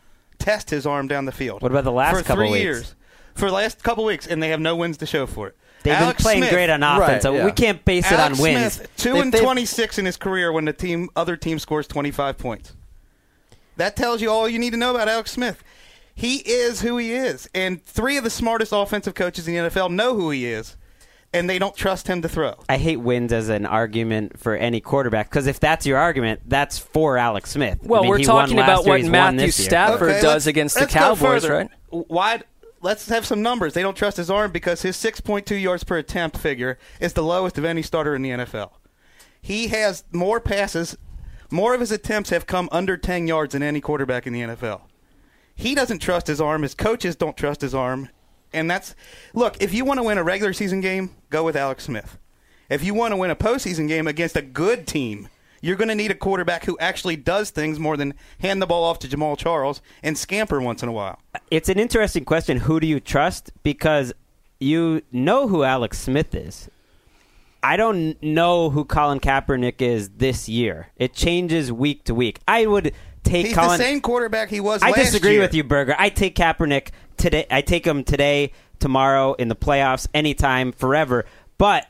test 0.45 0.69
his 0.69 0.86
arm 0.86 1.08
down 1.08 1.25
the 1.25 1.31
field. 1.31 1.62
What 1.62 1.71
about 1.71 1.84
the 1.84 1.91
last 1.91 2.17
for 2.17 2.23
couple 2.23 2.43
three 2.43 2.51
weeks? 2.51 2.63
years? 2.63 2.95
For 3.34 3.47
the 3.47 3.53
last 3.55 3.84
couple 3.84 4.05
weeks, 4.05 4.27
and 4.27 4.41
they 4.41 4.49
have 4.49 4.60
no 4.62 4.75
wins 4.75 4.97
to 4.97 5.05
show 5.05 5.25
for 5.25 5.47
it. 5.47 5.58
They've 5.84 5.93
Alex 5.93 6.17
been 6.17 6.23
playing 6.23 6.41
Smith- 6.43 6.51
great 6.51 6.69
on 6.69 6.81
offense, 6.84 6.99
Right, 7.10 7.21
so 7.21 7.34
yeah. 7.34 7.45
we 7.45 7.51
can't 7.51 7.84
base 7.84 8.05
it 8.12 8.17
Alex 8.17 8.38
on 8.38 8.41
wins. 8.43 8.73
Smith, 8.73 8.89
two 8.97 9.13
They- 9.13 9.19
and 9.19 9.34
twenty 9.36 9.65
six 9.65 9.97
in 9.99 10.05
his 10.05 10.17
career 10.17 10.51
when 10.51 10.65
the 10.65 10.73
team 10.73 11.10
other 11.15 11.36
team 11.36 11.60
scores 11.60 11.86
twenty 11.88 12.12
five 12.12 12.38
points. 12.38 12.73
That 13.77 13.95
tells 13.95 14.21
you 14.21 14.29
all 14.31 14.47
you 14.47 14.58
need 14.60 14.71
to 14.71 14.77
know 14.77 14.91
about 14.95 15.10
Alex 15.10 15.31
Smith. 15.31 15.63
He 16.13 16.38
is 16.38 16.81
who 16.81 16.97
he 16.97 17.12
is, 17.12 17.49
and 17.53 17.84
three 17.86 18.15
of 18.17 18.23
the 18.23 18.29
smartest 18.29 18.71
offensive 18.73 19.15
coaches 19.15 19.47
in 19.47 19.53
the 19.55 19.69
NFL 19.69 19.89
know 19.91 20.15
who 20.15 20.29
he 20.31 20.45
is, 20.45 20.77
and 21.35 21.49
they 21.49 21.59
don't 21.59 21.75
trust 21.75 22.07
him 22.07 22.21
to 22.21 22.29
throw. 22.29 22.55
I 22.69 22.77
hate 22.77 22.97
wins 22.97 23.33
as 23.33 23.49
an 23.49 23.65
argument 23.65 24.39
for 24.39 24.55
any 24.55 24.79
quarterback 24.79 25.29
because 25.29 25.47
if 25.47 25.59
that's 25.59 25.85
your 25.85 25.97
argument, 25.97 26.41
that's 26.47 26.79
for 26.79 27.17
Alex 27.17 27.51
Smith. 27.51 27.79
I 27.83 27.87
Well, 27.87 28.01
mean, 28.03 28.09
we're 28.09 28.17
he 28.19 28.23
talking 28.23 28.57
about 28.57 28.83
year, 28.85 28.89
what 28.89 29.01
he's 29.01 29.09
Matthew. 29.09 29.51
Stafford 29.51 30.09
Okay, 30.11 30.21
does 30.21 30.47
against 30.47 30.79
the 30.79 30.85
Cowboys, 30.85 31.47
right? 31.47 31.69
Why? 31.89 32.41
Let's 32.81 33.09
have 33.09 33.25
some 33.25 33.41
numbers. 33.41 33.73
They 33.73 33.81
don't 33.81 33.97
trust 33.97 34.17
his 34.17 34.29
arm 34.29 34.51
because 34.51 34.83
his 34.83 34.95
6.2 34.95 35.59
yards 35.59 35.83
per 35.83 35.97
attempt 35.97 36.37
figure 36.37 36.77
is 36.99 37.13
the 37.13 37.23
lowest 37.23 37.57
of 37.57 37.65
any 37.65 37.81
starter 37.81 38.15
in 38.15 38.21
the 38.21 38.29
NFL. 38.29 38.71
He 39.41 39.67
has 39.69 40.03
more 40.11 40.39
passes, 40.39 40.95
more 41.51 41.73
of 41.73 41.79
his 41.79 41.91
attempts 41.91 42.29
have 42.29 42.45
come 42.45 42.69
under 42.71 42.95
10 42.95 43.27
yards 43.27 43.53
than 43.53 43.63
any 43.63 43.81
quarterback 43.81 44.27
in 44.27 44.33
the 44.33 44.41
NFL. 44.41 44.81
He 45.55 45.73
doesn't 45.73 45.99
trust 45.99 46.27
his 46.27 46.41
arm. 46.41 46.61
His 46.61 46.75
coaches 46.75 47.15
don't 47.15 47.37
trust 47.37 47.61
his 47.61 47.73
arm. 47.73 48.09
And 48.55 48.71
that's 48.71 48.95
look, 49.33 49.61
if 49.61 49.73
you 49.73 49.85
want 49.85 49.99
to 49.99 50.03
win 50.03 50.17
a 50.17 50.23
regular 50.23 50.53
season 50.53 50.81
game, 50.81 51.11
go 51.29 51.43
with 51.43 51.55
Alex 51.55 51.83
Smith. 51.83 52.17
If 52.69 52.83
you 52.83 52.93
want 52.93 53.11
to 53.11 53.17
win 53.17 53.29
a 53.29 53.35
postseason 53.35 53.87
game 53.87 54.07
against 54.07 54.35
a 54.35 54.41
good 54.41 54.87
team, 54.87 55.29
you're 55.61 55.75
going 55.75 55.89
to 55.89 55.95
need 55.95 56.11
a 56.11 56.15
quarterback 56.15 56.65
who 56.65 56.77
actually 56.79 57.15
does 57.15 57.49
things 57.49 57.79
more 57.79 57.97
than 57.97 58.13
hand 58.39 58.61
the 58.61 58.65
ball 58.65 58.83
off 58.83 58.99
to 58.99 59.07
Jamaal 59.07 59.37
Charles 59.37 59.81
and 60.01 60.17
scamper 60.17 60.61
once 60.61 60.81
in 60.81 60.89
a 60.89 60.91
while. 60.91 61.19
It's 61.51 61.69
an 61.69 61.77
interesting 61.77 62.25
question. 62.25 62.57
Who 62.57 62.79
do 62.79 62.87
you 62.87 62.99
trust? 62.99 63.51
Because 63.61 64.13
you 64.59 65.01
know 65.11 65.47
who 65.47 65.63
Alex 65.63 65.99
Smith 65.99 66.33
is. 66.33 66.69
I 67.61 67.77
don't 67.77 68.21
know 68.21 68.69
who 68.69 68.85
Colin 68.85 69.19
Kaepernick 69.19 69.81
is 69.81 70.09
this 70.17 70.47
year. 70.47 70.91
It 70.97 71.13
changes 71.13 71.71
week 71.71 72.03
to 72.05 72.13
week. 72.13 72.39
I 72.47 72.67
would 72.67 72.93
take 73.25 73.47
He's 73.47 73.55
Colin. 73.55 73.77
the 73.77 73.83
same 73.83 73.99
quarterback 74.01 74.49
he 74.49 74.59
was 74.61 74.81
I 74.81 74.91
last 74.91 74.97
disagree 75.05 75.33
year. 75.33 75.41
with 75.41 75.53
you, 75.53 75.63
Berger. 75.63 75.95
I 75.97 76.09
take 76.09 76.35
Kaepernick 76.35 76.89
today. 77.17 77.45
I 77.51 77.61
take 77.61 77.85
him 77.85 78.03
today, 78.05 78.53
tomorrow, 78.79 79.33
in 79.33 79.47
the 79.49 79.55
playoffs, 79.55 80.07
anytime, 80.13 80.71
forever. 80.71 81.25
But 81.57 81.88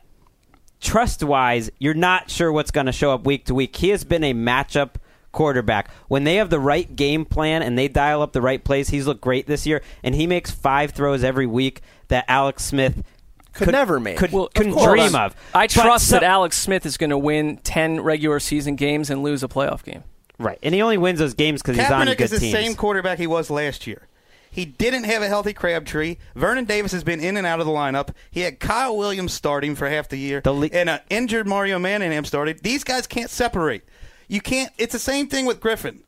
trust 0.81 1.23
wise, 1.23 1.69
you're 1.79 1.93
not 1.93 2.29
sure 2.29 2.51
what's 2.51 2.71
going 2.71 2.85
to 2.87 2.91
show 2.91 3.11
up 3.11 3.25
week 3.25 3.45
to 3.45 3.53
week. 3.55 3.75
He 3.75 3.89
has 3.89 4.03
been 4.03 4.23
a 4.23 4.33
matchup 4.33 4.95
quarterback. 5.31 5.89
When 6.07 6.23
they 6.23 6.35
have 6.35 6.49
the 6.49 6.59
right 6.59 6.95
game 6.95 7.25
plan 7.25 7.61
and 7.61 7.77
they 7.77 7.87
dial 7.87 8.21
up 8.21 8.31
the 8.33 8.41
right 8.41 8.63
plays, 8.63 8.89
he's 8.89 9.05
looked 9.07 9.21
great 9.21 9.47
this 9.47 9.65
year, 9.67 9.81
and 10.03 10.15
he 10.15 10.27
makes 10.27 10.51
five 10.51 10.91
throws 10.91 11.23
every 11.23 11.45
week 11.47 11.81
that 12.07 12.25
Alex 12.27 12.63
Smith 12.65 13.03
Could 13.53 13.71
never 13.71 13.99
make. 13.99 14.17
Could, 14.17 14.31
Well, 14.31 14.49
couldn't 14.53 14.73
course. 14.73 14.99
dream 14.99 15.15
of. 15.15 15.35
I 15.53 15.63
But 15.65 15.71
trust 15.71 16.07
so- 16.09 16.15
that 16.15 16.23
Alex 16.23 16.57
Smith 16.57 16.85
is 16.85 16.97
going 16.97 17.09
to 17.09 17.17
win 17.17 17.57
10 17.63 18.01
regular 18.01 18.39
season 18.39 18.75
games 18.75 19.09
and 19.09 19.23
lose 19.23 19.43
a 19.43 19.47
playoff 19.47 19.83
game. 19.83 20.03
Right, 20.37 20.59
and 20.63 20.75
he 20.75 20.81
only 20.81 20.97
wins 20.97 21.19
those 21.19 21.33
games 21.33 21.61
because 21.61 21.77
he's 21.77 21.89
on 21.89 22.05
good 22.07 22.19
is 22.21 22.31
the 22.31 22.39
teams. 22.39 22.53
same 22.53 22.75
quarterback 22.75 23.17
he 23.19 23.27
was 23.27 23.49
last 23.49 23.87
year. 23.87 24.07
He 24.51 24.63
didn't 24.65 25.03
have 25.03 25.21
a 25.21 25.27
healthy 25.27 25.53
Crabtree. 25.53 26.15
Vernon 26.35 26.63
Davis 26.65 26.93
has 26.93 27.03
been 27.03 27.19
in 27.19 27.35
and 27.35 27.45
out 27.45 27.59
of 27.59 27.65
the 27.65 27.71
lineup. 27.73 28.09
He 28.31 28.41
had 28.41 28.59
Kyle 28.61 28.95
Williams 28.95 29.33
starting 29.33 29.75
for 29.75 29.89
half 29.89 30.07
the 30.07 30.17
year, 30.17 30.39
The 30.41 30.53
le- 30.53 30.69
and 30.71 30.89
an 30.89 31.01
injured 31.09 31.45
Mario 31.45 31.77
Manningham 31.77 32.23
started. 32.23 32.63
These 32.63 32.83
guys 32.85 33.05
can't 33.05 33.29
separate. 33.29 33.83
You 34.29 34.39
can't. 34.41 34.71
It's 34.77 34.93
the 34.93 34.99
same 34.99 35.27
thing 35.27 35.45
with 35.45 35.59
Griffin. 35.59 36.03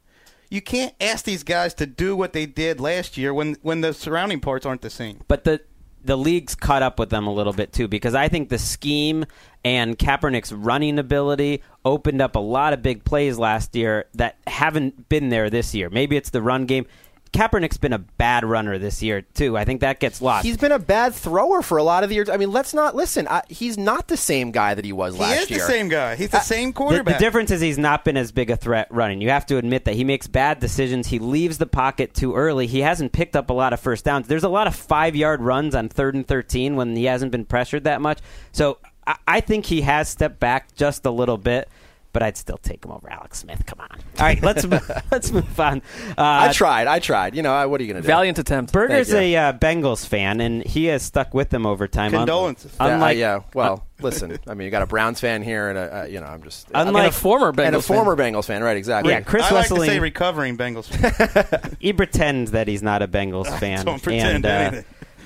You 0.50 0.62
can't 0.62 0.94
ask 1.02 1.26
these 1.26 1.44
guys 1.44 1.74
to 1.74 1.86
do 1.86 2.16
what 2.16 2.32
they 2.32 2.46
did 2.46 2.80
last 2.80 3.18
year 3.18 3.34
when 3.34 3.58
when 3.64 3.82
the 3.82 3.94
surrounding 3.94 4.40
parts 4.40 4.66
aren't 4.66 4.82
the 4.82 4.90
same. 4.90 5.20
but 5.28 5.44
the 5.44 5.60
the 6.04 6.18
league's 6.18 6.56
caught 6.56 6.82
up 6.82 7.00
with 7.00 7.10
them 7.10 7.28
a 7.28 7.34
little 7.34 7.54
bit 7.54 7.74
too 7.74 7.88
because 7.88 8.16
I 8.16 8.28
think 8.28 8.50
the 8.50 8.58
scheme 8.58 9.26
and 9.64 9.98
Kaepernick's 9.98 10.52
running 10.52 11.00
ability 11.00 11.62
opened 11.84 12.22
up 12.22 12.36
a 12.36 12.40
lot 12.40 12.74
of 12.74 12.82
big 12.82 13.04
plays 13.04 13.38
last 13.38 13.76
year 13.76 14.06
that 14.14 14.38
haven't 14.48 15.10
been 15.10 15.30
there 15.30 15.50
this 15.50 15.76
year. 15.76 15.90
Maybe 15.90 16.16
it's 16.16 16.30
the 16.30 16.42
run 16.42 16.66
game. 16.66 16.86
Kaepernick's 17.30 17.78
been 17.78 17.94
a 17.94 18.00
bad 18.00 18.44
runner 18.46 18.78
this 18.78 19.04
year 19.04 19.22
too. 19.22 19.58
I 19.58 19.66
think 19.66 19.82
that 19.82 20.00
gets 20.00 20.22
lost. 20.22 20.46
He's 20.46 20.58
been 20.58 20.72
a 20.72 20.80
bad 20.80 21.14
thrower 21.14 21.62
for 21.62 21.78
a 21.78 21.84
lot 21.84 22.04
of 22.04 22.10
the 22.10 22.16
years. 22.16 22.30
I 22.30 22.38
mean, 22.38 22.52
let's 22.52 22.74
not 22.74 22.96
listen. 22.96 23.28
I, 23.28 23.44
he's 23.50 23.78
not 23.78 24.08
the 24.08 24.18
same 24.18 24.52
guy 24.52 24.74
that 24.74 24.86
he 24.86 24.94
was 24.94 25.16
He 25.16 25.22
last 25.22 25.44
is 25.44 25.50
year. 25.50 25.60
the 25.60 25.66
same 25.66 25.90
guy. 25.90 26.16
He's 26.16 26.30
the 26.30 26.40
same 26.40 26.70
the, 26.70 26.74
quarterback. 26.74 27.18
the 27.18 27.24
difference 27.24 27.52
is 27.52 27.62
he's 27.62 27.78
not 27.78 28.06
been 28.06 28.18
as 28.18 28.32
big 28.32 28.50
a 28.50 28.56
threat 28.56 28.88
running. 28.92 29.22
You 29.22 29.30
have 29.30 29.46
to 29.48 29.58
admit 29.58 29.86
that 29.86 29.96
he 29.96 30.04
makes 30.04 30.28
bad 30.28 30.60
decisions. 30.60 31.08
He 31.08 31.20
leaves 31.20 31.58
the 31.58 31.68
pocket 31.68 32.14
too 32.14 32.36
early. 32.36 32.68
He 32.68 32.80
hasn't 32.82 33.12
picked 33.12 33.36
up 33.36 33.50
a 33.50 33.54
lot 33.54 33.74
of 33.74 33.80
first 33.80 34.06
downs. 34.06 34.28
There's 34.28 34.44
a 34.44 34.50
lot 34.50 34.68
of 34.68 34.76
five 34.76 35.16
yard 35.16 35.42
runs 35.42 35.76
on 35.76 35.90
third 35.90 36.16
and 36.16 36.28
thirteen 36.28 36.76
when 36.76 36.96
he 36.96 37.06
hasn't 37.06 37.32
been 37.32 37.46
pressured 37.46 37.84
that 37.86 38.02
much. 38.02 38.20
So 38.52 38.78
I, 39.06 39.16
I 39.28 39.40
think 39.42 39.66
he 39.66 39.82
has 39.82 40.10
stepped 40.10 40.40
back 40.40 40.74
just 40.76 41.06
a 41.06 41.12
little 41.12 41.38
bit. 41.38 41.70
But 42.14 42.24
I'd 42.24 42.38
still 42.38 42.58
take 42.58 42.84
him 42.84 42.92
over 42.92 43.12
Alex 43.12 43.40
Smith. 43.40 43.64
Come 43.66 43.80
on. 43.80 43.90
All 43.92 44.26
right, 44.26 44.42
let's 44.42 44.66
move, 44.66 44.90
let's 45.12 45.32
move 45.32 45.60
on. 45.60 45.84
Uh, 46.10 46.14
I 46.18 46.52
tried. 46.52 46.88
I 46.88 47.00
tried. 47.00 47.36
You 47.36 47.44
know, 47.44 47.54
I, 47.54 47.68
what 47.68 47.80
are 47.80 47.84
you 47.84 47.94
going 47.94 48.02
to 48.02 48.06
do? 48.06 48.08
Valiant 48.08 48.40
attempt. 48.40 48.74
Berger's 48.74 49.14
a 49.14 49.36
uh, 49.36 49.54
Bengals 49.54 50.08
fan, 50.08 50.42
and 50.42 50.66
he 50.66 50.86
has 50.86 51.04
stuck 51.04 51.34
with 51.34 51.50
them 51.50 51.66
over 51.66 51.88
time. 51.88 52.14
Un- 52.16 52.22
Condolences. 52.22 52.76
Yeah, 52.80 52.88
Unlike, 52.88 53.18
yeah. 53.18 53.40
Well, 53.54 53.86
listen. 54.02 54.40
I 54.48 54.56
mean, 54.56 54.66
you 54.66 54.72
got 54.72 54.82
a 54.82 54.88
Browns 54.88 55.20
fan 55.20 55.44
here, 55.44 55.70
and 55.70 55.78
a, 55.78 56.00
uh, 56.00 56.04
you 56.06 56.20
know, 56.20 56.26
I'm 56.26 56.42
just 56.42 56.68
Unlike- 56.74 57.06
and 57.06 57.08
a 57.08 57.12
former 57.12 57.52
Bengals 57.54 57.66
and 57.68 57.76
a 57.76 57.82
fan. 57.82 57.98
former 57.98 58.16
Bengals 58.16 58.46
fan, 58.46 58.64
right? 58.64 58.78
Exactly. 58.78 59.14
Yeah, 59.14 59.22
Chris 59.22 59.44
I 59.44 59.54
like 59.54 59.68
to 59.68 59.80
say 59.82 60.00
recovering 60.00 60.58
Bengals. 60.58 60.86
fan. 60.88 61.76
he 61.80 61.94
pretends 61.94 62.52
that 62.52 62.68
he's 62.68 62.82
not 62.82 63.02
a 63.04 63.08
Bengals 63.08 63.48
fan. 63.60 63.86
don't 63.86 64.02
pretend 64.02 64.38
and, 64.38 64.46
uh, 64.46 64.50
anything. 64.50 64.86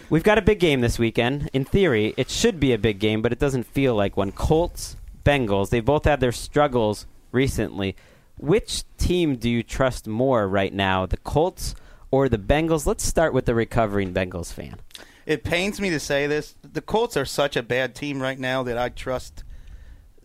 We've 0.09 0.23
got 0.23 0.37
a 0.37 0.41
big 0.41 0.59
game 0.59 0.81
this 0.81 0.99
weekend. 0.99 1.49
In 1.53 1.63
theory, 1.63 2.13
it 2.17 2.29
should 2.29 2.59
be 2.59 2.73
a 2.73 2.77
big 2.77 2.99
game, 2.99 3.21
but 3.21 3.31
it 3.31 3.39
doesn't 3.39 3.63
feel 3.63 3.95
like 3.95 4.17
one. 4.17 4.33
Colts, 4.33 4.97
Bengals. 5.23 5.69
They 5.69 5.79
both 5.79 6.05
had 6.05 6.19
their 6.19 6.31
struggles 6.31 7.05
recently. 7.31 7.95
Which 8.37 8.83
team 8.97 9.35
do 9.35 9.49
you 9.49 9.61
trust 9.63 10.07
more 10.07 10.47
right 10.47 10.73
now, 10.73 11.05
the 11.05 11.17
Colts 11.17 11.75
or 12.09 12.27
the 12.27 12.37
Bengals? 12.39 12.85
Let's 12.85 13.03
start 13.03 13.33
with 13.33 13.45
the 13.45 13.53
recovering 13.55 14.13
Bengals 14.13 14.51
fan. 14.51 14.77
It 15.25 15.43
pains 15.43 15.79
me 15.79 15.89
to 15.91 15.99
say 15.99 16.25
this. 16.27 16.55
The 16.63 16.81
Colts 16.81 17.15
are 17.15 17.25
such 17.25 17.55
a 17.55 17.61
bad 17.63 17.93
team 17.93 18.21
right 18.21 18.39
now 18.39 18.63
that 18.63 18.77
I 18.77 18.89
trust 18.89 19.43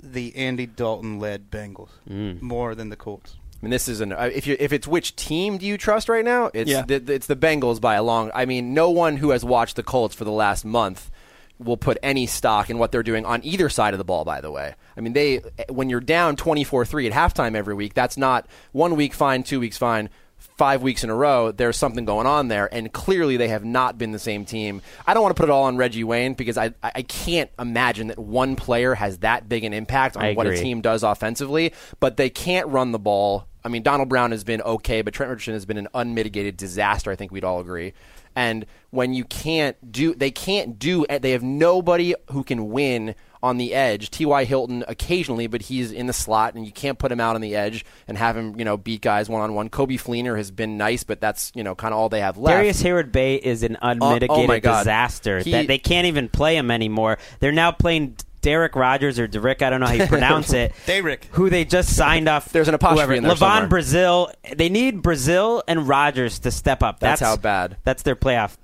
the 0.03 0.35
Andy 0.37 0.67
Dalton 0.67 1.19
led 1.19 1.51
Bengals 1.51 1.91
Mm. 2.09 2.41
more 2.41 2.75
than 2.75 2.89
the 2.91 2.97
Colts. 2.97 3.37
I 3.61 3.67
mean, 3.67 3.71
this 3.71 3.89
isn't. 3.89 4.13
uh, 4.13 4.31
If 4.33 4.47
you 4.47 4.57
if 4.61 4.73
it's 4.73 4.87
which 4.87 5.17
team 5.17 5.59
do 5.59 5.67
you 5.67 5.77
trust 5.79 6.09
right 6.09 6.25
now? 6.25 6.51
It's 6.55 6.71
Yeah. 6.71 6.83
the, 6.83 7.03
it's 7.13 7.27
the 7.27 7.37
Bengals 7.37 7.81
by 7.81 7.95
a 7.95 8.03
long. 8.03 8.31
I 8.35 8.45
mean, 8.47 8.73
no 8.75 8.91
one 8.91 9.17
who 9.17 9.31
has 9.31 9.45
watched 9.45 9.77
the 9.77 9.83
Colts 9.83 10.15
for 10.15 10.25
the 10.25 10.31
last 10.33 10.65
month 10.65 11.11
will 11.59 11.77
put 11.77 11.99
any 12.03 12.27
stock 12.27 12.71
in 12.71 12.79
what 12.79 12.93
they're 12.93 13.03
doing 13.03 13.25
on 13.25 13.45
either 13.45 13.69
side 13.69 13.95
of 13.95 13.99
the 13.99 14.05
ball. 14.05 14.25
By 14.25 14.41
the 14.41 14.51
way, 14.51 14.75
I 14.97 15.01
mean 15.01 15.13
they 15.13 15.43
when 15.69 15.91
you're 15.91 16.01
down 16.01 16.37
twenty 16.37 16.65
four 16.65 16.85
three 16.85 17.07
at 17.07 17.13
halftime 17.13 17.55
every 17.55 17.75
week, 17.75 17.95
that's 17.95 18.17
not 18.17 18.47
one 18.73 18.97
week 18.97 19.15
fine, 19.15 19.43
two 19.43 19.61
weeks 19.61 19.79
fine. 19.79 20.11
Five 20.59 20.83
weeks 20.83 21.03
in 21.03 21.09
a 21.09 21.15
row, 21.15 21.51
there's 21.51 21.77
something 21.77 22.05
going 22.05 22.27
on 22.27 22.49
there, 22.49 22.69
and 22.73 22.93
clearly 22.93 23.37
they 23.37 23.49
have 23.49 23.65
not 23.65 23.97
been 23.99 24.13
the 24.13 24.19
same 24.19 24.45
team. 24.45 24.83
I 25.07 25.13
don't 25.15 25.23
want 25.23 25.35
to 25.35 25.41
put 25.41 25.49
it 25.49 25.53
all 25.53 25.65
on 25.65 25.77
Reggie 25.79 26.05
Wayne 26.05 26.35
because 26.35 26.59
I 26.59 26.73
I 26.83 27.03
can't 27.03 27.51
imagine 27.59 28.09
that 28.09 28.19
one 28.19 28.55
player 28.55 28.95
has 28.95 29.19
that 29.19 29.49
big 29.49 29.65
an 29.65 29.73
impact 29.73 30.17
on 30.17 30.35
what 30.35 30.47
a 30.47 30.57
team 30.57 30.83
does 30.83 31.03
offensively, 31.03 31.73
but 32.01 32.17
they 32.19 32.31
can't 32.31 32.69
run 32.69 32.93
the 32.93 32.99
ball. 32.99 33.47
I 33.65 33.69
mean, 33.69 33.83
Donald 33.83 34.09
Brown 34.09 34.31
has 34.31 34.45
been 34.45 34.63
okay, 34.63 35.03
but 35.03 35.13
Trent 35.15 35.31
Richardson 35.31 35.55
has 35.55 35.67
been 35.67 35.79
an 35.79 35.89
unmitigated 35.95 36.57
disaster. 36.57 37.11
I 37.11 37.17
think 37.17 37.33
we'd 37.33 37.45
all 37.45 37.61
agree. 37.61 37.95
And 38.37 38.67
when 38.91 39.15
you 39.15 39.25
can't 39.25 39.91
do, 39.91 40.15
they 40.15 40.31
can't 40.31 40.79
do. 40.79 41.07
They 41.09 41.31
have 41.33 41.43
nobody 41.43 42.15
who 42.31 42.45
can 42.45 42.69
win 42.69 43.15
on 43.43 43.57
the 43.57 43.75
edge. 43.75 44.11
T.Y. 44.11 44.45
Hilton 44.45 44.85
occasionally, 44.89 45.47
but 45.47 45.63
he's 45.63 45.93
in 45.93 46.07
the 46.07 46.13
slot, 46.13 46.55
and 46.55 46.67
you 46.67 46.73
can't 46.73 46.99
put 46.99 47.11
him 47.13 47.21
out 47.21 47.35
on 47.35 47.41
the 47.41 47.55
edge 47.57 47.85
and 48.07 48.19
have 48.19 48.37
him, 48.37 48.59
you 48.59 48.65
know, 48.65 48.77
beat 48.77 49.01
guys 49.01 49.29
one 49.29 49.41
on 49.41 49.55
one. 49.55 49.71
Coby 49.71 50.01
Fleener 50.01 50.37
has 50.37 50.51
been 50.51 50.77
nice, 50.77 51.05
but 51.05 51.21
that's 51.21 51.51
you 51.55 51.65
know 51.65 51.75
kind 51.75 51.95
of 51.95 51.99
all 51.99 52.09
they 52.09 52.21
have 52.21 52.37
left. 52.37 52.55
Darrius 52.55 52.83
Heyward-Bey 52.83 53.37
is 53.37 53.63
an 53.63 53.77
uh, 53.77 53.95
oh 54.01 54.09
unmitigated 54.09 54.67
oh 54.67 54.79
disaster. 54.79 55.39
He- 55.41 55.53
that 55.53 55.67
they 55.67 55.79
can't 55.79 56.07
even 56.07 56.29
play 56.29 56.57
him 56.57 56.71
anymore. 56.71 57.19
They're 57.41 57.53
now 57.53 57.73
playing 57.73 58.17
Da'Rick 58.47 58.77
Rogers 58.77 59.19
or 59.19 59.27
Derek, 59.27 59.61
I 59.61 59.71
don't 59.71 59.81
know 59.81 59.87
how 59.87 59.95
you 59.95 60.07
pronounce 60.09 60.53
it. 60.53 60.73
Derek. 60.87 61.25
Who 61.33 61.51
they 61.51 61.65
just 61.65 61.97
signed 61.97 62.29
off. 62.29 62.51
There's 62.51 62.69
an 62.69 62.75
apostrophe 62.75 63.01
whoever. 63.01 63.15
in 63.15 63.23
there 63.25 63.35
LaVon 63.35 63.39
somewhere. 63.39 63.69
Brazill. 63.69 64.57
They 64.57 64.69
need 64.69 65.03
Brazill 65.03 65.63
and 65.67 65.89
Rogers 65.89 66.39
to 66.41 66.51
step 66.53 66.83
up. 66.83 67.01
That's 67.01 67.21
That's, 67.21 67.31
how 67.31 67.37
bad. 67.37 67.77
That's 67.83 68.05
their 68.05 68.15
playoff. 68.15 68.57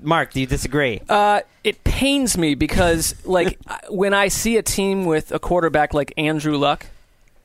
Mark, 0.00 0.32
do 0.32 0.40
you 0.40 0.46
disagree? 0.46 1.02
Uh, 1.08 1.40
it 1.64 1.84
pains 1.84 2.36
me 2.38 2.54
because, 2.54 3.14
like, 3.26 3.58
when 3.90 4.14
I 4.14 4.28
see 4.28 4.56
a 4.56 4.62
team 4.62 5.04
with 5.04 5.32
a 5.32 5.38
quarterback 5.38 5.92
like 5.92 6.12
Andrew 6.16 6.56
Luck 6.56 6.86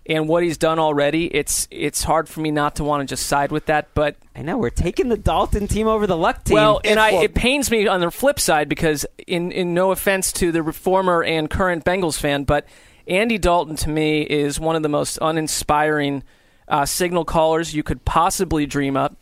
and 0.06 0.28
what 0.28 0.44
he's 0.44 0.58
done 0.58 0.80
already, 0.80 1.28
it's 1.28 1.68
it's 1.70 2.04
hard 2.04 2.28
for 2.28 2.40
me 2.40 2.52
not 2.52 2.76
to 2.78 2.84
want 2.84 3.02
to 3.02 3.12
just 3.12 3.28
side 3.28 3.52
with 3.52 3.68
that. 3.68 3.90
But 3.94 4.16
I 4.36 4.42
know 4.42 4.58
we're 4.58 4.70
taking 4.70 5.10
the 5.10 5.18
Dalton 5.18 5.68
team 5.68 5.88
over 5.88 6.08
the 6.08 6.18
Luck 6.18 6.44
team. 6.44 6.56
well, 6.56 6.82
and 6.84 7.00
I 7.00 7.12
it 7.24 7.36
pains 7.36 7.70
me 7.70 7.88
on 7.88 8.02
the 8.02 8.10
flip 8.12 8.40
side 8.40 8.68
because, 8.68 9.06
in 9.28 9.52
in 9.52 9.74
no 9.74 9.92
offense 9.92 10.32
to 10.34 10.52
the 10.52 10.74
former 10.74 11.24
and 11.24 11.50
current 11.50 11.86
Bengals 11.86 12.20
fan, 12.20 12.46
but 12.46 12.66
Andy 13.08 13.38
Dalton 13.38 13.76
to 13.78 13.90
me 13.90 14.22
is 14.22 14.60
one 14.60 14.76
of 14.76 14.84
the 14.84 14.90
most 14.90 15.20
uninspiring 15.22 16.24
uh, 16.68 16.86
signal 16.86 17.26
callers 17.26 17.74
you 17.74 17.84
could 17.84 18.04
possibly 18.04 18.66
dream 18.66 18.98
up, 18.98 19.18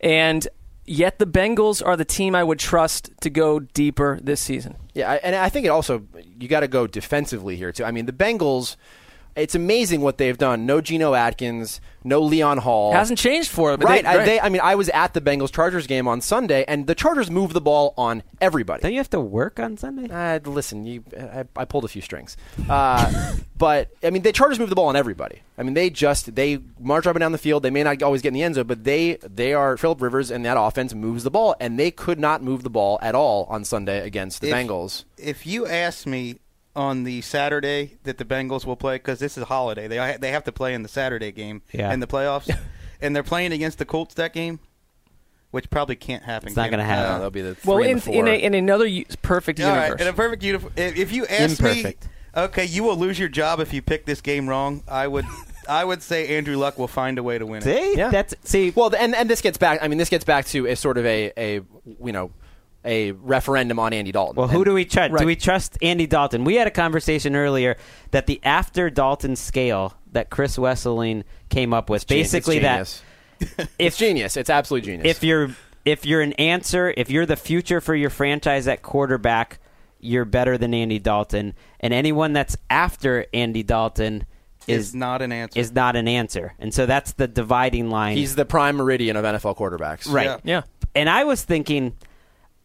and 0.00 0.46
yet 0.84 1.18
the 1.18 1.26
Bengals 1.26 1.84
are 1.84 1.96
the 1.96 2.04
team 2.04 2.36
I 2.36 2.44
would 2.44 2.60
trust 2.60 3.10
to 3.22 3.30
go 3.30 3.58
deeper 3.58 4.20
this 4.22 4.40
season. 4.40 4.76
Yeah, 4.94 5.18
and 5.22 5.34
I 5.34 5.48
think 5.48 5.66
it 5.66 5.70
also 5.70 6.06
you 6.38 6.46
got 6.46 6.60
to 6.60 6.68
go 6.68 6.86
defensively 6.86 7.56
here 7.56 7.72
too. 7.72 7.84
I 7.84 7.90
mean, 7.90 8.06
the 8.06 8.12
Bengals. 8.12 8.76
It's 9.34 9.54
amazing 9.54 10.00
what 10.02 10.18
they've 10.18 10.36
done. 10.36 10.66
No 10.66 10.80
Geno 10.80 11.14
Atkins, 11.14 11.80
no 12.04 12.20
Leon 12.20 12.58
Hall. 12.58 12.92
Hasn't 12.92 13.18
changed 13.18 13.50
for 13.50 13.76
them. 13.76 13.86
right. 13.88 14.04
They, 14.04 14.08
I, 14.10 14.24
they, 14.24 14.40
I 14.40 14.48
mean, 14.48 14.60
I 14.62 14.74
was 14.74 14.88
at 14.90 15.14
the 15.14 15.20
Bengals 15.20 15.52
Chargers 15.52 15.86
game 15.86 16.06
on 16.06 16.20
Sunday, 16.20 16.64
and 16.68 16.86
the 16.86 16.94
Chargers 16.94 17.30
moved 17.30 17.54
the 17.54 17.60
ball 17.60 17.94
on 17.96 18.22
everybody. 18.40 18.82
don't 18.82 18.92
you 18.92 18.98
have 18.98 19.10
to 19.10 19.20
work 19.20 19.58
on 19.58 19.76
Sunday? 19.76 20.08
Uh, 20.12 20.38
listen, 20.48 20.84
you, 20.84 21.02
I, 21.18 21.44
I 21.56 21.64
pulled 21.64 21.84
a 21.84 21.88
few 21.88 22.02
strings, 22.02 22.36
uh, 22.68 23.34
but 23.56 23.90
I 24.02 24.10
mean, 24.10 24.22
the 24.22 24.32
Chargers 24.32 24.58
move 24.58 24.68
the 24.68 24.74
ball 24.74 24.86
on 24.86 24.96
everybody. 24.96 25.40
I 25.56 25.62
mean, 25.62 25.74
they 25.74 25.90
just 25.90 26.34
they 26.34 26.58
march 26.78 27.06
up 27.06 27.14
and 27.16 27.20
down 27.20 27.32
the 27.32 27.38
field. 27.38 27.62
They 27.62 27.70
may 27.70 27.82
not 27.84 28.02
always 28.02 28.20
get 28.22 28.28
in 28.28 28.34
the 28.34 28.42
end 28.42 28.56
zone, 28.56 28.66
but 28.66 28.84
they 28.84 29.16
they 29.22 29.54
are 29.54 29.76
Philip 29.76 30.00
Rivers, 30.02 30.30
and 30.30 30.44
that 30.44 30.58
offense 30.58 30.92
moves 30.94 31.24
the 31.24 31.30
ball, 31.30 31.54
and 31.60 31.78
they 31.78 31.90
could 31.90 32.18
not 32.18 32.42
move 32.42 32.64
the 32.64 32.70
ball 32.70 32.98
at 33.00 33.14
all 33.14 33.44
on 33.48 33.64
Sunday 33.64 34.04
against 34.06 34.40
the 34.40 34.48
If- 34.50 34.54
Bengals. 34.54 35.04
If 35.16 35.46
you 35.46 35.66
ask 35.66 36.04
me 36.06 36.36
on 36.74 37.04
the 37.04 37.20
Saturday 37.20 37.98
that 38.04 38.18
the 38.18 38.24
Bengals 38.24 38.64
will 38.64 38.76
play, 38.76 38.96
because 38.96 39.18
this 39.18 39.36
is 39.36 39.42
a 39.42 39.46
holiday, 39.46 39.88
they 39.88 40.16
they 40.20 40.30
have 40.32 40.44
to 40.44 40.52
play 40.52 40.74
in 40.74 40.82
the 40.82 40.88
Saturday 40.88 41.30
game 41.32 41.62
Yeah. 41.72 41.92
in 41.92 42.00
the 42.00 42.06
playoffs, 42.06 42.54
and 43.00 43.14
they're 43.14 43.22
playing 43.22 43.52
against 43.52 43.78
the 43.78 43.84
Colts 43.84 44.14
that 44.14 44.32
game, 44.32 44.58
which 45.50 45.68
probably 45.70 45.96
can't 45.96 46.22
happen. 46.22 46.48
It's 46.48 46.56
not 46.56 46.70
gonna 46.70 46.84
happen. 46.84 47.10
Uh, 47.12 47.14
that'll 47.18 47.30
be 47.30 47.42
the 47.42 47.56
well, 47.64 47.76
three 47.78 47.86
in 47.90 47.92
and 47.98 48.02
the 48.02 48.12
in, 48.12 48.28
a, 48.28 48.30
in 48.42 48.54
another 48.54 48.86
u- 48.86 49.04
perfect 49.22 49.60
all 49.60 49.68
right, 49.70 49.84
universe. 49.84 50.00
in 50.00 50.06
a 50.08 50.12
perfect 50.12 50.42
universe. 50.42 50.72
If 50.76 50.96
if 50.96 51.12
you 51.12 51.26
ask 51.26 51.60
me, 51.60 51.94
okay, 52.36 52.64
you 52.64 52.84
will 52.84 52.96
lose 52.96 53.18
your 53.18 53.28
job 53.28 53.60
if 53.60 53.72
you 53.74 53.82
pick 53.82 54.06
this 54.06 54.20
game 54.22 54.48
wrong. 54.48 54.82
I 54.88 55.06
would, 55.08 55.26
I 55.68 55.84
would 55.84 56.02
say 56.02 56.36
Andrew 56.36 56.56
Luck 56.56 56.78
will 56.78 56.88
find 56.88 57.18
a 57.18 57.22
way 57.22 57.36
to 57.38 57.44
win 57.44 57.58
it. 57.58 57.64
See, 57.64 57.96
Yeah. 57.98 58.08
that's 58.10 58.34
see. 58.44 58.70
Well, 58.74 58.94
and 58.96 59.14
and 59.14 59.28
this 59.28 59.42
gets 59.42 59.58
back. 59.58 59.80
I 59.82 59.88
mean, 59.88 59.98
this 59.98 60.08
gets 60.08 60.24
back 60.24 60.46
to 60.46 60.66
a 60.68 60.74
sort 60.76 60.96
of 60.96 61.04
a 61.04 61.32
a 61.36 61.54
you 62.02 62.12
know 62.12 62.30
a 62.84 63.12
referendum 63.12 63.78
on 63.78 63.92
Andy 63.92 64.10
Dalton. 64.12 64.36
Well, 64.36 64.48
who 64.48 64.58
And- 64.58 64.64
do 64.64 64.74
we 64.74 64.84
trust? 64.84 65.12
Right. 65.12 65.20
Do 65.20 65.26
we 65.26 65.36
trust 65.36 65.78
Andy 65.82 66.06
Dalton? 66.06 66.44
We 66.44 66.56
had 66.56 66.66
a 66.66 66.70
conversation 66.72 67.36
earlier 67.36 67.76
that 68.10 68.26
the 68.26 68.40
after 68.42 68.90
Dalton 68.90 69.36
scale 69.36 69.94
that 70.12 70.30
Chris 70.30 70.56
Wesseling 70.56 71.22
came 71.48 71.72
up 71.72 71.88
with, 71.88 72.06
Gen- 72.06 72.18
basically 72.18 72.56
it's 72.58 72.62
that 72.62 72.74
genius. 72.74 73.02
if 73.68 73.74
it's 73.78 73.96
genius. 73.96 74.36
It's 74.36 74.50
absolutely 74.50 74.86
genius. 74.90 75.16
if 75.16 75.22
you're 75.24 75.50
if 75.84 76.06
you're 76.06 76.20
an 76.20 76.32
answer, 76.34 76.92
if 76.96 77.10
you're 77.10 77.26
the 77.26 77.36
future 77.36 77.80
for 77.80 77.94
your 77.94 78.10
franchise 78.10 78.68
at 78.68 78.82
quarterback, 78.82 79.58
you're 80.00 80.24
better 80.24 80.56
than 80.58 80.74
Andy 80.74 80.98
Dalton, 80.98 81.54
and 81.80 81.92
anyone 81.94 82.32
that's 82.32 82.56
after 82.70 83.26
Andy 83.32 83.62
Dalton 83.62 84.24
Is 84.68 84.88
is 84.88 84.94
not 84.94 85.22
an 85.22 85.32
answer. 85.32 85.58
is 85.58 85.72
not 85.72 85.96
an 85.96 86.06
answer, 86.08 86.54
and 86.58 86.72
so 86.74 86.86
that's 86.86 87.12
the 87.12 87.26
dividing 87.28 87.90
line. 87.90 88.16
he's 88.16 88.34
the 88.36 88.44
prime 88.44 88.76
meridian 88.76 89.16
of 89.16 89.24
NFL 89.24 89.56
quarterbacks. 89.56 90.12
right. 90.12 90.24
Yeah. 90.26 90.36
yeah. 90.44 90.62
and 90.94 91.08
I 91.08 91.24
was 91.24 91.42
thinking, 91.42 91.94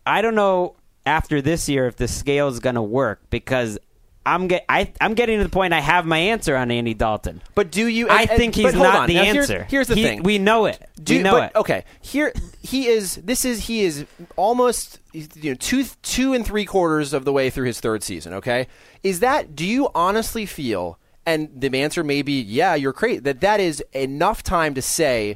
I 0.07 0.21
don't 0.21 0.35
know 0.35 0.75
after 1.05 1.41
this 1.41 1.67
year 1.69 1.87
if 1.87 1.95
the 1.97 2.07
scale 2.07 2.47
is 2.47 2.59
going 2.59 2.75
to 2.75 2.81
work 2.81 3.21
because 3.29 3.77
I'm 4.25 4.47
get 4.47 4.65
I 4.67 4.91
I'm 4.99 5.13
getting 5.13 5.37
to 5.37 5.43
the 5.43 5.49
point 5.49 5.73
I 5.73 5.79
have 5.79 6.05
my 6.05 6.17
answer 6.17 6.55
on 6.55 6.69
Andy 6.69 6.93
Dalton. 6.93 7.41
But 7.55 7.71
do 7.71 7.87
you? 7.87 8.09
I 8.09 8.21
and- 8.23 8.29
think 8.31 8.55
he's 8.55 8.73
not 8.73 8.95
on. 8.95 9.07
the 9.07 9.13
Now, 9.15 9.23
here's- 9.23 9.49
answer. 9.49 9.67
Here's, 9.69 9.87
the 9.87 9.95
He- 9.95 10.03
thing. 10.03 10.23
we 10.23 10.37
know 10.37 10.65
it. 10.65 10.81
Do, 11.01 11.15
we 11.17 11.23
know 11.23 11.31
but, 11.31 11.51
it. 11.51 11.57
Okay, 11.57 11.85
here 12.01 12.33
he 12.61 12.87
is. 12.87 13.15
This 13.15 13.45
is 13.45 13.67
he 13.67 13.83
is 13.83 14.05
almost 14.35 14.99
you 15.13 15.27
know 15.51 15.53
two 15.53 15.85
two 16.01 16.33
and 16.33 16.45
three 16.45 16.65
quarters 16.65 17.13
of 17.13 17.23
the 17.23 17.31
way 17.31 17.49
through 17.49 17.67
his 17.67 17.79
third 17.79 18.03
season. 18.03 18.33
Okay, 18.33 18.67
is 19.03 19.19
that? 19.21 19.55
Do 19.55 19.65
you 19.65 19.89
honestly 19.95 20.45
feel? 20.45 20.99
And 21.25 21.49
the 21.53 21.77
answer 21.77 22.05
may 22.05 22.21
be, 22.21 22.39
yeah, 22.41 22.75
you're 22.75 22.93
crazy. 22.93 23.19
That 23.19 23.41
that 23.41 23.59
is 23.59 23.83
enough 23.93 24.43
time 24.43 24.73
to 24.75 24.81
say. 24.81 25.35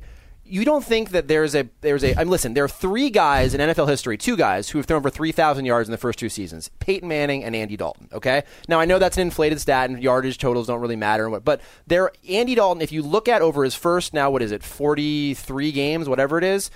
You 0.52 0.66
don't 0.66 0.84
think 0.84 1.12
that 1.12 1.28
there's 1.30 1.56
a 1.56 1.70
there's 1.80 2.04
a. 2.04 2.14
I'm 2.20 2.28
listen. 2.28 2.54
There 2.54 2.64
are 2.66 2.68
three 2.68 3.10
guys 3.10 3.54
in 3.54 3.62
NFL 3.62 3.88
history, 3.88 4.18
two 4.18 4.36
guys 4.36 4.70
who 4.70 4.78
have 4.80 4.86
thrown 4.86 5.02
three 5.10 5.32
thousand 5.32 5.66
yards 5.66 5.88
in 5.88 5.91
the 5.91 5.97
first 5.97 6.20
two 6.20 6.28
seasons: 6.30 6.70
Peyton 6.80 7.08
Manning 7.08 7.43
and 7.43 7.56
Andy 7.56 7.78
Dalton. 7.78 8.10
Okay. 8.12 8.43
Now 8.68 8.80
I 8.80 8.86
know 8.86 8.99
that's 8.99 9.18
an 9.18 9.22
inflated 9.22 9.62
stat, 9.62 9.89
and 9.89 10.04
yardage 10.04 10.38
totals 10.38 10.68
don't 10.68 10.82
really 10.82 10.95
matter. 10.97 11.24
and 11.24 11.32
what- 11.32 11.45
But 11.45 11.62
there, 11.88 12.12
Andy 12.30 12.56
Dalton. 12.56 12.82
If 12.82 12.91
you 12.91 13.02
look 13.02 13.28
at 13.30 13.41
over 13.41 13.64
his 13.64 13.76
first 13.76 14.14
now, 14.14 14.30
what 14.30 14.41
is 14.41 14.52
it, 14.52 14.62
forty 14.64 15.34
three 15.34 15.72
games, 15.72 16.10
whatever 16.10 16.38
it 16.38 16.43
is, 16.43 16.70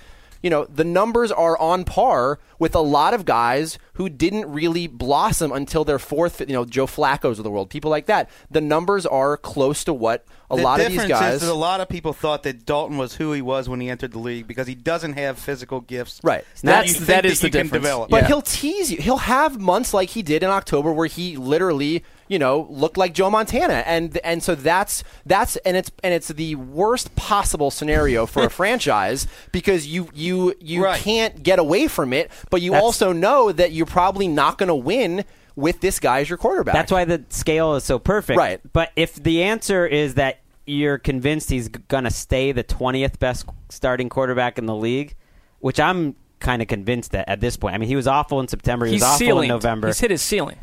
you 0.46 0.50
know, 0.50 0.64
the 0.66 0.84
numbers 0.84 1.32
are 1.32 1.58
on 1.58 1.82
par 1.82 2.38
with 2.60 2.76
a 2.76 2.80
lot 2.80 3.14
of 3.14 3.24
guys 3.24 3.78
who 3.94 4.08
didn't 4.08 4.46
really 4.52 4.86
blossom 4.86 5.50
until 5.50 5.82
their 5.84 5.98
fourth, 5.98 6.38
you 6.40 6.46
know, 6.54 6.64
Joe 6.64 6.86
Flacco's 6.86 7.38
of 7.38 7.42
the 7.42 7.50
world, 7.50 7.68
people 7.68 7.90
like 7.90 8.06
that. 8.06 8.30
The 8.48 8.60
numbers 8.60 9.04
are 9.06 9.36
close 9.36 9.82
to 9.82 9.92
what 9.92 10.24
a 10.48 10.56
the 10.56 10.62
lot 10.62 10.80
of 10.80 10.86
these 10.92 11.04
guys. 11.06 11.34
is 11.34 11.40
that 11.40 11.50
a 11.50 11.54
lot 11.54 11.80
of 11.80 11.88
people 11.88 12.12
thought 12.12 12.44
that 12.44 12.64
Dalton 12.64 12.96
was 12.96 13.16
who 13.16 13.32
he 13.32 13.42
was 13.42 13.68
when 13.68 13.80
he 13.80 13.90
entered 13.90 14.12
the 14.12 14.20
league 14.20 14.46
because 14.46 14.68
he 14.68 14.76
doesn't 14.76 15.14
have 15.14 15.36
physical 15.36 15.80
gifts. 15.80 16.20
Right. 16.22 16.44
That 16.62 16.86
That's- 16.86 16.98
that 17.08 17.26
is 17.26 17.42
you 17.42 17.48
the 17.50 17.58
difference. 17.64 17.84
But 18.08 18.22
Yeah. 18.22 18.26
he'll 18.28 18.42
tease 18.42 18.92
you. 18.92 18.98
He'll 18.98 19.16
have 19.16 19.58
months 19.60 19.92
like 19.92 20.10
he 20.10 20.22
did 20.22 20.44
in 20.44 20.48
October 20.50 20.92
where 20.92 21.08
he 21.08 21.36
literally, 21.36 22.04
you 22.28 22.38
know, 22.38 22.66
looked 22.70 22.96
like 22.96 23.14
Joe 23.14 23.30
Montana, 23.30 23.82
and 23.86 24.18
and 24.24 24.42
so 24.42 24.54
that's 24.54 25.04
that's 25.24 25.56
and 25.56 25.76
it's 25.76 25.90
and 26.02 26.12
it's 26.12 26.28
the 26.28 26.54
worst 26.56 27.14
possible 27.16 27.70
scenario 27.70 28.26
for 28.26 28.44
a 28.44 28.50
franchise 28.60 29.26
because 29.52 29.86
you 29.86 30.08
you 30.14 30.54
you 30.60 30.84
Right. 30.84 31.00
can't 31.00 31.42
get 31.42 31.58
away 31.58 31.86
from 31.88 32.12
it, 32.12 32.30
but 32.50 32.62
you 32.62 32.72
That's- 32.72 32.84
also 32.84 33.12
know 33.12 33.52
that 33.52 33.72
you're 33.72 33.86
probably 33.86 34.28
not 34.28 34.58
going 34.58 34.68
to 34.68 34.74
win 34.74 35.24
with 35.54 35.80
this 35.80 35.98
guy 36.00 36.20
as 36.20 36.28
your 36.28 36.36
quarterback. 36.38 36.74
That's 36.74 36.92
why 36.92 37.04
the 37.04 37.24
scale 37.30 37.74
is 37.76 37.84
so 37.84 37.98
perfect. 37.98 38.36
Right. 38.36 38.60
But 38.72 38.92
if 38.96 39.14
the 39.14 39.42
answer 39.44 39.86
is 39.86 40.14
that 40.14 40.40
you're 40.66 40.98
convinced 40.98 41.48
he's 41.48 41.68
going 41.68 42.04
to 42.04 42.10
stay 42.10 42.50
the 42.52 42.64
20th 42.64 43.18
best 43.20 43.46
starting 43.70 44.08
quarterback 44.08 44.58
in 44.58 44.66
the 44.66 44.74
league, 44.74 45.14
which 45.60 45.78
I'm 45.80 46.16
kind 46.40 46.60
of 46.60 46.68
convinced 46.68 47.12
that 47.12 47.28
at 47.28 47.40
this 47.40 47.56
point. 47.56 47.74
I 47.74 47.78
mean, 47.78 47.88
he 47.88 47.96
was 47.96 48.06
awful 48.06 48.40
in 48.40 48.48
September. 48.48 48.84
He 48.84 48.92
He's 48.92 49.00
was 49.00 49.08
awful 49.12 49.18
ceiling. 49.18 49.44
in 49.44 49.54
November. 49.54 49.86
He's 49.86 50.00
hit 50.00 50.10
his 50.10 50.20
ceiling. 50.22 50.56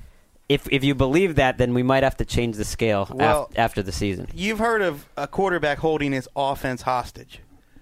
If 0.50 0.68
if 0.72 0.84
you 0.84 0.94
believe 0.96 1.36
that, 1.36 1.58
then 1.58 1.74
we 1.74 1.84
might 1.84 2.04
have 2.04 2.18
to 2.18 2.26
change 2.26 2.58
the 2.58 2.66
scale 2.66 3.08
Well- 3.14 3.44
af- 3.52 3.58
after 3.58 3.82
the 3.84 3.92
season. 3.92 4.28
You've 4.34 4.60
heard 4.60 4.82
of 4.82 5.08
a 5.18 5.28
quarterback 5.28 5.78
holding 5.80 6.12
his 6.12 6.28
offense 6.36 6.82
hostage. 6.84 7.40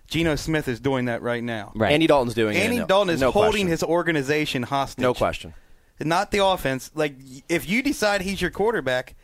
Geno 0.07 0.35
Smith 0.35 0.67
is 0.67 0.79
doing 0.81 1.05
that 1.05 1.21
right 1.21 1.41
now. 1.43 1.71
Right. 1.73 1.93
Andy 1.93 2.05
Dalton's 2.05 2.33
doing 2.33 2.57
it. 2.57 2.59
Andy 2.59 2.79
no- 2.79 2.85
Dalton 2.85 3.13
is 3.13 3.21
no 3.21 3.31
holding 3.31 3.51
question. 3.51 3.67
his 3.69 3.83
organization 3.83 4.63
hostage. 4.63 5.01
no 5.01 5.13
question. 5.13 5.53
Not 5.99 6.31
the 6.31 6.43
offense. 6.45 6.91
Like 6.95 7.15
if 7.47 7.69
you 7.69 7.81
decide 7.81 8.21
he's 8.21 8.41
your 8.41 8.51
quarterback, 8.51 9.15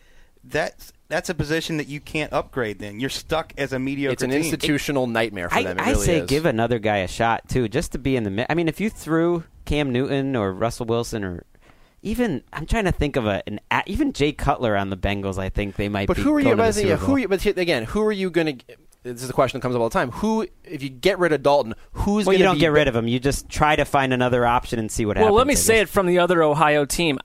that's 0.43 0.93
that's 1.09 1.29
a 1.29 1.33
position 1.35 1.77
that 1.77 1.87
you 1.87 1.99
can't 1.99 2.31
upgrade. 2.33 2.79
Then 2.79 2.99
you're 2.99 3.09
stuck 3.09 3.53
as 3.57 3.73
a 3.73 3.79
mediocre 3.79 4.13
It's 4.13 4.23
an 4.23 4.29
team. 4.31 4.39
institutional 4.39 5.07
nightmare 5.07 5.49
for 5.49 5.57
I, 5.57 5.63
them. 5.63 5.77
It 5.79 5.83
I 5.87 5.91
really 5.91 6.05
say 6.05 6.17
is. 6.19 6.29
give 6.29 6.45
another 6.45 6.79
guy 6.79 6.97
a 6.97 7.07
shot 7.07 7.47
too, 7.49 7.67
just 7.67 7.91
to 7.93 7.97
be 7.99 8.15
in 8.15 8.23
the. 8.23 8.29
mi- 8.29 8.45
I 8.49 8.53
mean, 8.55 8.67
if 8.67 8.79
you 8.79 8.89
threw 8.89 9.43
Cam 9.65 9.91
Newton 9.91 10.35
or 10.35 10.53
Russell 10.53 10.85
Wilson 10.85 11.23
or 11.23 11.43
even 12.07 12.43
I'm 12.53 12.65
trying 12.65 12.85
to 12.85 12.91
think 12.91 13.15
of 13.15 13.25
a 13.25 13.43
an 13.47 13.59
even 13.85 14.13
Jay 14.13 14.31
Cutler 14.31 14.75
on 14.75 14.89
the 14.89 14.97
Bengals. 14.97 15.37
I 15.37 15.49
think 15.49 15.75
they 15.75 15.89
might. 15.89 16.07
But 16.07 16.17
be 16.17 16.23
who 16.23 16.33
are 16.33 16.39
you? 16.39 16.55
But, 16.55 16.75
yeah, 16.77 16.95
who? 16.95 17.15
Are 17.15 17.19
you, 17.19 17.27
but 17.27 17.45
again, 17.45 17.83
who 17.83 18.01
are 18.01 18.11
you 18.11 18.29
going 18.29 18.57
to? 18.57 18.65
This 19.03 19.23
is 19.23 19.29
a 19.29 19.33
question 19.33 19.59
that 19.59 19.61
comes 19.61 19.75
up 19.75 19.81
all 19.81 19.89
the 19.89 19.93
time. 19.93 20.11
Who, 20.11 20.47
if 20.65 20.83
you 20.83 20.89
get 20.89 21.17
rid 21.19 21.31
of 21.31 21.41
Dalton, 21.41 21.75
who's 21.91 22.25
Well, 22.25 22.33
going 22.33 22.39
you 22.39 22.43
don't 22.43 22.57
get 22.57 22.71
rid 22.71 22.87
of 22.87 22.95
him. 22.95 23.07
You 23.07 23.19
just 23.19 23.47
try 23.47 23.75
to 23.75 23.85
find 23.85 24.11
another 24.11 24.45
option 24.45 24.79
and 24.79 24.91
see 24.91 25.05
what 25.05 25.15
happens. 25.15 25.31
Well, 25.31 25.37
let 25.37 25.47
me 25.47 25.55
say 25.55 25.79
it 25.79 25.87
from 25.87 26.07
the 26.07 26.19
other 26.19 26.43
Ohio 26.43 26.83
team. 26.83 27.19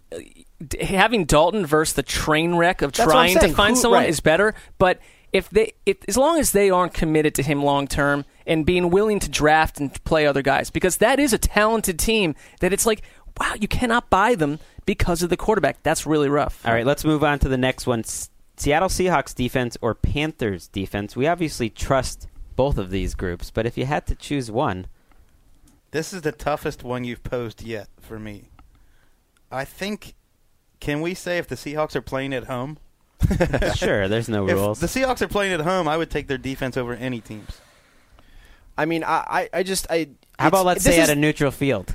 Having 0.80 1.24
Dalton 1.24 1.66
versus 1.66 1.94
the 1.94 2.04
train 2.04 2.54
wreck 2.54 2.82
of 2.82 2.92
That's 2.92 3.10
trying 3.10 3.38
to 3.38 3.48
find 3.48 3.74
Who- 3.74 3.80
someone 3.80 4.02
right. 4.02 4.08
is 4.08 4.20
better. 4.20 4.54
But 4.78 5.00
if 5.32 5.48
they, 5.50 5.72
if 5.86 5.96
as 6.06 6.16
long 6.16 6.38
as 6.38 6.52
they 6.52 6.70
aren't 6.70 6.94
committed 6.94 7.34
to 7.36 7.42
him 7.42 7.64
long 7.64 7.88
term 7.88 8.26
and 8.46 8.64
being 8.64 8.90
willing 8.90 9.18
to 9.18 9.28
draft 9.28 9.80
and 9.80 9.92
play 10.04 10.24
other 10.26 10.42
guys, 10.42 10.70
because 10.70 10.98
that 10.98 11.18
is 11.18 11.32
a 11.32 11.38
talented 11.38 11.98
team 11.98 12.36
that 12.60 12.72
it's 12.72 12.86
like, 12.86 13.02
wow, 13.40 13.54
you 13.60 13.68
cannot 13.68 14.10
buy 14.10 14.34
them 14.34 14.58
because 14.86 15.22
of 15.22 15.30
the 15.30 15.36
quarterback. 15.36 15.82
That's 15.82 16.06
really 16.06 16.28
rough. 16.28 16.64
All 16.66 16.72
right, 16.72 16.86
let's 16.86 17.04
move 17.04 17.22
on 17.24 17.38
to 17.40 17.48
the 17.48 17.56
next 17.56 17.86
one. 17.86 18.04
Seattle 18.56 18.88
Seahawks 18.88 19.34
defense 19.34 19.76
or 19.80 19.94
Panthers 19.94 20.68
defense? 20.68 21.16
We 21.16 21.26
obviously 21.26 21.70
trust 21.70 22.28
both 22.56 22.78
of 22.78 22.90
these 22.90 23.14
groups, 23.14 23.50
but 23.50 23.66
if 23.66 23.76
you 23.78 23.86
had 23.86 24.06
to 24.06 24.14
choose 24.14 24.50
one, 24.50 24.86
This 25.90 26.12
is 26.12 26.22
the 26.22 26.32
toughest 26.32 26.82
one 26.84 27.04
you've 27.04 27.22
posed 27.24 27.62
yet 27.62 27.88
for 28.00 28.18
me. 28.18 28.44
I 29.50 29.64
think 29.64 30.14
can 30.80 31.00
we 31.00 31.14
say 31.14 31.38
if 31.38 31.48
the 31.48 31.54
Seahawks 31.54 31.94
are 31.96 32.02
playing 32.02 32.32
at 32.34 32.44
home? 32.44 32.78
sure, 33.76 34.08
there's 34.08 34.28
no 34.28 34.46
If 34.48 34.54
rules. 34.54 34.80
the 34.80 34.86
Seahawks 34.86 35.22
are 35.22 35.28
playing 35.28 35.52
at 35.52 35.60
home, 35.60 35.86
I 35.88 35.96
would 35.96 36.10
take 36.10 36.26
their 36.28 36.38
defense 36.38 36.76
over 36.76 36.92
any 36.94 37.20
teams. 37.20 37.60
I 38.76 38.84
mean, 38.86 39.04
I, 39.04 39.48
I, 39.52 39.58
I 39.58 39.62
just 39.62 39.86
I. 39.90 40.08
How 40.38 40.48
about 40.48 40.64
let's 40.66 40.82
say 40.84 41.00
is- 41.00 41.08
at 41.08 41.16
a 41.16 41.18
neutral 41.20 41.50
field? 41.50 41.94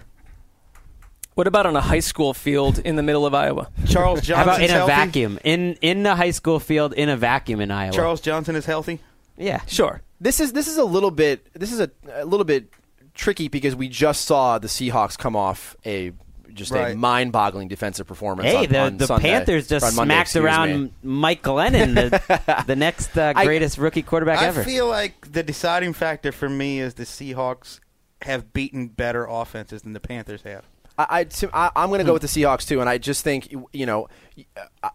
What 1.38 1.46
about 1.46 1.68
on 1.68 1.76
a 1.76 1.82
high 1.82 2.00
school 2.00 2.34
field 2.34 2.80
in 2.80 2.96
the 2.96 3.04
middle 3.04 3.24
of 3.24 3.36
Iowa? 3.36 3.70
Charles 3.86 4.22
Johnson. 4.22 4.36
How 4.38 4.42
about 4.42 4.60
in 4.60 4.72
a 4.72 4.88
vacuum? 4.88 5.38
In 5.44 5.78
in 5.82 6.02
the 6.02 6.16
high 6.16 6.32
school 6.32 6.60
field 6.60 6.94
in 6.94 7.10
a 7.10 7.16
vacuum 7.16 7.62
in 7.62 7.70
Iowa. 7.70 7.94
Charles 7.94 8.22
Johnson 8.22 8.56
is 8.56 8.66
healthy. 8.66 9.02
Yeah. 9.38 9.62
Sure. 9.68 10.02
This 10.20 10.40
is 10.40 10.54
this 10.54 10.68
is 10.68 10.78
a 10.78 10.84
little 10.84 11.12
bit 11.12 11.46
this 11.54 11.72
is 11.72 11.80
a, 11.80 11.92
a 12.12 12.26
little 12.26 12.44
bit 12.44 12.74
tricky 13.14 13.50
because 13.50 13.76
we 13.76 13.88
just 13.88 14.26
saw 14.26 14.58
the 14.58 14.68
Seahawks 14.68 15.16
come 15.16 15.36
off 15.36 15.76
a 15.86 16.12
just 16.54 16.74
a 16.74 16.96
mind-boggling 16.96 17.68
defensive 17.68 18.08
performance. 18.08 18.50
Hey, 18.50 18.66
on, 18.66 18.70
the, 18.70 18.80
on 18.80 18.98
the 18.98 19.06
Sunday. 19.06 19.30
Panthers 19.30 19.68
just 19.68 19.96
Monday, 19.96 20.16
smacked 20.16 20.36
around 20.36 20.86
me. 20.86 20.94
Mike 21.04 21.44
Glennon, 21.44 21.94
the, 21.94 22.64
the 22.66 22.76
next 22.76 23.16
uh, 23.16 23.34
I- 23.36 23.46
greatest 23.46 23.78
rookie 23.78 24.02
quarterback 24.02 24.40
I 24.40 24.48
ever. 24.48 24.62
I 24.62 24.64
feel 24.64 24.88
like 24.88 25.32
the 25.32 25.44
deciding 25.44 25.94
factor 25.94 26.32
for 26.32 26.50
me 26.50 26.80
is 26.80 26.96
the 26.96 27.04
Seahawks 27.04 27.80
have 28.24 28.54
beaten 28.54 28.88
better 28.88 29.28
offenses 29.28 29.84
than 29.84 29.94
the 29.94 30.00
Panthers 30.00 30.42
have. 30.42 30.66
I, 30.98 31.28
I, 31.54 31.72
I'm 31.76 31.90
going 31.90 32.00
to 32.00 32.06
go 32.06 32.14
with 32.14 32.22
the 32.24 32.28
Seahawks 32.28 32.68
too, 32.68 32.80
and 32.82 32.90
I 32.90 32.98
just 32.98 33.24
think 33.24 33.52
you- 33.72 33.86
know. 33.86 34.08
uh, 34.84 34.90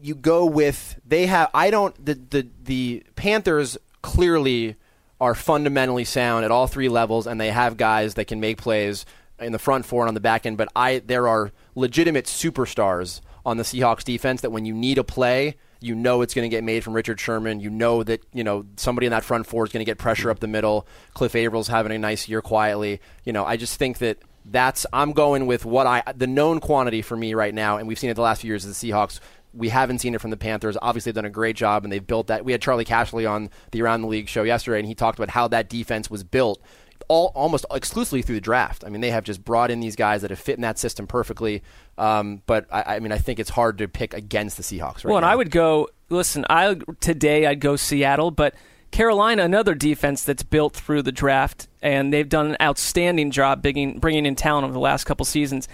You 0.00 0.14
go 0.14 0.46
with 0.46 0.98
they 1.06 1.26
have. 1.26 1.50
I 1.54 1.70
don't. 1.70 1.94
The 2.04 2.14
the 2.14 2.48
the 2.64 3.02
Panthers 3.16 3.76
clearly 4.02 4.76
are 5.20 5.34
fundamentally 5.34 6.04
sound 6.04 6.44
at 6.46 6.50
all 6.50 6.66
three 6.66 6.88
levels, 6.88 7.26
and 7.26 7.38
they 7.40 7.50
have 7.50 7.76
guys 7.76 8.14
that 8.14 8.24
can 8.26 8.40
make 8.40 8.56
plays 8.56 9.04
in 9.38 9.52
the 9.52 9.58
front 9.58 9.84
four 9.84 10.02
and 10.02 10.08
on 10.08 10.14
the 10.14 10.20
back 10.20 10.46
end. 10.46 10.56
But 10.56 10.68
I 10.74 11.00
there 11.04 11.28
are 11.28 11.52
legitimate 11.74 12.24
superstars 12.24 13.20
on 13.44 13.56
the 13.58 13.62
Seahawks 13.62 14.04
defense 14.04 14.40
that 14.40 14.50
when 14.50 14.64
you 14.64 14.72
need 14.74 14.96
a 14.98 15.04
play, 15.04 15.56
you 15.80 15.94
know 15.94 16.22
it's 16.22 16.32
going 16.34 16.48
to 16.50 16.54
get 16.56 16.64
made 16.64 16.82
from 16.82 16.94
Richard 16.94 17.20
Sherman. 17.20 17.60
You 17.60 17.68
know 17.70 18.02
that 18.02 18.24
you 18.32 18.42
know 18.42 18.64
somebody 18.76 19.06
in 19.06 19.10
that 19.12 19.24
front 19.24 19.46
four 19.46 19.64
is 19.66 19.72
going 19.72 19.84
to 19.84 19.90
get 19.90 19.98
pressure 19.98 20.30
up 20.30 20.40
the 20.40 20.48
middle. 20.48 20.86
Cliff 21.12 21.34
Avril's 21.34 21.68
having 21.68 21.92
a 21.92 21.98
nice 21.98 22.26
year 22.26 22.40
quietly. 22.40 23.00
You 23.24 23.34
know, 23.34 23.44
I 23.44 23.58
just 23.58 23.78
think 23.78 23.98
that 23.98 24.16
that's 24.50 24.84
I'm 24.92 25.12
going 25.12 25.46
with 25.46 25.64
what 25.64 25.86
I 25.86 26.02
the 26.14 26.26
known 26.26 26.60
quantity 26.60 27.02
for 27.02 27.16
me 27.16 27.34
right 27.34 27.54
now, 27.54 27.78
and 27.78 27.86
we've 27.86 27.98
seen 27.98 28.10
it 28.10 28.14
the 28.14 28.22
last 28.22 28.42
few 28.42 28.48
years 28.48 28.64
of 28.64 28.70
the 28.70 28.74
Seahawks. 28.74 29.20
We 29.52 29.68
haven't 29.68 29.98
seen 29.98 30.14
it 30.14 30.20
from 30.20 30.30
the 30.30 30.36
Panthers. 30.36 30.76
Obviously, 30.80 31.10
they've 31.10 31.16
done 31.16 31.24
a 31.24 31.30
great 31.30 31.56
job, 31.56 31.84
and 31.84 31.92
they've 31.92 32.06
built 32.06 32.28
that. 32.28 32.44
We 32.44 32.52
had 32.52 32.62
Charlie 32.62 32.84
Casserly 32.84 33.28
on 33.28 33.50
the 33.72 33.82
Around 33.82 34.02
the 34.02 34.08
League 34.08 34.28
show 34.28 34.42
yesterday, 34.42 34.78
and 34.78 34.86
he 34.86 34.94
talked 34.94 35.18
about 35.18 35.30
how 35.30 35.48
that 35.48 35.68
defense 35.68 36.10
was 36.10 36.22
built 36.22 36.60
all 37.08 37.32
almost 37.34 37.66
exclusively 37.72 38.22
through 38.22 38.36
the 38.36 38.40
draft. 38.40 38.84
I 38.86 38.88
mean, 38.88 39.00
they 39.00 39.10
have 39.10 39.24
just 39.24 39.44
brought 39.44 39.70
in 39.70 39.80
these 39.80 39.96
guys 39.96 40.22
that 40.22 40.30
have 40.30 40.38
fit 40.38 40.54
in 40.54 40.62
that 40.62 40.78
system 40.78 41.08
perfectly. 41.08 41.62
Um, 41.98 42.42
but 42.46 42.66
I, 42.70 42.96
I 42.96 43.00
mean, 43.00 43.10
I 43.10 43.18
think 43.18 43.40
it's 43.40 43.50
hard 43.50 43.78
to 43.78 43.88
pick 43.88 44.14
against 44.14 44.56
the 44.56 44.62
Seahawks 44.62 44.96
right 44.98 45.06
well, 45.06 45.16
and 45.16 45.24
now. 45.24 45.32
I 45.32 45.36
would 45.36 45.50
go. 45.50 45.88
Listen, 46.08 46.44
I 46.48 46.76
today 47.00 47.46
I'd 47.46 47.60
go 47.60 47.76
Seattle, 47.76 48.30
but 48.30 48.54
Carolina, 48.90 49.44
another 49.44 49.74
defense 49.74 50.24
that's 50.24 50.42
built 50.42 50.74
through 50.74 51.02
the 51.02 51.12
draft, 51.12 51.68
and 51.80 52.12
they've 52.12 52.28
done 52.28 52.50
an 52.50 52.56
outstanding 52.60 53.30
job 53.30 53.62
bringing 53.62 53.98
bringing 53.98 54.26
in 54.26 54.34
talent 54.34 54.64
over 54.64 54.72
the 54.72 54.80
last 54.80 55.04
couple 55.04 55.24
seasons. 55.24 55.68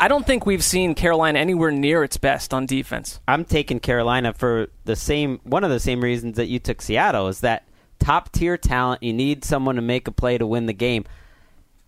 I 0.00 0.06
don't 0.06 0.26
think 0.26 0.46
we've 0.46 0.62
seen 0.62 0.94
Carolina 0.94 1.40
anywhere 1.40 1.72
near 1.72 2.04
its 2.04 2.16
best 2.16 2.54
on 2.54 2.66
defense. 2.66 3.18
I'm 3.26 3.44
taking 3.44 3.80
Carolina 3.80 4.32
for 4.32 4.68
the 4.84 4.94
same 4.94 5.40
one 5.42 5.64
of 5.64 5.70
the 5.70 5.80
same 5.80 6.02
reasons 6.02 6.36
that 6.36 6.46
you 6.46 6.58
took 6.58 6.80
Seattle 6.80 7.28
is 7.28 7.40
that 7.40 7.64
top 7.98 8.30
tier 8.32 8.56
talent. 8.56 9.02
You 9.02 9.12
need 9.12 9.44
someone 9.44 9.74
to 9.74 9.82
make 9.82 10.06
a 10.06 10.12
play 10.12 10.38
to 10.38 10.46
win 10.46 10.66
the 10.66 10.72
game. 10.72 11.04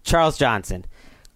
Charles 0.03 0.37
Johnson, 0.39 0.87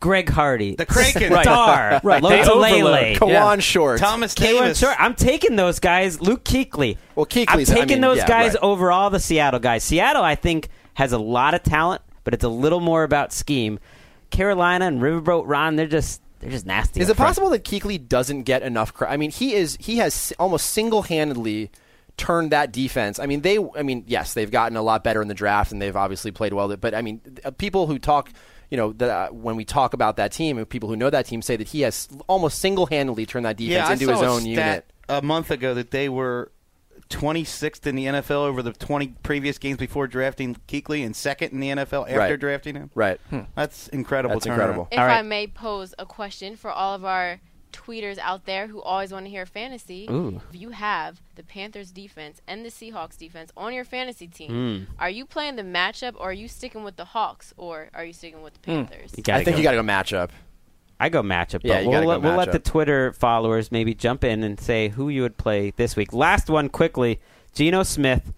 Greg 0.00 0.28
Hardy, 0.28 0.74
The 0.76 0.84
Kraken. 0.86 1.32
Right. 1.32 1.44
Star, 1.44 2.00
Right. 2.04 2.22
They 2.22 2.40
Lotulelei, 2.42 2.72
overload. 2.82 3.16
Kawann 3.16 3.28
Yeah. 3.56 3.58
Short. 3.58 3.98
Thomas 4.00 4.34
Kalen 4.34 4.60
Davis. 4.60 4.78
Short. 4.78 4.96
I'm 4.98 5.14
taking 5.14 5.56
those 5.56 5.78
guys. 5.80 6.20
Luke 6.20 6.44
Kuechly. 6.44 6.98
Well, 7.14 7.26
I'm 7.30 7.44
Kuechly's- 7.46 7.70
I 7.70 7.74
taking 7.74 7.88
mean, 7.96 8.00
those 8.02 8.18
yeah, 8.18 8.26
guys 8.28 8.52
right. 8.54 8.62
over 8.62 8.92
all 8.92 9.08
the 9.10 9.20
Seattle 9.20 9.60
guys. 9.60 9.82
Seattle, 9.82 10.22
I 10.22 10.34
think, 10.34 10.68
has 10.94 11.12
a 11.12 11.18
lot 11.18 11.54
of 11.54 11.62
talent, 11.62 12.02
but 12.24 12.34
it's 12.34 12.44
a 12.44 12.48
little 12.48 12.80
more 12.80 13.02
about 13.02 13.32
scheme. 13.32 13.78
Carolina 14.30 14.86
and 14.86 15.00
Riverboat 15.00 15.44
Ron, 15.46 15.76
they're 15.76 15.86
just 15.86 16.20
they're 16.40 16.50
just 16.50 16.66
nasty. 16.66 17.00
Is 17.00 17.08
it 17.08 17.14
front. 17.16 17.28
possible 17.28 17.50
that 17.50 17.64
Kuechly 17.64 18.06
doesn't 18.08 18.42
get 18.42 18.62
enough 18.62 18.92
credit? 18.92 19.12
I 19.12 19.16
mean, 19.16 19.30
he 19.30 19.54
is 19.54 19.78
he 19.80 19.98
has 19.98 20.32
almost 20.38 20.66
single 20.70 21.02
handedly 21.02 21.70
turned 22.16 22.52
that 22.52 22.72
defense. 22.72 23.18
I 23.18 23.26
mean, 23.26 23.40
they. 23.40 23.58
I 23.76 23.82
mean, 23.82 24.04
yes, 24.06 24.34
they've 24.34 24.50
gotten 24.50 24.76
a 24.76 24.82
lot 24.82 25.02
better 25.04 25.22
in 25.22 25.28
the 25.28 25.34
draft, 25.34 25.72
and 25.72 25.80
they've 25.80 25.96
obviously 25.96 26.30
played 26.32 26.52
well. 26.52 26.76
But 26.76 26.94
I 26.94 27.02
mean, 27.02 27.20
uh, 27.44 27.52
people 27.52 27.86
who 27.86 27.98
talk. 27.98 28.30
You 28.70 28.76
know, 28.76 28.92
that 28.94 29.10
uh, 29.10 29.28
when 29.32 29.56
we 29.56 29.64
talk 29.64 29.92
about 29.94 30.16
that 30.16 30.32
team, 30.32 30.58
and 30.58 30.68
people 30.68 30.88
who 30.88 30.96
know 30.96 31.10
that 31.10 31.26
team 31.26 31.42
say 31.42 31.56
that 31.56 31.68
he 31.68 31.82
has 31.82 32.08
almost 32.26 32.58
single-handedly 32.58 33.26
turned 33.26 33.44
that 33.46 33.56
defense 33.56 33.72
yeah, 33.88 33.92
into 33.92 34.10
his 34.10 34.22
own 34.22 34.40
stat 34.40 34.46
unit. 34.46 34.92
a 35.08 35.22
month 35.22 35.50
ago 35.50 35.74
that 35.74 35.90
they 35.90 36.08
were 36.08 36.50
26th 37.10 37.86
in 37.86 37.96
the 37.96 38.06
NFL 38.06 38.30
over 38.46 38.62
the 38.62 38.72
20 38.72 39.08
previous 39.22 39.58
games 39.58 39.76
before 39.78 40.06
drafting 40.06 40.56
Kuechly, 40.68 41.04
and 41.04 41.14
second 41.14 41.52
in 41.52 41.60
the 41.60 41.68
NFL 41.70 42.04
after 42.08 42.18
Right. 42.18 42.40
drafting 42.40 42.74
him. 42.76 42.90
Right. 42.94 43.20
That's 43.54 43.88
incredible. 43.88 44.36
That's 44.36 44.46
turnaround. 44.46 44.52
incredible. 44.52 44.88
If 44.90 44.98
All 44.98 45.06
right. 45.06 45.18
I 45.18 45.22
may 45.22 45.46
pose 45.46 45.94
a 45.98 46.06
question 46.06 46.56
for 46.56 46.70
all 46.70 46.94
of 46.94 47.04
our 47.04 47.40
tweeters 47.74 48.18
out 48.18 48.46
there 48.46 48.68
who 48.68 48.80
always 48.80 49.12
want 49.12 49.26
to 49.26 49.30
hear 49.30 49.44
fantasy, 49.44 50.06
Ooh. 50.10 50.40
if 50.52 50.60
you 50.60 50.70
have 50.70 51.20
the 51.34 51.42
Panthers 51.42 51.90
defense 51.90 52.40
and 52.46 52.64
the 52.64 52.68
Seahawks 52.70 53.18
defense 53.18 53.50
on 53.56 53.74
your 53.74 53.84
fantasy 53.84 54.26
team, 54.28 54.50
Mm. 54.50 54.86
are 54.98 55.10
you 55.10 55.26
playing 55.26 55.56
the 55.56 55.62
matchup 55.62 56.14
or 56.16 56.30
are 56.30 56.32
you 56.32 56.48
sticking 56.48 56.84
with 56.84 56.96
the 56.96 57.04
Hawks 57.06 57.52
or 57.56 57.88
are 57.94 58.04
you 58.04 58.12
sticking 58.12 58.42
with 58.42 58.54
the 58.54 58.60
Panthers? 58.60 59.12
You 59.16 59.22
gotta 59.22 59.40
I 59.40 59.44
think 59.44 59.56
go. 59.56 59.58
you 59.58 59.64
got 59.64 59.72
to 59.72 59.76
go 59.78 59.82
matchup. 59.82 60.30
I 61.00 61.08
go 61.08 61.22
matchup. 61.22 61.60
Yeah, 61.64 61.74
but 61.74 61.82
you 61.84 61.88
we'll, 61.90 61.98
gotta 61.98 62.06
let, 62.06 62.22
we'll 62.22 62.36
let 62.36 62.52
the. 62.52 62.58
Twitter 62.60 63.12
followers 63.12 63.72
maybe 63.72 63.94
jump 63.94 64.22
in 64.22 64.44
and 64.44 64.58
say 64.60 64.88
who 64.90 65.08
you 65.08 65.22
would 65.22 65.36
play 65.36 65.72
this 65.76 65.96
week. 65.96 66.12
Last 66.12 66.48
one 66.48 66.68
quickly: 66.68 67.20
Geno 67.52 67.82
Smith 67.82 68.32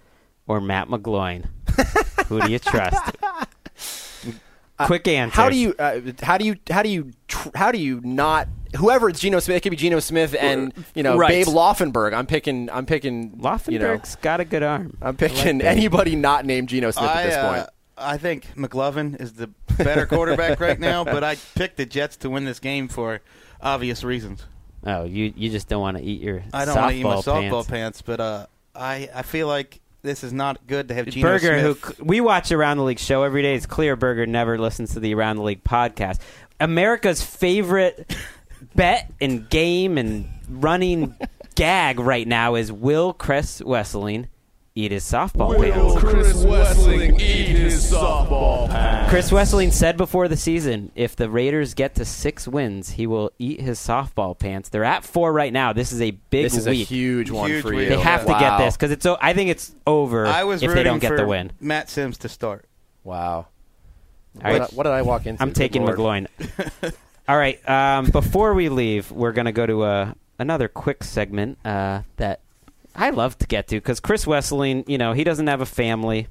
or 0.49 0.61
Matt 0.61 0.89
McGloin. 0.89 1.45
who 2.29 2.41
do 2.41 2.51
you 2.51 2.59
trust? 2.59 3.15
Quick 4.79 5.09
answer. 5.09 5.35
How 5.35 5.49
do 5.49 5.57
you? 5.57 5.75
Uh, 5.79 6.01
how 6.23 6.37
do 6.39 6.45
you? 6.45 6.57
How 6.69 6.83
do 6.83 6.89
you? 6.89 7.13
Tr- 7.29 7.49
how 7.55 7.73
do 7.73 7.79
you 7.79 8.01
not? 8.05 8.49
Whoever 8.77 9.09
it's 9.09 9.21
Geno 9.21 9.39
Smith, 9.39 9.57
it 9.57 9.61
could 9.61 9.71
be 9.71 9.77
Geno 9.77 10.01
Smith 10.01 10.37
and 10.39 10.73
you 10.95 11.03
know 11.03 11.17
Right. 11.17 11.29
Babe 11.29 11.47
Laufenberg. 11.47 12.13
I'm 12.13 12.27
picking. 12.27 12.69
I'm 12.71 12.85
picking. 12.85 13.39
Laufenberg's 13.39 13.69
You 13.73 13.79
know, 13.79 14.01
got 14.21 14.41
a 14.41 14.45
good 14.45 14.63
arm. 14.63 14.97
I'm 15.01 15.17
picking 15.17 15.59
that. 15.59 15.67
anybody 15.69 16.15
not 16.15 16.45
named 16.45 16.69
Geno 16.69 16.91
Smith 16.91 17.09
I, 17.09 17.23
at 17.23 17.27
this 17.27 17.37
uh, 17.37 17.55
point. 17.55 17.71
I 17.99 18.19
think 18.19 18.55
McLovin 18.55 19.19
is 19.19 19.33
the 19.33 19.47
better 19.79 20.05
quarterback 20.05 20.61
right 20.61 20.79
now, 20.79 21.05
but 21.05 21.25
I 21.25 21.37
picked 21.55 21.79
the 21.79 21.87
Jets 21.87 22.19
to 22.19 22.29
win 22.29 22.45
this 22.45 22.59
game 22.59 22.89
for 22.89 23.21
obvious 23.63 24.05
reasons. 24.05 24.45
Oh, 24.85 25.05
you 25.05 25.33
you 25.35 25.49
just 25.49 25.69
don't 25.69 25.81
want 25.81 25.97
to 25.97 26.03
eat 26.03 26.21
your 26.21 26.43
I 26.53 26.67
don't 26.67 26.77
want 26.77 26.91
to 26.93 26.97
eat 26.99 27.03
my 27.03 27.15
softball 27.17 27.67
pants. 27.67 27.69
pants, 27.71 28.03
but 28.03 28.21
uh, 28.21 28.47
I 28.75 29.09
I 29.15 29.23
feel 29.23 29.47
like 29.49 29.81
this 30.07 30.25
is 30.25 30.33
not 30.33 30.67
good 30.67 30.89
to 30.89 30.95
have 30.95 31.07
Geno 31.07 31.27
Burger, 31.29 31.61
Smith. 31.61 31.97
who 31.97 32.05
we 32.05 32.21
watch 32.21 32.53
Around 32.53 32.79
the 32.79 32.85
League 32.85 32.99
show 32.99 33.23
every 33.23 33.43
day, 33.43 33.55
is 33.55 33.67
clear. 33.67 33.97
Burger 33.97 34.27
never 34.27 34.59
listens 34.59 34.95
to 34.95 35.01
the 35.01 35.15
Around 35.15 35.37
the 35.37 35.43
League 35.43 35.65
podcast. 35.65 36.19
America's 36.61 37.23
favorite 37.23 38.17
bet 38.75 39.13
and 39.21 39.49
game 39.51 39.99
and 39.99 40.29
running 40.49 41.15
gag 41.55 41.99
right 41.99 42.27
now 42.27 42.55
is 42.55 42.71
will 42.71 43.13
Chris 43.13 43.61
Wesseling 43.61 44.27
eat 44.77 44.93
his 44.93 45.03
softball 45.05 45.59
Will 45.59 45.95
pants? 45.95 45.99
Chris 46.05 46.45
Wesseling 46.45 47.15
eat 47.21 47.49
his 47.49 47.91
softball 47.93 48.69
pants? 48.69 49.11
Chris 49.11 49.31
Wesseling 49.31 49.73
said 49.73 49.97
before 49.97 50.29
the 50.29 50.37
season, 50.37 50.93
if 50.95 51.17
the 51.17 51.29
Raiders 51.29 51.75
get 51.75 51.95
to 51.97 52.05
six 52.05 52.47
wins, 52.47 52.91
he 52.91 53.07
will 53.07 53.33
eat 53.39 53.61
his 53.61 53.79
softball 53.81 54.39
pants. 54.39 54.69
They're 54.69 54.85
at 54.85 55.03
four 55.05 55.33
right 55.33 55.53
now. 55.53 55.73
This 55.73 55.91
is 55.93 56.01
a 56.01 56.11
big 56.13 56.45
This 56.45 56.57
is 56.57 56.69
week. 56.69 56.83
a 56.89 56.95
huge 56.95 57.31
one 57.31 57.51
Huge 57.51 57.63
for 57.63 57.73
you. 57.73 57.89
they 57.89 57.99
have 57.99 58.27
to 58.27 58.33
Wow. 58.33 58.39
get 58.39 58.59
this 58.65 58.77
because 58.77 58.91
it's. 58.93 59.07
o- 59.07 59.19
I 59.21 59.33
think 59.33 59.51
it's 59.51 59.75
over 59.87 60.27
I 60.27 60.45
was 60.45 60.63
if 60.63 60.73
they 60.73 60.83
don't 60.83 60.99
get 61.01 61.09
for 61.09 61.17
the 61.17 61.27
win. 61.27 61.51
Matt 61.61 61.89
Simms 61.91 62.19
to 62.19 62.29
start. 62.29 62.67
Wow. 63.03 63.47
All 64.45 64.53
What, 64.53 64.53
did 64.53 64.61
I- 64.63 64.67
what 64.67 64.83
did 64.83 64.93
I 64.93 65.03
walk 65.03 65.27
into? 65.27 65.43
I'm 65.43 65.53
taking 65.53 65.85
Lord. 65.85 65.99
McGloin. 65.99 66.93
All 67.29 67.37
right. 67.39 67.67
Um, 67.69 68.07
before 68.11 68.53
we 68.55 68.69
leave, 68.69 69.11
we're 69.11 69.33
going 69.33 69.47
to 69.47 69.53
go 69.53 69.67
to 69.67 69.85
a, 69.85 70.15
another 70.39 70.69
quick 70.69 71.03
segment 71.03 71.59
uh, 71.65 72.03
that 72.19 72.41
I 72.97 73.11
love 73.11 73.37
to 73.39 73.47
get 73.47 73.69
to 73.69 73.77
because 73.77 74.01
Chris 74.01 74.25
Wesseling, 74.25 74.89
you 74.89 74.99
know, 74.99 75.13
he 75.13 75.25
doesn't 75.25 75.47
have 75.47 75.61
a 75.61 75.67
family. 75.67 76.29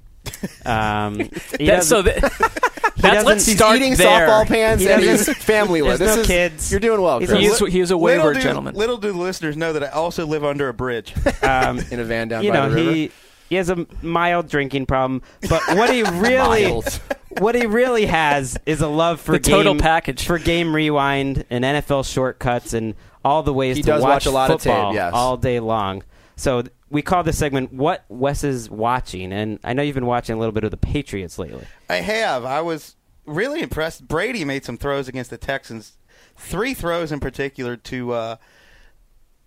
Um, 0.65 1.19
he 1.59 1.67
That- 1.67 1.83
so 1.83 2.01
doesn't- 2.01 2.21
that, 2.21 2.31
that's 2.97 3.01
doesn't- 3.01 3.25
let's 3.25 3.45
He's 3.45 3.55
start 3.57 3.77
eating 3.77 3.95
there. 3.95 4.27
softball 4.27 4.47
pants 4.47 4.83
He 4.83 4.89
and 4.89 5.01
doesn't- 5.01 5.35
he's 5.35 5.43
family. 5.43 5.81
there's 5.81 5.99
this 5.99 6.15
no 6.15 6.21
is, 6.21 6.27
kids. 6.27 6.71
You're 6.71 6.79
doing 6.79 7.01
well, 7.01 7.19
He's 7.19 7.29
Chris. 7.29 7.39
He 7.41 7.45
is, 7.47 7.59
he 7.73 7.79
is 7.79 7.91
a 7.91 7.95
Little 7.97 8.17
wayward 8.19 8.35
do, 8.37 8.41
gentleman. 8.41 8.75
little 8.75 8.97
do 8.97 9.11
the 9.11 9.17
listeners 9.17 9.55
know 9.57 9.73
that 9.73 9.83
I 9.83 9.89
also 9.89 10.25
live 10.25 10.43
under 10.43 10.67
a 10.69 10.73
bridge. 10.73 11.13
um, 11.43 11.79
in 11.91 11.99
a 11.99 12.03
van 12.03 12.27
down 12.27 12.43
you 12.43 12.51
by 12.51 12.57
know, 12.57 12.69
the 12.69 12.75
river. 12.75 12.91
he 12.91 13.11
he 13.47 13.55
has 13.57 13.69
a 13.69 13.85
mild 14.01 14.49
drinking 14.49 14.87
problem, 14.87 15.21
but 15.47 15.61
what 15.77 15.91
he 15.93 16.01
really 16.01 16.63
Mild. 16.63 16.99
what 17.37 17.53
he 17.53 17.67
really 17.67 18.07
has 18.07 18.57
is 18.65 18.81
a 18.81 18.87
love 18.87 19.21
for 19.21 19.33
The 19.33 19.39
total 19.39 19.75
package. 19.75 20.25
for 20.25 20.39
game 20.39 20.75
rewind 20.75 21.45
and 21.51 21.63
NFL 21.63 22.11
shortcuts 22.11 22.73
and 22.73 22.95
all 23.23 23.43
the 23.43 23.53
ways 23.53 23.77
He 23.77 23.83
to 23.83 23.87
does 23.87 24.01
watch 24.01 24.25
a 24.25 24.31
lot 24.31 24.49
of 24.49 24.61
tape, 24.61 24.73
football 24.73 24.93
yes. 24.95 25.11
all 25.13 25.37
day 25.37 25.59
long. 25.59 26.03
So 26.35 26.63
th- 26.63 26.73
we 26.89 27.01
call 27.01 27.23
this 27.23 27.37
segment 27.37 27.73
"What 27.73 28.05
Wes 28.09 28.43
is 28.43 28.69
watching," 28.69 29.31
and 29.31 29.59
I 29.63 29.73
know 29.73 29.81
you've 29.81 29.95
been 29.95 30.05
watching 30.05 30.35
a 30.35 30.39
little 30.39 30.51
bit 30.51 30.63
of 30.63 30.71
the 30.71 30.77
Patriots 30.77 31.39
lately. 31.39 31.65
I 31.89 31.97
have. 31.97 32.45
I 32.45 32.61
was 32.61 32.95
really 33.25 33.61
impressed. 33.61 34.07
Brady 34.07 34.45
made 34.45 34.65
some 34.65 34.77
throws 34.77 35.07
against 35.07 35.29
the 35.29 35.37
Texans. 35.37 35.97
Three 36.37 36.73
throws 36.73 37.11
in 37.11 37.19
particular 37.19 37.77
to 37.77 38.11
uh, 38.11 38.35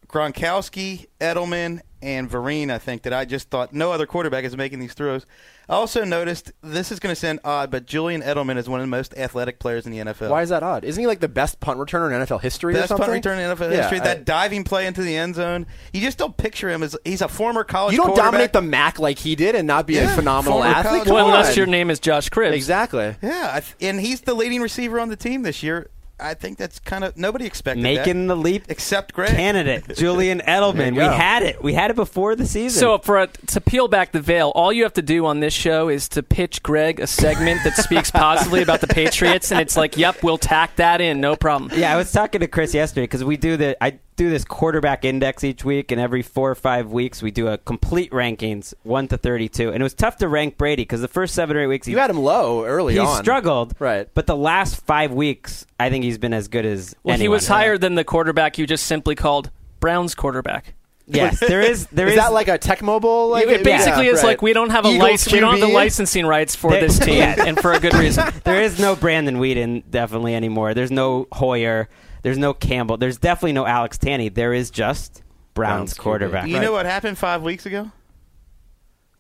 Gronkowski, 0.09 1.07
Edelman, 1.21 1.83
and 2.03 2.31
Vereen. 2.31 2.71
I 2.71 2.79
think 2.79 3.03
that 3.03 3.13
I 3.13 3.25
just 3.25 3.51
thought 3.51 3.73
no 3.73 3.93
other 3.93 4.07
quarterback 4.07 4.45
is 4.45 4.57
making 4.57 4.79
these 4.81 4.95
throws. 4.95 5.27
I 5.71 5.75
also 5.75 6.03
noticed 6.05 6.53
this 6.63 6.91
is 6.91 6.99
going 6.99 7.15
to 7.15 7.21
sound 7.21 7.41
odd, 7.45 7.71
but 7.71 7.85
Julian 7.85 8.23
Edelman 8.23 8.57
is 8.57 8.69
one 8.71 8.81
of 8.81 8.85
the 8.85 8.91
most 8.91 9.15
athletic 9.19 9.59
players 9.59 9.85
in 9.85 9.93
the 9.93 9.99
NFL. 9.99 10.31
Why 10.31 10.41
is 10.43 10.49
that 10.49 10.63
odd? 10.63 10.83
Isn't 10.85 10.99
he 10.99 11.07
like 11.07 11.21
the 11.21 11.29
best 11.29 11.61
punt 11.61 11.79
returner 11.79 12.07
in 12.15 12.27
NFL 12.27 12.41
history 12.41 12.73
or 12.75 12.79
Best 12.79 12.89
something? 12.89 13.05
punt 13.05 13.13
return 13.15 13.39
in 13.39 13.55
NFL 13.55 13.71
Yeah, 13.71 13.83
history. 13.83 14.01
I- 14.01 14.05
that 14.05 14.25
diving 14.25 14.65
play 14.65 14.87
into 14.87 15.03
the 15.03 15.15
end 15.15 15.35
zone. 15.35 15.67
You 15.93 16.01
just 16.01 16.17
don't 16.17 16.35
picture 16.37 16.71
him 16.71 16.83
as 16.83 16.97
he's 17.05 17.21
a 17.21 17.29
former 17.29 17.65
college. 17.65 17.93
you 17.93 17.99
don't 17.99 18.07
quarterback. 18.09 18.33
dominate 18.33 18.53
the 18.55 18.63
MAC 18.63 18.99
like 18.99 19.19
he 19.19 19.35
did 19.37 19.55
and 19.55 19.67
not 19.67 19.87
be 19.87 19.95
Yeah, 19.95 20.11
a 20.11 20.17
phenomenal 20.17 20.65
athlete. 20.65 21.07
Well, 21.07 21.27
unless 21.27 21.57
your 21.57 21.67
name 21.67 21.91
is 21.91 22.01
Josh 22.01 22.31
Cribbs. 22.31 22.53
exactly. 22.55 23.17
Yeah, 23.23 23.61
and 23.81 24.01
he's 24.01 24.23
the 24.23 24.33
leading 24.35 24.63
receiver 24.63 24.99
on 24.99 25.09
the 25.11 25.17
team 25.17 25.43
this 25.43 25.63
year. 25.63 25.91
I 26.21 26.35
think 26.35 26.59
that's 26.59 26.79
kind 26.81 27.05
of 27.05 27.17
nobody 27.17 27.47
expected 27.47 27.83
Making 27.83 28.27
that, 28.27 28.35
the 28.35 28.41
leap 28.41 28.65
except 28.69 29.13
Greg. 29.13 29.31
candidate 29.31 29.85
Julian 29.97 30.41
Edelman. 30.41 30.93
We 30.97 31.03
had 31.03 31.43
it. 31.43 31.63
We 31.63 31.75
had 31.75 31.91
it 31.91 31.97
before 31.97 32.35
the 32.35 32.47
season. 32.47 32.79
So 32.81 32.99
for 32.99 33.19
a, 33.19 33.27
to 33.29 33.61
peel 33.61 33.89
back 33.89 34.13
the 34.13 34.21
veil, 34.21 34.51
all 34.55 34.73
you 34.73 34.83
have 34.83 34.95
to 34.95 35.03
do 35.03 35.27
on 35.27 35.41
this 35.41 35.55
show 35.55 35.89
is 35.89 36.09
to 36.11 36.23
pitch 36.23 36.63
Greg 36.63 37.01
a 37.01 37.07
segment 37.07 37.63
that 37.65 37.77
speaks 37.77 38.11
positively 38.11 38.63
about 38.63 38.81
the 38.81 38.87
Patriots, 38.89 39.53
and 39.53 39.61
it's 39.61 39.77
like, 39.77 39.97
yep, 39.97 40.23
we'll 40.23 40.39
tack 40.39 40.77
that 40.77 41.01
in, 41.01 41.21
no 41.21 41.37
problem. 41.37 41.71
yeah, 41.79 41.93
I 41.93 41.97
was 41.97 42.11
talking 42.13 42.41
to 42.41 42.49
Chris 42.49 42.75
yesterday 42.75 43.05
because 43.05 43.23
we 43.25 43.37
do 43.37 43.57
the 43.57 43.77
I 43.83 43.99
do 44.17 44.31
this 44.31 44.45
quarterback 44.45 45.05
index 45.05 45.45
each 45.45 45.65
week, 45.65 45.93
and 45.93 46.01
every 46.01 46.23
four 46.23 46.51
or 46.51 46.57
five 46.57 46.91
weeks 46.91 47.23
we 47.23 47.31
do 47.31 47.47
a 47.47 47.57
complete 47.57 48.11
rankings 48.11 48.75
one 48.83 49.07
to 49.09 49.17
thirty-two, 49.17 49.69
and 49.71 49.81
it 49.81 49.85
was 49.85 49.95
tough 49.95 50.17
to 50.17 50.27
rank 50.29 50.59
Brady 50.59 50.83
because 50.83 51.01
the 51.01 51.07
first 51.07 51.35
seven 51.37 51.57
or 51.57 51.61
eight 51.63 51.67
weeks 51.69 51.87
he 51.87 51.93
You 51.93 51.99
had 51.99 52.11
him 52.11 52.19
low 52.19 52.65
early 52.65 52.95
he 52.95 52.99
on. 52.99 53.23
struggled, 53.23 53.75
Right. 53.79 54.09
But 54.15 54.27
the 54.27 54.37
last 54.37 54.81
five 54.85 55.13
weeks, 55.13 55.65
I 55.79 55.89
think 55.91 56.03
he's 56.09 56.19
been 56.19 56.33
as 56.35 56.49
good 56.49 56.65
as 56.67 56.95
Well, 57.03 57.17
he 57.17 57.23
anyone. 57.23 57.37
was 57.37 57.49
higher 57.49 57.79
than 57.79 57.95
the 57.95 58.05
quarterback 58.05 58.59
you 58.59 58.67
just 58.67 58.87
simply 58.87 59.15
called 59.15 59.51
Browns 59.81 60.15
quarterback. 60.15 60.75
Yes, 61.07 61.41
there 61.47 61.61
is. 61.61 61.87
There 61.87 62.07
is, 62.07 62.15
is 62.15 62.19
that 62.19 62.33
like 62.33 62.49
a 62.49 62.59
Tecmo 62.59 63.01
Bowl? 63.01 63.29
Like, 63.31 63.47
it 63.47 63.65
basically 63.65 64.07
yeah, 64.07 64.13
is 64.13 64.19
right. 64.19 64.29
like 64.31 64.43
we 64.43 64.53
don't 64.53 64.71
have 64.71 64.85
a 64.85 64.99
license, 64.99 65.33
we 65.33 65.41
don't 65.41 65.53
have 65.59 65.61
the 65.67 65.75
licensing 65.75 66.27
rights 66.27 66.55
for 66.55 66.71
There- 66.71 66.81
this 66.83 66.99
team, 67.07 67.15
Yeah. 67.17 67.45
and 67.47 67.59
for 67.59 67.73
a 67.73 67.81
good 67.81 67.95
reason. 67.95 68.25
there 68.45 68.63
is 68.63 68.79
no 68.79 68.95
Brandon 68.97 69.37
Weeden 69.37 69.83
definitely 69.91 70.35
anymore. 70.35 70.75
There's 70.75 70.91
no 70.91 71.27
Hoyer. 71.33 71.89
There's 72.23 72.37
no 72.39 72.53
Campbell. 72.53 72.97
There's 72.97 73.17
definitely 73.17 73.53
no 73.53 73.65
Alex 73.65 73.97
Tanney. 73.97 74.35
There 74.35 74.53
is 74.53 74.71
just 74.71 75.23
Browns, 75.55 75.95
Browns 75.95 75.95
quarterback. 75.95 76.49
You 76.49 76.61
know 76.61 76.73
what 76.73 76.85
happened 76.85 77.17
five 77.17 77.43
weeks 77.43 77.65
ago? 77.65 77.91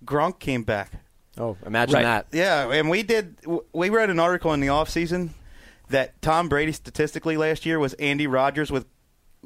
Gronk 0.05 0.39
came 0.41 0.63
back. 0.65 0.93
Oh, 1.39 1.57
imagine 1.65 1.95
Right. 1.95 2.03
that. 2.03 2.27
Yeah, 2.33 2.71
and 2.73 2.91
we 2.91 3.03
did. 3.03 3.37
We 3.73 3.91
wrote 3.91 4.11
an 4.11 4.19
article 4.19 4.53
in 4.53 4.61
the 4.61 4.67
offseason 4.67 5.31
that 5.91 6.21
Tom 6.23 6.49
Brady 6.49 6.73
statistically 6.73 7.37
last 7.37 7.65
year 7.67 7.79
was 7.79 7.95
Andy 7.95 8.27
Rodgers 8.27 8.71
with, 8.71 8.87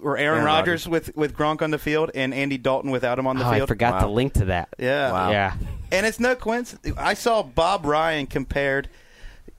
or 0.02 0.16
Aaron, 0.16 0.34
Aaron 0.38 0.44
Rodgers 0.46 0.88
with 0.88 1.14
with 1.16 1.36
Gronk 1.36 1.62
on 1.62 1.70
the 1.70 1.78
field, 1.78 2.10
and 2.14 2.32
Andy 2.34 2.58
Dalton 2.58 2.90
without 2.90 3.18
him 3.18 3.26
on 3.26 3.38
the 3.38 3.44
Oh, 3.44 3.48
I 3.50 3.56
field. 3.58 3.68
forgot 3.68 4.00
to 4.00 4.06
Wow. 4.06 4.12
link 4.12 4.32
to 4.34 4.44
that. 4.46 4.68
Yeah, 4.78 5.12
Wow. 5.12 5.30
Yeah. 5.30 5.54
and 5.92 6.06
it's 6.06 6.18
no 6.20 6.34
coincidence. 6.34 6.96
I 6.98 7.14
saw 7.14 7.42
Bob 7.42 7.84
Ryan 7.86 8.26
compared. 8.26 8.88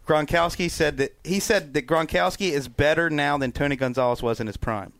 Gronkowski 0.07 0.69
said 0.69 0.97
that 0.97 1.15
he 1.23 1.39
said 1.39 1.73
that 1.75 1.87
Gronkowski 1.87 2.51
is 2.51 2.67
better 2.67 3.09
now 3.09 3.37
than 3.37 3.51
Tony 3.53 3.75
Gonzalez 3.77 4.21
was 4.21 4.41
in 4.41 4.47
his 4.47 4.57
prime, 4.57 4.91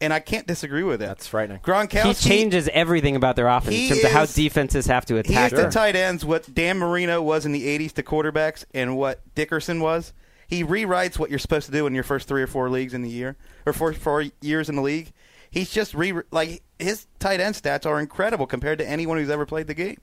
and 0.00 0.14
I 0.14 0.20
can't 0.20 0.46
disagree 0.46 0.82
with 0.82 1.00
that. 1.00 1.08
That's 1.08 1.26
frightening. 1.26 1.58
Gronkowski 1.58 2.06
He 2.06 2.14
changes 2.14 2.68
everything 2.72 3.16
about 3.16 3.36
their 3.36 3.48
offense 3.48 3.76
in 3.76 3.88
terms 3.90 4.04
of 4.04 4.10
how 4.12 4.24
defenses 4.24 4.86
have 4.86 5.04
to 5.06 5.14
He 5.14 5.20
attack. 5.20 5.52
is 5.52 5.56
the 5.58 5.62
them. 5.64 5.70
tight 5.70 5.94
ends 5.94 6.24
what 6.24 6.54
Dan 6.54 6.78
Marino 6.78 7.20
was 7.20 7.44
in 7.44 7.52
the 7.52 7.66
80s 7.66 7.92
to 7.94 8.02
quarterbacks 8.02 8.64
and 8.72 8.96
what 8.96 9.20
Dickerson 9.34 9.80
was. 9.80 10.14
He 10.46 10.64
rewrites 10.64 11.18
what 11.18 11.30
you're 11.30 11.38
supposed 11.38 11.66
to 11.66 11.72
do 11.72 11.86
in 11.86 11.94
your 11.94 12.04
first 12.04 12.28
three 12.28 12.42
or 12.42 12.46
four 12.46 12.68
leagues 12.70 12.94
in 12.94 13.02
the 13.02 13.10
year 13.10 13.36
or 13.66 13.72
four, 13.72 13.92
four 13.92 14.24
years 14.40 14.68
in 14.68 14.76
the 14.76 14.82
league. 14.82 15.12
He's 15.50 15.70
just 15.70 15.94
re 15.94 16.12
like 16.30 16.62
his 16.78 17.06
tight 17.18 17.40
end 17.40 17.54
stats 17.54 17.86
are 17.86 18.00
incredible 18.00 18.46
compared 18.46 18.78
to 18.78 18.88
anyone 18.88 19.18
who's 19.18 19.30
ever 19.30 19.46
played 19.46 19.66
the 19.66 19.74
game. 19.74 19.98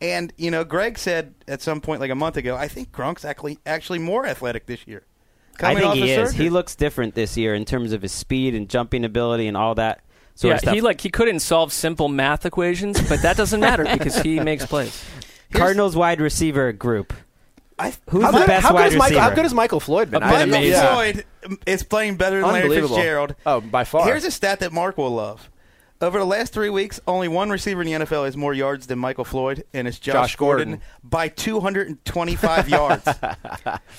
And 0.00 0.32
you 0.36 0.50
know, 0.50 0.64
Greg 0.64 0.98
said 0.98 1.34
at 1.46 1.60
some 1.60 1.80
point 1.80 2.00
like 2.00 2.10
a 2.10 2.14
month 2.14 2.36
ago, 2.36 2.56
I 2.56 2.68
think 2.68 2.92
Gronk's 2.92 3.24
actually 3.24 3.58
actually 3.66 3.98
more 3.98 4.26
athletic 4.26 4.66
this 4.66 4.86
year. 4.86 5.04
I 5.62 5.74
think 5.74 5.94
he 5.94 6.10
is. 6.10 6.30
surgery. 6.30 6.44
He 6.44 6.50
looks 6.50 6.74
different 6.74 7.14
this 7.14 7.36
year 7.36 7.54
in 7.54 7.64
terms 7.64 7.92
of 7.92 8.02
his 8.02 8.12
speed 8.12 8.54
and 8.54 8.68
jumping 8.68 9.04
ability 9.04 9.46
and 9.46 9.56
all 9.56 9.74
that 9.74 10.02
sort 10.34 10.50
yeah, 10.50 10.54
of 10.54 10.60
stuff. 10.60 10.74
he 10.74 10.80
like 10.80 11.00
he 11.00 11.10
couldn't 11.10 11.40
solve 11.40 11.72
simple 11.72 12.08
math 12.08 12.46
equations, 12.46 13.00
but 13.08 13.22
that 13.22 13.36
doesn't 13.36 13.60
matter 13.60 13.84
because 13.84 14.16
he 14.22 14.40
makes 14.40 14.64
plays. 14.64 15.04
Cardinals 15.52 15.96
wide 15.96 16.20
receiver 16.20 16.72
group. 16.72 17.12
I, 17.80 17.92
Who's 18.10 18.22
How 18.24 18.30
the 18.30 18.38
good, 18.38 18.46
best 18.46 18.62
how 18.62 18.68
good 18.70 18.74
wide 18.74 18.86
is 18.92 18.92
Michael, 18.98 19.04
receiver? 19.16 19.20
How 19.20 19.34
good 19.34 19.44
is 19.46 19.54
Michael 19.54 19.80
Floyd 19.80 20.10
been? 20.10 20.20
Been 20.20 20.28
Michael 20.28 20.42
amazing. 20.42 20.70
yeah. 20.72 20.92
Floyd 20.94 21.24
is 21.66 21.82
playing 21.82 22.16
better 22.16 22.40
than 22.40 22.48
Larry 22.48 22.62
Unbelievable. 22.64 22.96
Fitzgerald. 22.96 23.34
Oh, 23.46 23.60
by 23.60 23.84
far. 23.84 24.04
Here's 24.06 24.24
a 24.24 24.30
stat 24.30 24.60
that 24.60 24.72
Mark 24.72 24.98
will 24.98 25.10
love. 25.10 25.48
Over 26.02 26.18
the 26.18 26.24
last 26.24 26.54
three 26.54 26.70
weeks, 26.70 26.98
only 27.06 27.28
one 27.28 27.50
receiver 27.50 27.82
in 27.82 27.86
the 27.86 27.92
NFL 28.06 28.24
has 28.24 28.34
more 28.34 28.54
yards 28.54 28.86
than 28.86 28.98
Michael 28.98 29.26
Floyd, 29.26 29.64
and 29.74 29.86
it's 29.86 29.98
Josh, 29.98 30.14
Josh 30.14 30.36
Gordon. 30.36 30.68
Gordon, 30.70 30.84
by 31.04 31.28
225 31.28 32.68
yards. 32.70 33.06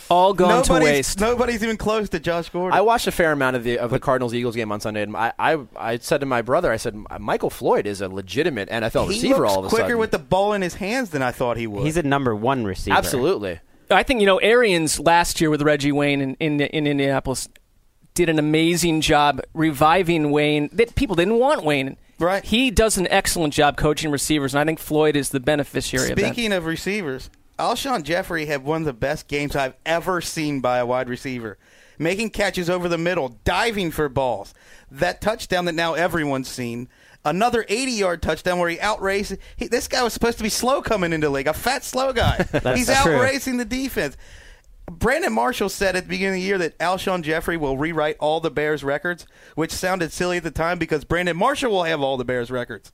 All 0.10 0.34
gone 0.34 0.64
to 0.64 0.74
nobody's, 0.74 0.90
waste. 0.90 1.20
nobody's 1.20 1.64
even 1.64 1.78
close 1.78 2.10
to 2.10 2.20
Josh 2.20 2.50
Gordon. 2.50 2.76
I 2.76 2.82
watched 2.82 3.06
a 3.06 3.12
fair 3.12 3.32
amount 3.32 3.56
of 3.56 3.64
the 3.64 3.78
of 3.78 3.92
the 3.92 4.00
Cardinals 4.00 4.34
Eagles 4.34 4.56
game 4.56 4.72
on 4.72 4.80
Sunday, 4.80 5.04
and 5.04 5.16
I, 5.16 5.32
I 5.38 5.60
I 5.76 5.98
said 5.98 6.22
to 6.22 6.26
my 6.26 6.42
brother, 6.42 6.72
I 6.72 6.78
said 6.78 6.96
Michael 7.20 7.52
Floyd 7.52 7.86
is 7.86 8.02
a 8.02 8.08
legitimate 8.08 8.70
NFL 8.70 9.04
he 9.04 9.10
receiver. 9.10 9.40
looks 9.42 9.52
all 9.54 9.60
of 9.60 9.66
a 9.66 9.70
quicker 9.70 9.84
sudden, 9.84 9.98
with 10.00 10.10
the 10.12 10.18
ball 10.20 10.54
in 10.54 10.64
his 10.64 10.74
hands 10.74 11.12
than 11.12 11.22
I 11.22 11.32
thought 11.32 11.58
he 11.58 11.68
would. 11.68 11.84
He's 11.86 11.98
a 11.98 12.04
number 12.04 12.36
one 12.36 12.64
receiver. 12.64 12.98
absolutely. 12.98 13.60
I 13.92 14.04
think 14.04 14.20
you 14.20 14.26
know 14.26 14.38
Arians 14.38 15.00
last 15.00 15.42
year 15.42 15.50
with 15.50 15.62
Reggie 15.62 15.92
Wayne 15.92 16.22
in, 16.22 16.36
in 16.36 16.62
in 16.62 16.88
Indianapolis 16.88 17.48
did 18.14 18.30
an 18.30 18.40
amazing 18.40 19.02
job 19.02 19.42
reviving 19.54 20.32
Wayne. 20.32 20.70
That 20.74 20.96
people 20.96 21.16
didn't 21.16 21.40
want 21.40 21.64
Wayne. 21.64 21.98
Right. 22.20 22.44
He 22.44 22.70
does 22.70 22.98
an 22.98 23.08
excellent 23.10 23.54
job 23.54 23.78
coaching 23.78 24.12
receivers, 24.12 24.54
and 24.54 24.62
I 24.62 24.66
think 24.66 24.80
Floyd 24.80 25.16
is 25.16 25.30
the 25.30 25.40
beneficiary 25.40 26.12
of 26.12 26.18
that. 26.18 26.34
Speaking 26.34 26.54
of 26.54 26.66
receivers, 26.66 27.30
Alshon 27.58 28.04
Jeffery 28.04 28.46
had 28.46 28.64
one 28.64 28.82
of 28.82 28.86
the 28.86 28.94
best 28.94 29.28
games 29.28 29.56
I've 29.56 29.76
ever 29.86 30.22
seen 30.22 30.62
by 30.62 30.78
a 30.78 30.86
wide 30.86 31.10
receiver. 31.10 31.58
Making 31.98 32.32
catches 32.32 32.70
over 32.70 32.88
the 32.88 32.98
middle, 32.98 33.38
diving 33.44 33.92
for 33.92 34.10
balls. 34.10 34.54
That 34.90 35.22
touchdown 35.22 35.66
that 35.66 35.76
now 35.76 35.94
everyone's 35.94 36.48
seen. 36.48 36.90
Another 37.24 37.66
80 37.68 37.92
yard 37.92 38.22
touchdown 38.22 38.60
where 38.60 38.70
he 38.70 38.80
outraced. 38.80 39.36
He, 39.56 39.68
this 39.68 39.88
guy 39.88 40.04
was 40.04 40.14
supposed 40.14 40.38
to 40.38 40.44
be 40.44 40.50
slow 40.50 40.82
coming 40.82 41.14
into 41.14 41.28
the 41.28 41.32
league, 41.32 41.48
a 41.48 41.54
fat, 41.54 41.84
slow 41.84 42.14
guy. 42.14 42.46
He's 42.76 42.90
outracing 42.90 43.58
the 43.58 43.66
defense. 43.66 44.18
Brandon 44.90 45.32
Marshall 45.32 45.70
said 45.70 45.96
at 45.96 46.04
the 46.04 46.10
beginning 46.10 46.40
of 46.40 46.42
the 46.42 46.48
year 46.48 46.58
that 46.58 46.78
Alshon 46.80 47.22
Jeffery 47.24 47.56
will 47.58 47.78
rewrite 47.78 48.18
all 48.20 48.40
the 48.40 48.52
Bears 48.52 48.84
records, 48.84 49.26
which 49.56 49.72
sounded 49.72 50.12
silly 50.12 50.38
at 50.38 50.44
the 50.44 50.52
time 50.52 50.80
because 50.80 51.06
Brandon 51.06 51.38
Marshall 51.38 51.72
will 51.72 51.84
have 51.84 52.02
all 52.02 52.18
the 52.18 52.26
Bears 52.26 52.52
records. 52.52 52.92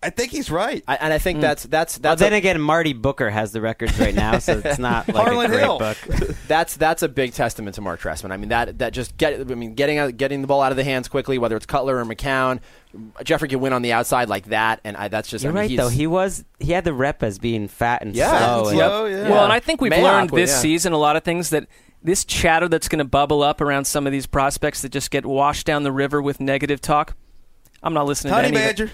I 0.00 0.10
think 0.10 0.30
he's 0.30 0.48
right. 0.48 0.84
I, 0.86 0.94
and 0.96 1.12
I 1.12 1.18
think 1.18 1.38
hmm. 1.38 1.42
that's 1.42 1.64
that's 1.64 1.96
Well, 1.98 2.02
that's 2.02 2.20
then 2.20 2.32
a, 2.32 2.36
again, 2.36 2.60
Marty 2.60 2.92
Booker 2.92 3.30
has 3.30 3.50
the 3.50 3.60
records 3.60 3.98
right 3.98 4.14
now, 4.14 4.38
so 4.38 4.62
it's 4.64 4.78
not 4.78 5.08
like 5.08 5.16
Harlan 5.16 5.46
a 5.46 5.48
great 5.48 5.60
Hill. 5.60 5.78
book. 5.78 5.98
that's 6.46 6.76
that's 6.76 7.02
a 7.02 7.08
big 7.08 7.32
testament 7.32 7.74
to 7.74 7.80
Mark 7.80 8.00
Trestman. 8.00 8.30
I 8.30 8.36
mean 8.36 8.50
that 8.50 8.78
that 8.78 8.92
just 8.92 9.16
get 9.16 9.40
I 9.40 9.54
mean 9.54 9.74
getting 9.74 9.98
out, 9.98 10.16
getting 10.16 10.40
the 10.40 10.46
ball 10.46 10.62
out 10.62 10.70
of 10.70 10.76
the 10.76 10.84
hands 10.84 11.08
quickly, 11.08 11.36
whether 11.36 11.56
it's 11.56 11.66
Cutler 11.66 11.98
or 11.98 12.04
McCown, 12.04 12.60
Jeffery 13.24 13.48
can 13.48 13.58
win 13.58 13.72
on 13.72 13.82
the 13.82 13.92
outside 13.92 14.28
like 14.28 14.46
that, 14.46 14.80
and 14.84 14.96
I, 14.96 15.08
that's 15.08 15.28
just 15.28 15.42
You're 15.42 15.52
I 15.52 15.54
mean, 15.54 15.60
right, 15.62 15.70
he's- 15.70 15.82
though. 15.82 15.88
He 15.88 16.06
was 16.06 16.44
he 16.60 16.72
had 16.72 16.84
the 16.84 16.92
rep 16.92 17.24
as 17.24 17.40
being 17.40 17.66
fat 17.66 18.02
and 18.02 18.14
Yeah. 18.14 18.38
slow. 18.38 18.58
And 18.60 18.68
and- 18.68 18.78
slow, 18.78 19.06
yeah. 19.06 19.28
Well, 19.30 19.42
and 19.42 19.52
I 19.52 19.58
think 19.58 19.80
we've 19.80 19.90
Mayock 19.90 20.02
learned 20.02 20.30
would, 20.30 20.40
this 20.40 20.50
yeah. 20.50 20.58
season 20.60 20.92
a 20.92 20.98
lot 20.98 21.16
of 21.16 21.24
things 21.24 21.50
that 21.50 21.66
this 22.04 22.24
chatter 22.24 22.68
that's 22.68 22.88
going 22.88 23.00
to 23.00 23.04
bubble 23.04 23.42
up 23.42 23.60
around 23.60 23.84
some 23.86 24.06
of 24.06 24.12
these 24.12 24.26
prospects 24.26 24.82
that 24.82 24.90
just 24.90 25.10
get 25.10 25.26
washed 25.26 25.66
down 25.66 25.82
the 25.82 25.90
river 25.90 26.22
with 26.22 26.38
negative 26.40 26.80
talk. 26.80 27.16
I'm 27.82 27.94
not 27.94 28.06
listening 28.06 28.32
Honey 28.32 28.52
to 28.52 28.56
any 28.56 28.64
of 28.64 28.70
it. 28.70 28.76
Badger. 28.76 28.92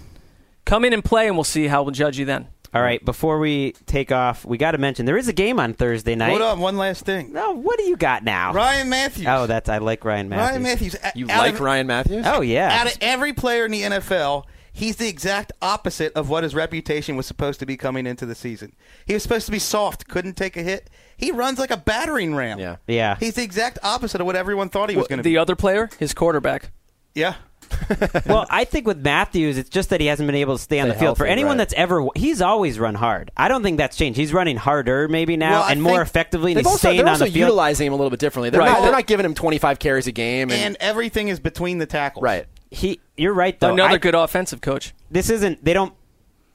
Come 0.65 0.85
in 0.85 0.93
and 0.93 1.05
play, 1.05 1.27
and 1.27 1.37
we'll 1.37 1.45
see 1.45 1.67
how 1.67 1.83
we'll 1.83 1.93
judge 1.93 2.19
you 2.19 2.25
then. 2.25 2.49
All 2.75 2.83
right, 2.83 3.05
before 3.05 3.39
we 3.39 3.73
take 3.87 4.11
off, 4.11 4.45
we 4.45 4.59
got 4.59 4.73
to 4.73 4.79
mention 4.79 5.07
there 5.07 5.17
is 5.17 5.29
a 5.29 5.33
game 5.33 5.61
on 5.61 5.75
Thursday 5.75 6.17
night. 6.17 6.31
Hold 6.31 6.43
on, 6.43 6.59
one 6.59 6.77
last 6.77 7.05
thing. 7.05 7.33
No, 7.33 7.53
what 7.53 7.79
do 7.79 7.85
you 7.85 7.97
got 7.97 8.25
now? 8.25 8.53
Ryan 8.53 8.89
Mathews. 8.89 9.27
Oh, 9.29 9.47
that's 9.47 9.69
I 9.69 9.79
like 9.79 10.05
Ryan 10.05 10.29
Mathews. 10.29 10.49
Ryan 10.51 10.63
Mathews. 10.63 10.97
You 11.15 11.31
out 11.31 11.39
like 11.39 11.55
of, 11.55 11.61
Ryan 11.61 11.87
Mathews? 11.87 12.27
Oh 12.27 12.41
yeah. 12.41 12.81
Out 12.81 12.89
of 12.89 12.99
every 13.01 13.33
player 13.33 13.65
in 13.65 13.71
the 13.71 13.83
NFL, 13.83 14.43
he's 14.73 14.97
the 14.97 15.07
exact 15.07 15.53
opposite 15.63 16.13
of 16.15 16.29
what 16.29 16.43
his 16.43 16.53
reputation 16.53 17.17
was 17.17 17.27
supposed 17.27 17.61
to 17.61 17.67
be 17.67 17.77
coming 17.77 18.09
into 18.09 18.27
the 18.27 18.35
season. 18.35 18.75
He 19.07 19.15
was 19.15 19.23
supposed 19.23 19.47
to 19.47 19.53
be 19.53 19.61
soft, 19.61 20.09
couldn't 20.09 20.35
take 20.37 20.57
a 20.57 20.63
hit. 20.63 20.91
He 21.17 21.31
runs 21.31 21.61
like 21.61 21.71
a 21.71 21.77
battering 21.77 22.35
ram. 22.35 22.59
Yeah. 22.59 22.77
yeah. 22.89 23.17
He's 23.21 23.35
the 23.35 23.45
exact 23.45 23.79
opposite 23.85 24.21
of 24.21 24.27
what 24.27 24.35
everyone 24.35 24.69
thought 24.69 24.91
he 24.91 24.97
was 24.97 25.07
going 25.07 25.19
to 25.19 25.23
be. 25.23 25.31
the 25.31 25.39
other 25.39 25.55
player, 25.55 25.91
his 26.01 26.13
quarterback. 26.13 26.73
Yeah. 27.15 27.37
well, 28.27 28.47
I 28.51 28.65
think 28.65 28.87
with 28.87 28.99
Mathews, 28.99 29.59
it's 29.59 29.69
just 29.71 29.91
that 29.91 30.01
he 30.01 30.07
hasn't 30.07 30.27
been 30.27 30.37
able 30.37 30.57
to 30.57 30.63
stay 30.63 30.81
on 30.81 30.89
the 30.89 30.95
field. 30.95 31.17
For 31.17 31.27
anyone 31.27 31.53
right. 31.53 31.59
that's 31.59 31.75
ever, 31.75 32.07
he's 32.15 32.41
always 32.41 32.79
run 32.79 32.95
hard. 32.95 33.31
I 33.37 33.49
don't 33.49 33.63
think 33.63 33.79
that's 33.79 33.97
changed. 33.97 34.19
He's 34.19 34.33
running 34.33 34.57
harder 34.57 35.09
maybe 35.09 35.37
now 35.37 35.61
Well, 35.61 35.71
and 35.71 35.83
more 35.83 36.03
effectively. 36.03 36.53
And 36.53 36.59
They've 36.59 36.65
he's 36.65 36.73
also, 36.73 36.79
staying 36.89 36.97
they're 36.99 37.07
on 37.07 37.13
also 37.13 37.25
the 37.27 37.31
field. 37.33 37.49
utilizing 37.49 37.87
him 37.87 37.93
a 37.93 37.97
little 37.97 38.11
bit 38.11 38.21
differently. 38.21 38.51
They're, 38.51 38.61
Right. 38.61 38.73
not, 38.73 38.83
they're 38.83 38.93
not 38.93 39.07
giving 39.07 39.27
him 39.27 39.35
25 39.35 39.79
carries 39.79 40.07
a 40.07 40.13
game. 40.13 40.51
And, 40.51 40.61
And 40.61 40.77
everything 40.81 41.29
is 41.29 41.41
between 41.41 41.79
the 41.79 41.87
tackles. 41.87 42.23
right. 42.23 42.47
he, 42.71 43.01
you're 43.17 43.35
right 43.35 43.59
though. 43.61 43.73
Another 43.73 43.95
I- 43.95 43.99
good 43.99 44.15
offensive 44.15 44.61
coach. 44.61 44.93
this 45.11 45.31
isn't 45.31 45.65
they 45.65 45.73
don't 45.73 45.95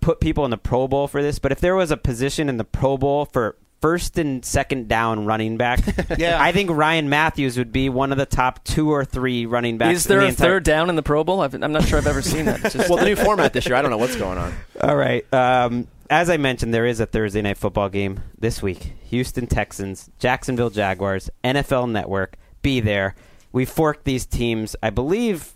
put 0.02 0.20
people 0.20 0.46
in 0.46 0.52
the 0.52 0.58
Pro 0.58 0.88
Bowl 0.88 1.08
for 1.08 1.22
this, 1.22 1.40
but 1.40 1.52
if 1.52 1.60
there 1.60 1.76
was 1.76 1.92
a 1.92 1.98
position 1.98 2.50
in 2.50 2.58
the 2.58 2.64
Pro 2.64 2.98
Bowl 2.98 3.26
for 3.26 3.56
first 3.82 4.18
and 4.18 4.44
second 4.44 4.88
down 4.88 5.26
running 5.26 5.58
back. 5.58 5.80
Yeah. 6.18 6.42
I 6.42 6.52
think 6.52 6.70
Ryan 6.72 7.08
Mathews 7.10 7.58
would 7.58 7.72
be 7.72 7.88
one 7.90 8.12
of 8.12 8.18
the 8.18 8.26
top 8.26 8.64
two 8.66 8.92
or 8.92 9.06
three 9.06 9.46
running 9.46 9.78
backs. 9.78 10.00
Is 10.00 10.04
there 10.06 10.18
in 10.18 10.24
the 10.24 10.28
a 10.28 10.30
entire- 10.32 10.48
third 10.50 10.64
down 10.64 10.90
in 10.90 10.96
the 10.96 11.04
Pro 11.04 11.24
Bowl? 11.24 11.42
I've, 11.42 11.54
I'm 11.54 11.72
not 11.72 11.86
sure 11.86 11.98
I've 12.00 12.08
ever 12.08 12.22
seen 12.22 12.46
that. 12.46 12.60
Just- 12.72 12.90
well, 12.90 12.98
the 12.98 13.06
new 13.06 13.16
format 13.16 13.54
this 13.54 13.66
year, 13.68 13.76
I 13.76 13.82
don't 13.82 13.92
know 13.92 13.98
what's 13.98 14.16
going 14.18 14.38
on. 14.38 14.54
All 14.82 14.96
right. 14.96 15.32
Um, 15.34 15.88
as 16.10 16.30
I 16.30 16.38
mentioned, 16.38 16.74
there 16.74 16.86
is 16.88 17.00
a 17.00 17.06
Thursday 17.06 17.42
night 17.42 17.58
football 17.58 17.88
game 17.90 18.20
this 18.38 18.62
week. 18.62 18.94
Houston 19.10 19.46
Texans, 19.48 20.10
Jacksonville 20.20 20.72
Jaguars, 20.72 21.30
NFL 21.44 21.92
Network. 21.92 22.36
Be 22.62 22.80
there. 22.82 23.16
We 23.52 23.66
forked 23.66 24.04
these 24.06 24.26
teams, 24.26 24.76
I 24.84 24.90
believe, 24.90 25.54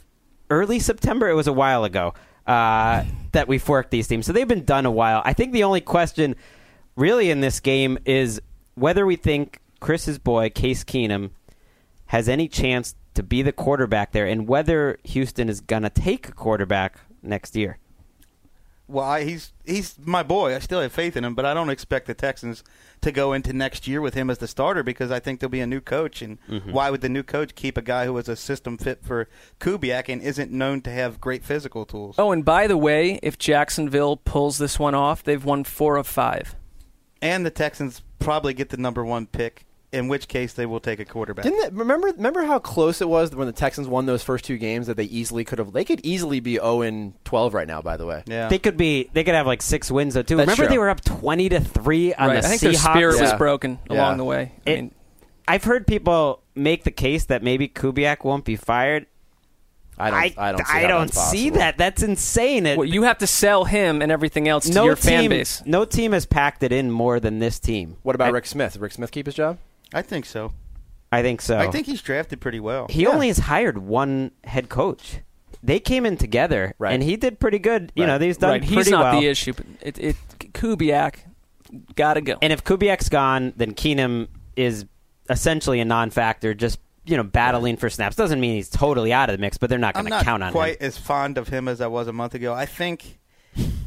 early 0.50 0.80
September. 0.80 1.28
It 1.30 1.34
was 1.34 1.48
a 1.48 1.54
while 1.54 1.84
ago 1.84 2.14
uh, 2.48 3.04
that 3.34 3.48
we 3.48 3.58
forked 3.58 3.92
these 3.92 4.08
teams. 4.08 4.26
So 4.26 4.34
they've 4.34 4.48
been 4.48 4.66
done 4.66 4.86
a 4.86 4.92
while. 4.92 5.22
I 5.26 5.34
think 5.34 5.52
the 5.54 5.64
only 5.64 5.82
question 5.82 6.36
really 6.96 7.30
in 7.30 7.42
this 7.42 7.60
game 7.60 7.98
is 8.06 8.42
whether 8.76 9.06
we 9.06 9.16
think 9.16 9.60
Chris's 9.80 10.20
boy, 10.20 10.50
Case 10.50 10.84
Keenum, 10.84 11.32
has 12.08 12.30
any 12.30 12.48
chance 12.48 12.96
to 13.16 13.24
be 13.24 13.42
the 13.42 13.52
quarterback 13.52 14.12
there 14.12 14.26
and 14.26 14.48
whether 14.48 14.98
Houston 15.04 15.50
is 15.50 15.62
going 15.62 15.84
to 15.84 15.90
take 15.90 16.28
a 16.28 16.32
quarterback 16.32 16.98
next 17.22 17.56
year. 17.56 17.78
Well, 18.88 19.06
I, 19.06 19.24
he's 19.24 19.54
he's 19.66 19.96
my 19.98 20.24
boy. 20.24 20.54
I 20.56 20.60
still 20.60 20.82
have 20.82 20.92
faith 20.92 21.16
in 21.16 21.24
him, 21.24 21.36
but 21.36 21.46
I 21.46 21.54
don't 21.54 21.70
expect 21.70 22.06
the 22.06 22.14
Texans 22.14 22.64
to 23.02 23.14
go 23.14 23.32
into 23.32 23.54
next 23.54 23.88
year 23.88 24.02
with 24.02 24.14
him 24.14 24.30
as 24.30 24.40
the 24.40 24.48
starter 24.48 24.84
because 24.84 25.10
I 25.10 25.20
think 25.22 25.40
there'll 25.40 25.50
be 25.52 25.62
a 25.62 25.68
new 25.68 25.80
coach. 25.80 26.22
And 26.22 26.38
Mhm. 26.50 26.74
why 26.74 26.90
would 26.90 27.00
the 27.02 27.08
new 27.10 27.24
coach 27.24 27.56
keep 27.56 27.78
a 27.78 27.82
guy 27.82 28.06
who 28.06 28.14
was 28.14 28.28
a 28.28 28.36
system 28.36 28.78
fit 28.78 29.00
for 29.02 29.30
Kubiak 29.62 30.10
and 30.10 30.22
isn't 30.22 30.52
known 30.52 30.82
to 30.82 30.90
have 30.92 31.22
great 31.22 31.46
physical 31.46 31.86
tools? 31.86 32.16
oh, 32.18 32.32
and 32.32 32.44
by 32.44 32.68
the 32.68 32.78
way, 32.78 33.20
if 33.24 33.38
Jacksonville 33.38 34.18
pulls 34.18 34.58
this 34.58 34.78
one 34.78 34.94
off, 34.94 35.24
they've 35.24 35.44
won 35.46 35.64
four 35.64 35.96
of 35.96 36.06
five. 36.06 36.56
And 37.24 37.46
the 37.46 37.50
Texans 37.52 38.02
probably 38.20 38.54
get 38.54 38.70
the 38.70 38.78
number 38.78 39.04
one 39.04 39.26
pick, 39.28 39.66
in 39.92 40.08
which 40.08 40.28
case 40.28 40.54
they 40.54 40.66
will 40.66 40.80
take 40.80 41.00
a 41.00 41.06
quarterback. 41.06 41.44
Didn't 41.44 41.64
it, 41.64 41.74
remember 41.74 42.08
remember 42.08 42.44
how 42.44 42.60
close 42.60 43.02
it 43.02 43.08
was 43.10 43.34
when 43.36 43.48
the 43.48 43.54
Texans 43.54 43.88
won 43.88 44.06
those 44.06 44.24
first 44.24 44.44
two 44.46 44.58
games 44.58 44.88
that 44.88 44.98
they 44.98 45.04
easily 45.06 45.44
could 45.44 45.60
have 45.60 45.72
they 45.74 45.86
could 45.86 46.02
easily 46.04 46.40
be 46.40 46.56
0 46.56 46.82
and 46.82 47.14
12 47.26 47.54
right 47.54 47.68
now 47.68 47.82
by 47.82 47.98
the 47.98 48.06
way. 48.06 48.24
Yeah. 48.28 48.48
They 48.50 48.60
could 48.60 48.76
be. 48.78 49.10
They 49.14 49.24
could 49.24 49.36
have 49.36 49.48
like 49.48 49.62
six 49.62 49.90
wins 49.92 50.14
though 50.16 50.22
too. 50.24 50.36
That's 50.36 50.48
Remember 50.48 50.64
true. 50.66 50.70
they 50.74 50.78
were 50.80 50.90
up 50.90 51.02
twenty 51.02 51.50
to 51.50 51.60
three 51.60 52.14
on 52.14 52.28
Right. 52.30 52.42
the 52.42 52.48
I 52.48 52.52
think 52.58 52.62
Seahawks. 52.62 52.94
their 52.94 53.12
spirit 53.12 53.22
was 53.22 53.34
broken 53.34 53.80
Yeah. 53.90 53.98
along 53.98 54.18
the 54.18 54.24
way. 54.26 54.52
I 54.68 54.70
mean, 54.76 54.96
I've 55.48 55.64
heard 55.64 55.86
people 55.88 56.42
make 56.56 56.84
the 56.84 56.92
case 56.92 57.26
that 57.26 57.44
maybe 57.44 57.68
Kubiak 57.68 58.24
won't 58.24 58.46
be 58.46 58.56
fired. 58.56 59.06
I 59.98 60.10
don't 60.10 60.38
I, 60.40 60.52
don't 60.52 60.66
see, 60.66 60.74
I 60.74 60.88
don't 60.88 61.14
see 61.14 61.50
that. 61.52 61.78
That's 61.78 62.02
insane. 62.04 62.66
It, 62.66 62.78
well, 62.78 62.88
you 62.88 63.04
have 63.04 63.20
to 63.20 63.28
sell 63.28 63.66
him 63.66 64.02
and 64.02 64.12
everything 64.12 64.48
else 64.48 64.66
to 64.68 64.74
no 64.74 64.86
your 64.86 64.96
team, 64.96 65.04
fan 65.04 65.30
base. 65.30 65.62
no 65.66 65.86
team 65.86 66.12
has 66.14 66.26
packed 66.26 66.64
it 66.64 66.72
in 66.72 66.90
more 66.92 67.20
than 67.20 67.40
this 67.40 67.60
team. 67.60 67.98
What 68.04 68.16
about 68.16 68.30
I, 68.30 68.32
Rick 68.32 68.48
Smith? 68.48 68.74
Did 68.74 68.82
Rick 68.82 68.94
Smith 68.94 69.12
keep 69.12 69.26
his 69.28 69.36
job? 69.36 69.58
I 69.94 70.02
think 70.02 70.26
so. 70.26 70.54
I 71.12 71.22
think 71.22 71.42
so. 71.42 71.58
I 71.60 71.70
think 71.70 71.86
he's 71.86 72.02
drafted 72.02 72.42
pretty 72.42 72.60
well. 72.60 72.88
he 72.90 73.06
only 73.06 73.28
has 73.28 73.38
hired 73.38 73.78
one 73.78 74.32
head 74.46 74.68
coach. 74.70 75.20
They 75.62 75.80
came 75.80 76.06
in 76.06 76.18
together, 76.18 76.74
Right. 76.80 76.94
and 76.94 77.02
he 77.04 77.16
did 77.16 77.40
pretty 77.40 77.60
good. 77.60 77.92
You 77.96 78.04
Right. 78.04 78.20
know, 78.20 78.26
he's 78.26 78.38
done 78.38 78.50
right, 78.50 78.62
pretty 78.62 78.76
he's 78.76 78.90
not 78.90 79.14
well. 79.14 79.22
the 79.22 79.28
issue. 79.28 79.54
But 79.54 79.66
it, 79.82 80.00
it 80.00 80.16
Kubiak 80.54 81.16
got 81.96 82.16
to 82.16 82.22
go. 82.22 82.38
And 82.42 82.52
if 82.52 82.64
Kubiak's 82.64 83.10
gone, 83.10 83.54
then 83.56 83.74
Keenum 83.74 84.28
is 84.56 84.86
essentially 85.30 85.80
a 85.80 85.86
non-factor. 85.86 86.54
Just 86.54 86.80
you 87.06 87.18
know, 87.18 87.24
battling 87.24 87.78
for 87.78 87.90
snaps 87.90 88.16
doesn't 88.16 88.40
mean 88.40 88.56
he's 88.56 88.70
totally 88.70 89.12
out 89.12 89.30
of 89.30 89.36
the 89.38 89.42
mix, 89.42 89.58
but 89.58 89.70
they're 89.70 89.80
not 89.80 89.94
going 89.94 90.06
to 90.06 90.24
count 90.24 90.42
on 90.44 90.52
quite 90.52 90.80
him. 90.82 90.88
as 90.88 90.98
fond 90.98 91.38
of 91.38 91.48
him 91.50 91.68
as 91.68 91.82
I 91.82 91.88
was 91.88 92.08
a 92.08 92.14
month 92.14 92.34
ago. 92.34 92.54
I 92.54 92.66
think 92.66 93.20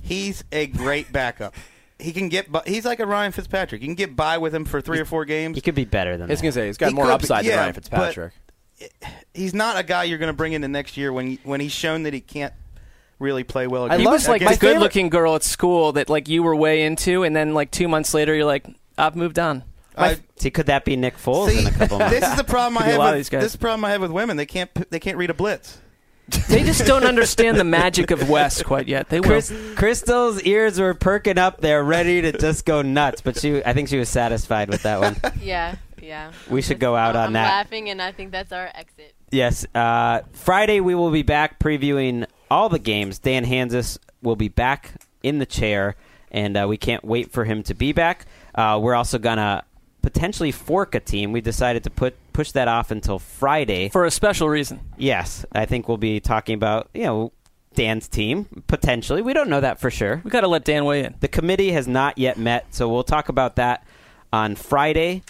he's 0.03 0.45
a 0.53 0.67
great 0.67 1.13
backup. 1.13 1.55
He 1.99 2.13
can 2.13 2.29
get. 2.29 2.53
By, 2.53 2.63
he's 2.67 2.85
like 2.85 3.01
a 3.01 3.07
Ryan 3.07 3.33
Fitzpatrick. 3.33 3.81
You 3.81 3.89
can 3.89 3.95
get 3.95 4.15
by 4.15 4.37
with 4.37 4.55
him 4.55 4.67
for 4.67 4.83
three 4.83 5.01
or 5.01 5.07
four 5.07 5.25
games. 5.25 5.57
He 5.57 5.63
could 5.63 5.75
be 5.75 5.87
better 5.87 6.19
than 6.19 6.29
I 6.29 6.33
was 6.33 6.41
that. 6.41 6.43
going 6.45 6.53
to 6.53 6.61
say 6.61 6.67
he's 6.67 6.77
got 6.77 6.89
He 6.91 6.95
more 6.95 7.07
could 7.07 7.11
be- 7.11 7.15
upside 7.25 7.45
yeah, 7.47 7.51
than 7.53 7.59
Ryan 7.61 7.69
but- 7.73 7.75
Fitzpatrick. 7.77 8.33
He's 9.33 9.55
not 9.55 9.79
a 9.79 9.83
guy 9.83 10.05
you're 10.05 10.19
going 10.19 10.29
to 10.33 10.37
bring 10.37 10.53
in 10.53 10.61
the 10.61 10.69
next 10.69 10.99
year 10.99 11.11
when 11.13 11.39
when 11.45 11.61
he's 11.61 11.73
shown 11.73 12.03
that 12.03 12.13
he 12.13 12.21
can't 12.21 12.53
really 13.19 13.43
play 13.45 13.67
well. 13.67 13.85
I 13.85 13.97
he 13.97 14.03
against- 14.03 14.11
was 14.13 14.29
like 14.29 14.41
the 14.41 14.47
against- 14.49 14.61
good-looking 14.61 15.09
girl 15.09 15.35
at 15.37 15.43
school 15.43 15.93
that 15.93 16.11
like 16.11 16.29
you 16.29 16.43
were 16.43 16.55
way 16.55 16.85
into, 16.85 17.23
and 17.23 17.35
then 17.35 17.55
like 17.55 17.71
two 17.71 17.89
months 17.89 18.13
later, 18.13 18.35
you're 18.35 18.45
like, 18.45 18.67
I've 18.99 19.17
moved 19.17 19.39
on. 19.39 19.65
I- 19.97 20.19
See, 20.37 20.51
could 20.51 20.67
that 20.67 20.85
be 20.85 20.97
Nick 20.97 21.17
Foles 21.17 21.51
See, 21.51 21.61
in 21.61 21.67
a 21.67 21.71
couple 21.71 21.99
months? 22.01 22.19
this 22.21 22.29
is 22.31 22.37
the 22.37 22.45
problem 22.45 22.77
I 22.83 22.83
Could 22.83 22.87
be 22.87 22.97
a 22.97 23.01
have 23.01 23.11
with 23.11 23.19
these 23.19 23.29
guys. 23.31 23.41
this 23.43 23.47
is 23.53 23.53
the 23.53 23.59
problem 23.59 23.85
I 23.85 23.91
have 23.91 24.01
with 24.03 24.11
women. 24.11 24.37
They 24.37 24.47
can't. 24.47 24.91
They 24.91 24.99
can't 25.01 25.17
read 25.17 25.31
a 25.31 25.35
blitz. 25.35 25.79
They 26.49 26.65
just 26.65 26.85
don't 26.87 27.05
understand 27.05 27.57
the 27.57 27.63
magic 27.65 28.11
of 28.11 28.29
West 28.29 28.65
quite 28.65 28.89
yet. 28.89 29.09
They. 29.09 29.21
Chris, 29.21 29.53
Crystal's 29.77 30.43
ears 30.43 30.79
were 30.81 30.93
perking 30.93 31.39
up 31.39 31.61
there, 31.61 31.85
ready 31.85 32.21
to 32.23 32.33
just 32.33 32.65
go 32.65 32.83
nuts. 32.83 33.21
But 33.21 33.39
she, 33.39 33.63
I 33.65 33.73
think 33.73 33.89
she 33.89 33.97
was 33.97 34.09
satisfied 34.09 34.69
with 34.69 34.83
that 34.83 35.01
one. 35.01 35.17
Yeah, 35.41 35.77
yeah. 36.03 36.33
We 36.51 36.63
should 36.63 36.81
go 36.81 36.97
out 36.97 37.15
I'm 37.15 37.27
on 37.29 37.33
that. 37.35 37.49
laughing, 37.49 37.89
and 37.91 38.03
I 38.03 38.11
think 38.13 38.33
that's 38.33 38.51
our 38.51 38.69
exit. 38.75 39.15
Yes. 39.31 39.65
Uh, 39.75 40.23
Friday, 40.33 40.81
we 40.81 40.95
will 40.97 41.13
be 41.13 41.23
back 41.23 41.61
previewing 41.61 42.27
all 42.51 42.69
the 42.69 42.79
games. 42.81 43.21
Dan 43.21 43.45
Hanzus 43.45 43.97
will 44.23 44.37
be 44.37 44.49
back 44.49 44.93
in 45.23 45.39
the 45.39 45.47
chair, 45.47 45.95
and 46.33 46.57
uh, 46.57 46.67
we 46.69 46.77
can't 46.77 47.05
wait 47.05 47.31
for 47.31 47.45
him 47.45 47.63
to 47.65 47.75
be 47.75 47.93
back. 47.93 48.27
Uh, 48.55 48.81
we're 48.83 48.95
also 48.97 49.19
going 49.19 49.39
to 49.39 49.63
potentially 50.07 50.53
fork 50.53 50.95
a 50.95 51.01
team. 51.01 51.33
We 51.33 51.41
decided 51.41 51.83
to 51.83 51.91
put 51.91 52.15
push 52.33 52.53
that 52.53 52.69
off 52.69 52.93
until 52.93 53.19
Friday. 53.19 53.89
for 53.89 54.05
a 54.05 54.11
special 54.13 54.49
reason. 54.49 54.79
Yes. 54.97 55.45
I 55.51 55.67
think 55.67 55.89
we'll 55.89 55.97
be 55.97 56.21
talking 56.21 56.55
about, 56.55 56.89
you 56.95 57.03
know, 57.03 57.33
Dan's 57.75 58.07
team, 58.07 58.63
potentially. 58.69 59.21
We 59.21 59.33
don't 59.33 59.49
know 59.49 59.61
that 59.61 59.81
for 59.81 59.91
sure. 59.91 60.21
We 60.23 60.31
got 60.31 60.43
to 60.43 60.49
let 60.49 60.65
Dan 60.65 60.85
weigh 60.85 61.03
in. 61.03 61.17
The 61.19 61.27
committee 61.27 61.73
has 61.73 61.89
not 61.89 62.19
yet 62.19 62.39
met, 62.39 62.73
so 62.73 62.89
we'll 62.89 63.03
talk 63.03 63.29
about 63.29 63.57
that 63.57 63.85
on 64.33 64.55
Friday. 64.55 65.25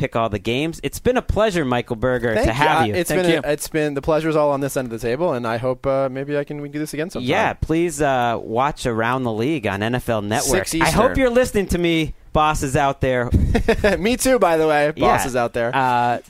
Pick 0.00 0.16
all 0.16 0.30
the 0.30 0.38
games. 0.38 0.80
It's 0.82 0.98
been 0.98 1.18
a 1.18 1.22
pleasure, 1.22 1.62
Michael 1.62 1.94
Berger, 1.94 2.32
Thank 2.34 2.46
to 2.46 2.54
have 2.54 2.86
you. 2.86 2.94
It's 2.94 3.10
Thank 3.10 3.20
been 3.20 3.30
you. 3.32 3.40
A, 3.44 3.52
it's 3.52 3.68
been 3.68 3.92
the 3.92 4.00
pleasure's 4.00 4.34
all 4.34 4.50
on 4.50 4.60
this 4.62 4.74
end 4.78 4.90
of 4.90 4.98
the 4.98 5.06
table, 5.06 5.34
and 5.34 5.46
I 5.46 5.58
hope 5.58 5.86
uh, 5.86 6.08
maybe 6.10 6.38
I 6.38 6.44
can 6.44 6.62
we 6.62 6.70
do 6.70 6.78
this 6.78 6.94
again 6.94 7.10
sometime. 7.10 7.28
Yeah, 7.28 7.52
please 7.52 8.00
uh, 8.00 8.38
watch 8.40 8.86
Around 8.86 9.24
the 9.24 9.32
League 9.32 9.66
on 9.66 9.80
NFL 9.80 10.24
Network. 10.24 10.74
I 10.80 10.88
hope 10.90 11.18
you're 11.18 11.28
listening 11.28 11.66
to 11.66 11.76
me, 11.78 12.14
bosses 12.32 12.76
out 12.76 13.02
there. 13.02 13.28
me 13.98 14.16
too. 14.16 14.38
By 14.38 14.56
the 14.56 14.66
way, 14.66 14.86
Yeah. 14.96 15.16
bosses 15.18 15.36
out 15.36 15.52
there. 15.52 15.70
Uh, 15.76 16.20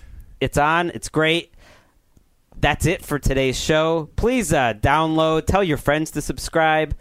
it's 0.41 0.59
on. 0.59 0.91
It's 0.91 1.09
great. 1.09 1.55
That's 2.59 2.87
it 2.87 3.05
for 3.05 3.21
today's 3.21 3.57
show. 3.57 4.11
Please 4.17 4.53
uh, 4.53 4.75
download. 4.75 5.47
Tell 5.47 5.63
your 5.63 5.77
friends 5.77 6.11
to 6.11 6.21
subscribe. 6.21 6.97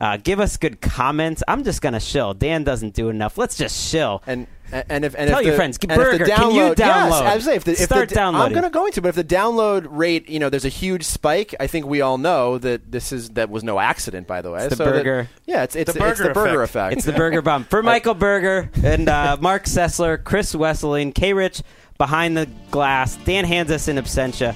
Uh, 0.00 0.16
give 0.16 0.38
us 0.38 0.56
good 0.56 0.80
comments. 0.80 1.42
I'm 1.48 1.64
just 1.64 1.82
gonna 1.82 1.98
shill. 2.00 2.32
Dan 2.34 2.62
doesn't 2.64 2.94
do 2.94 3.08
enough. 3.08 3.36
Let's 3.36 3.56
just 3.56 3.90
shill. 3.90 4.22
and 4.26 4.46
and 4.70 5.04
if 5.04 5.14
and 5.16 5.28
Tell 5.30 5.38
if 5.40 5.44
your 5.46 5.52
the, 5.52 5.56
friends, 5.56 5.78
and 5.82 5.90
if 5.90 5.96
Burger, 5.96 6.24
the 6.24 6.30
can 6.30 6.50
you 6.54 6.60
download, 6.60 6.74
download? 6.74 6.76
Yes, 6.76 7.12
I 7.22 7.34
was 7.36 7.44
saying, 7.44 7.56
if 7.56 7.64
the, 7.64 7.72
if 7.72 7.78
Start 7.78 8.10
the, 8.10 8.14
downloading. 8.14 8.46
I'm 8.48 8.52
going 8.60 8.70
to 8.70 8.78
go 8.78 8.84
into, 8.86 9.00
but 9.00 9.08
if 9.08 9.14
the 9.14 9.24
download 9.24 9.86
rate, 9.88 10.28
you 10.28 10.38
know, 10.38 10.50
there's 10.50 10.66
a 10.66 10.68
huge 10.68 11.04
spike. 11.04 11.54
I 11.58 11.66
think 11.68 11.86
we 11.86 12.02
all 12.02 12.18
know 12.18 12.58
that 12.58 12.92
this 12.92 13.10
is 13.10 13.30
that 13.30 13.48
was 13.48 13.64
no 13.64 13.80
accident, 13.80 14.26
by 14.26 14.42
the 14.42 14.50
way. 14.50 14.60
It's 14.66 14.70
the 14.70 14.76
So 14.76 14.84
that- 14.84 14.92
burger. 14.92 15.28
yeah, 15.46 15.62
it's 15.62 15.74
it's 15.74 15.92
The 15.94 16.06
it's 16.06 16.18
the 16.18 16.24
burger 16.28 16.34
burger 16.34 16.62
effect. 16.62 16.92
effect. 16.92 16.96
It's 16.98 17.06
the 17.06 17.12
Burger 17.14 17.40
Bump. 17.42 17.70
For 17.70 17.82
Michael 17.94 18.14
Berger 18.14 18.70
and 18.84 19.08
uh, 19.08 19.38
Mark 19.40 19.64
Sessler, 19.64 20.22
Chris 20.22 20.54
Wesseling, 20.54 21.14
K 21.14 21.32
Rich 21.32 21.62
behind 21.96 22.36
the 22.36 22.46
glass, 22.70 23.16
Dan 23.24 23.46
Hanzus 23.46 23.88
in 23.88 23.96
absentia, 23.96 24.54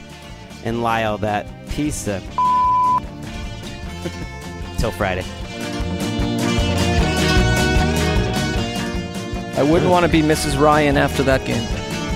and 0.65 0.83
Lyle, 0.83 1.17
that 1.19 1.47
piece 1.71 2.07
of. 2.07 2.23
Till 4.83 4.91
Friday. 4.91 5.23
I 9.57 9.63
wouldn't 9.63 9.89
want 9.89 10.05
to 10.05 10.11
be 10.11 10.23
Mrs. 10.23 10.61
Ryan 10.61 10.97
after 10.97 11.23
that 11.23 11.47
game, 11.47 11.63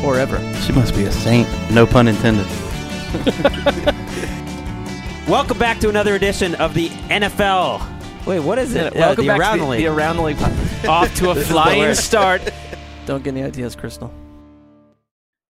or 0.04 0.18
ever. 0.18 0.36
She 0.62 0.72
must 0.72 0.92
be 0.96 1.04
a 1.04 1.12
saint. 1.12 1.48
No 1.70 1.86
pun 1.86 2.08
intended. 2.08 2.44
Welcome 5.28 5.58
back 5.58 5.78
to 5.78 5.88
another 5.88 6.16
edition 6.16 6.56
of 6.56 6.74
the 6.74 6.88
NFL. 6.88 8.26
Wait, 8.26 8.40
what 8.40 8.58
is 8.58 8.74
it? 8.74 8.96
Uh, 8.96 8.98
Welcome 8.98 9.26
the 9.26 9.28
back 9.28 9.38
Around 9.38 9.58
to 9.58 9.60
the 9.60 9.64
the, 9.66 9.70
League. 9.70 9.86
Around 9.86 10.16
the 10.16 10.22
League. 10.24 10.36
pod- 10.38 10.52
Off 10.88 11.14
to 11.18 11.30
a 11.30 11.36
flying 11.36 11.94
start. 11.94 12.42
Don't 13.06 13.22
get 13.22 13.32
any 13.34 13.44
ideas, 13.44 13.76
Crystal. 13.76 14.12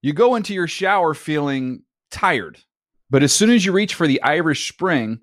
You 0.03 0.13
go 0.13 0.35
into 0.35 0.53
your 0.53 0.69
shower 0.69 1.15
feeling 1.15 1.83
tired, 2.11 2.59
but 3.09 3.23
as 3.23 3.33
soon 3.33 3.49
as 3.49 3.65
you 3.65 3.73
reach 3.73 3.95
for 3.95 4.07
the 4.07 4.23
Irish 4.23 4.71
Spring, 4.71 5.23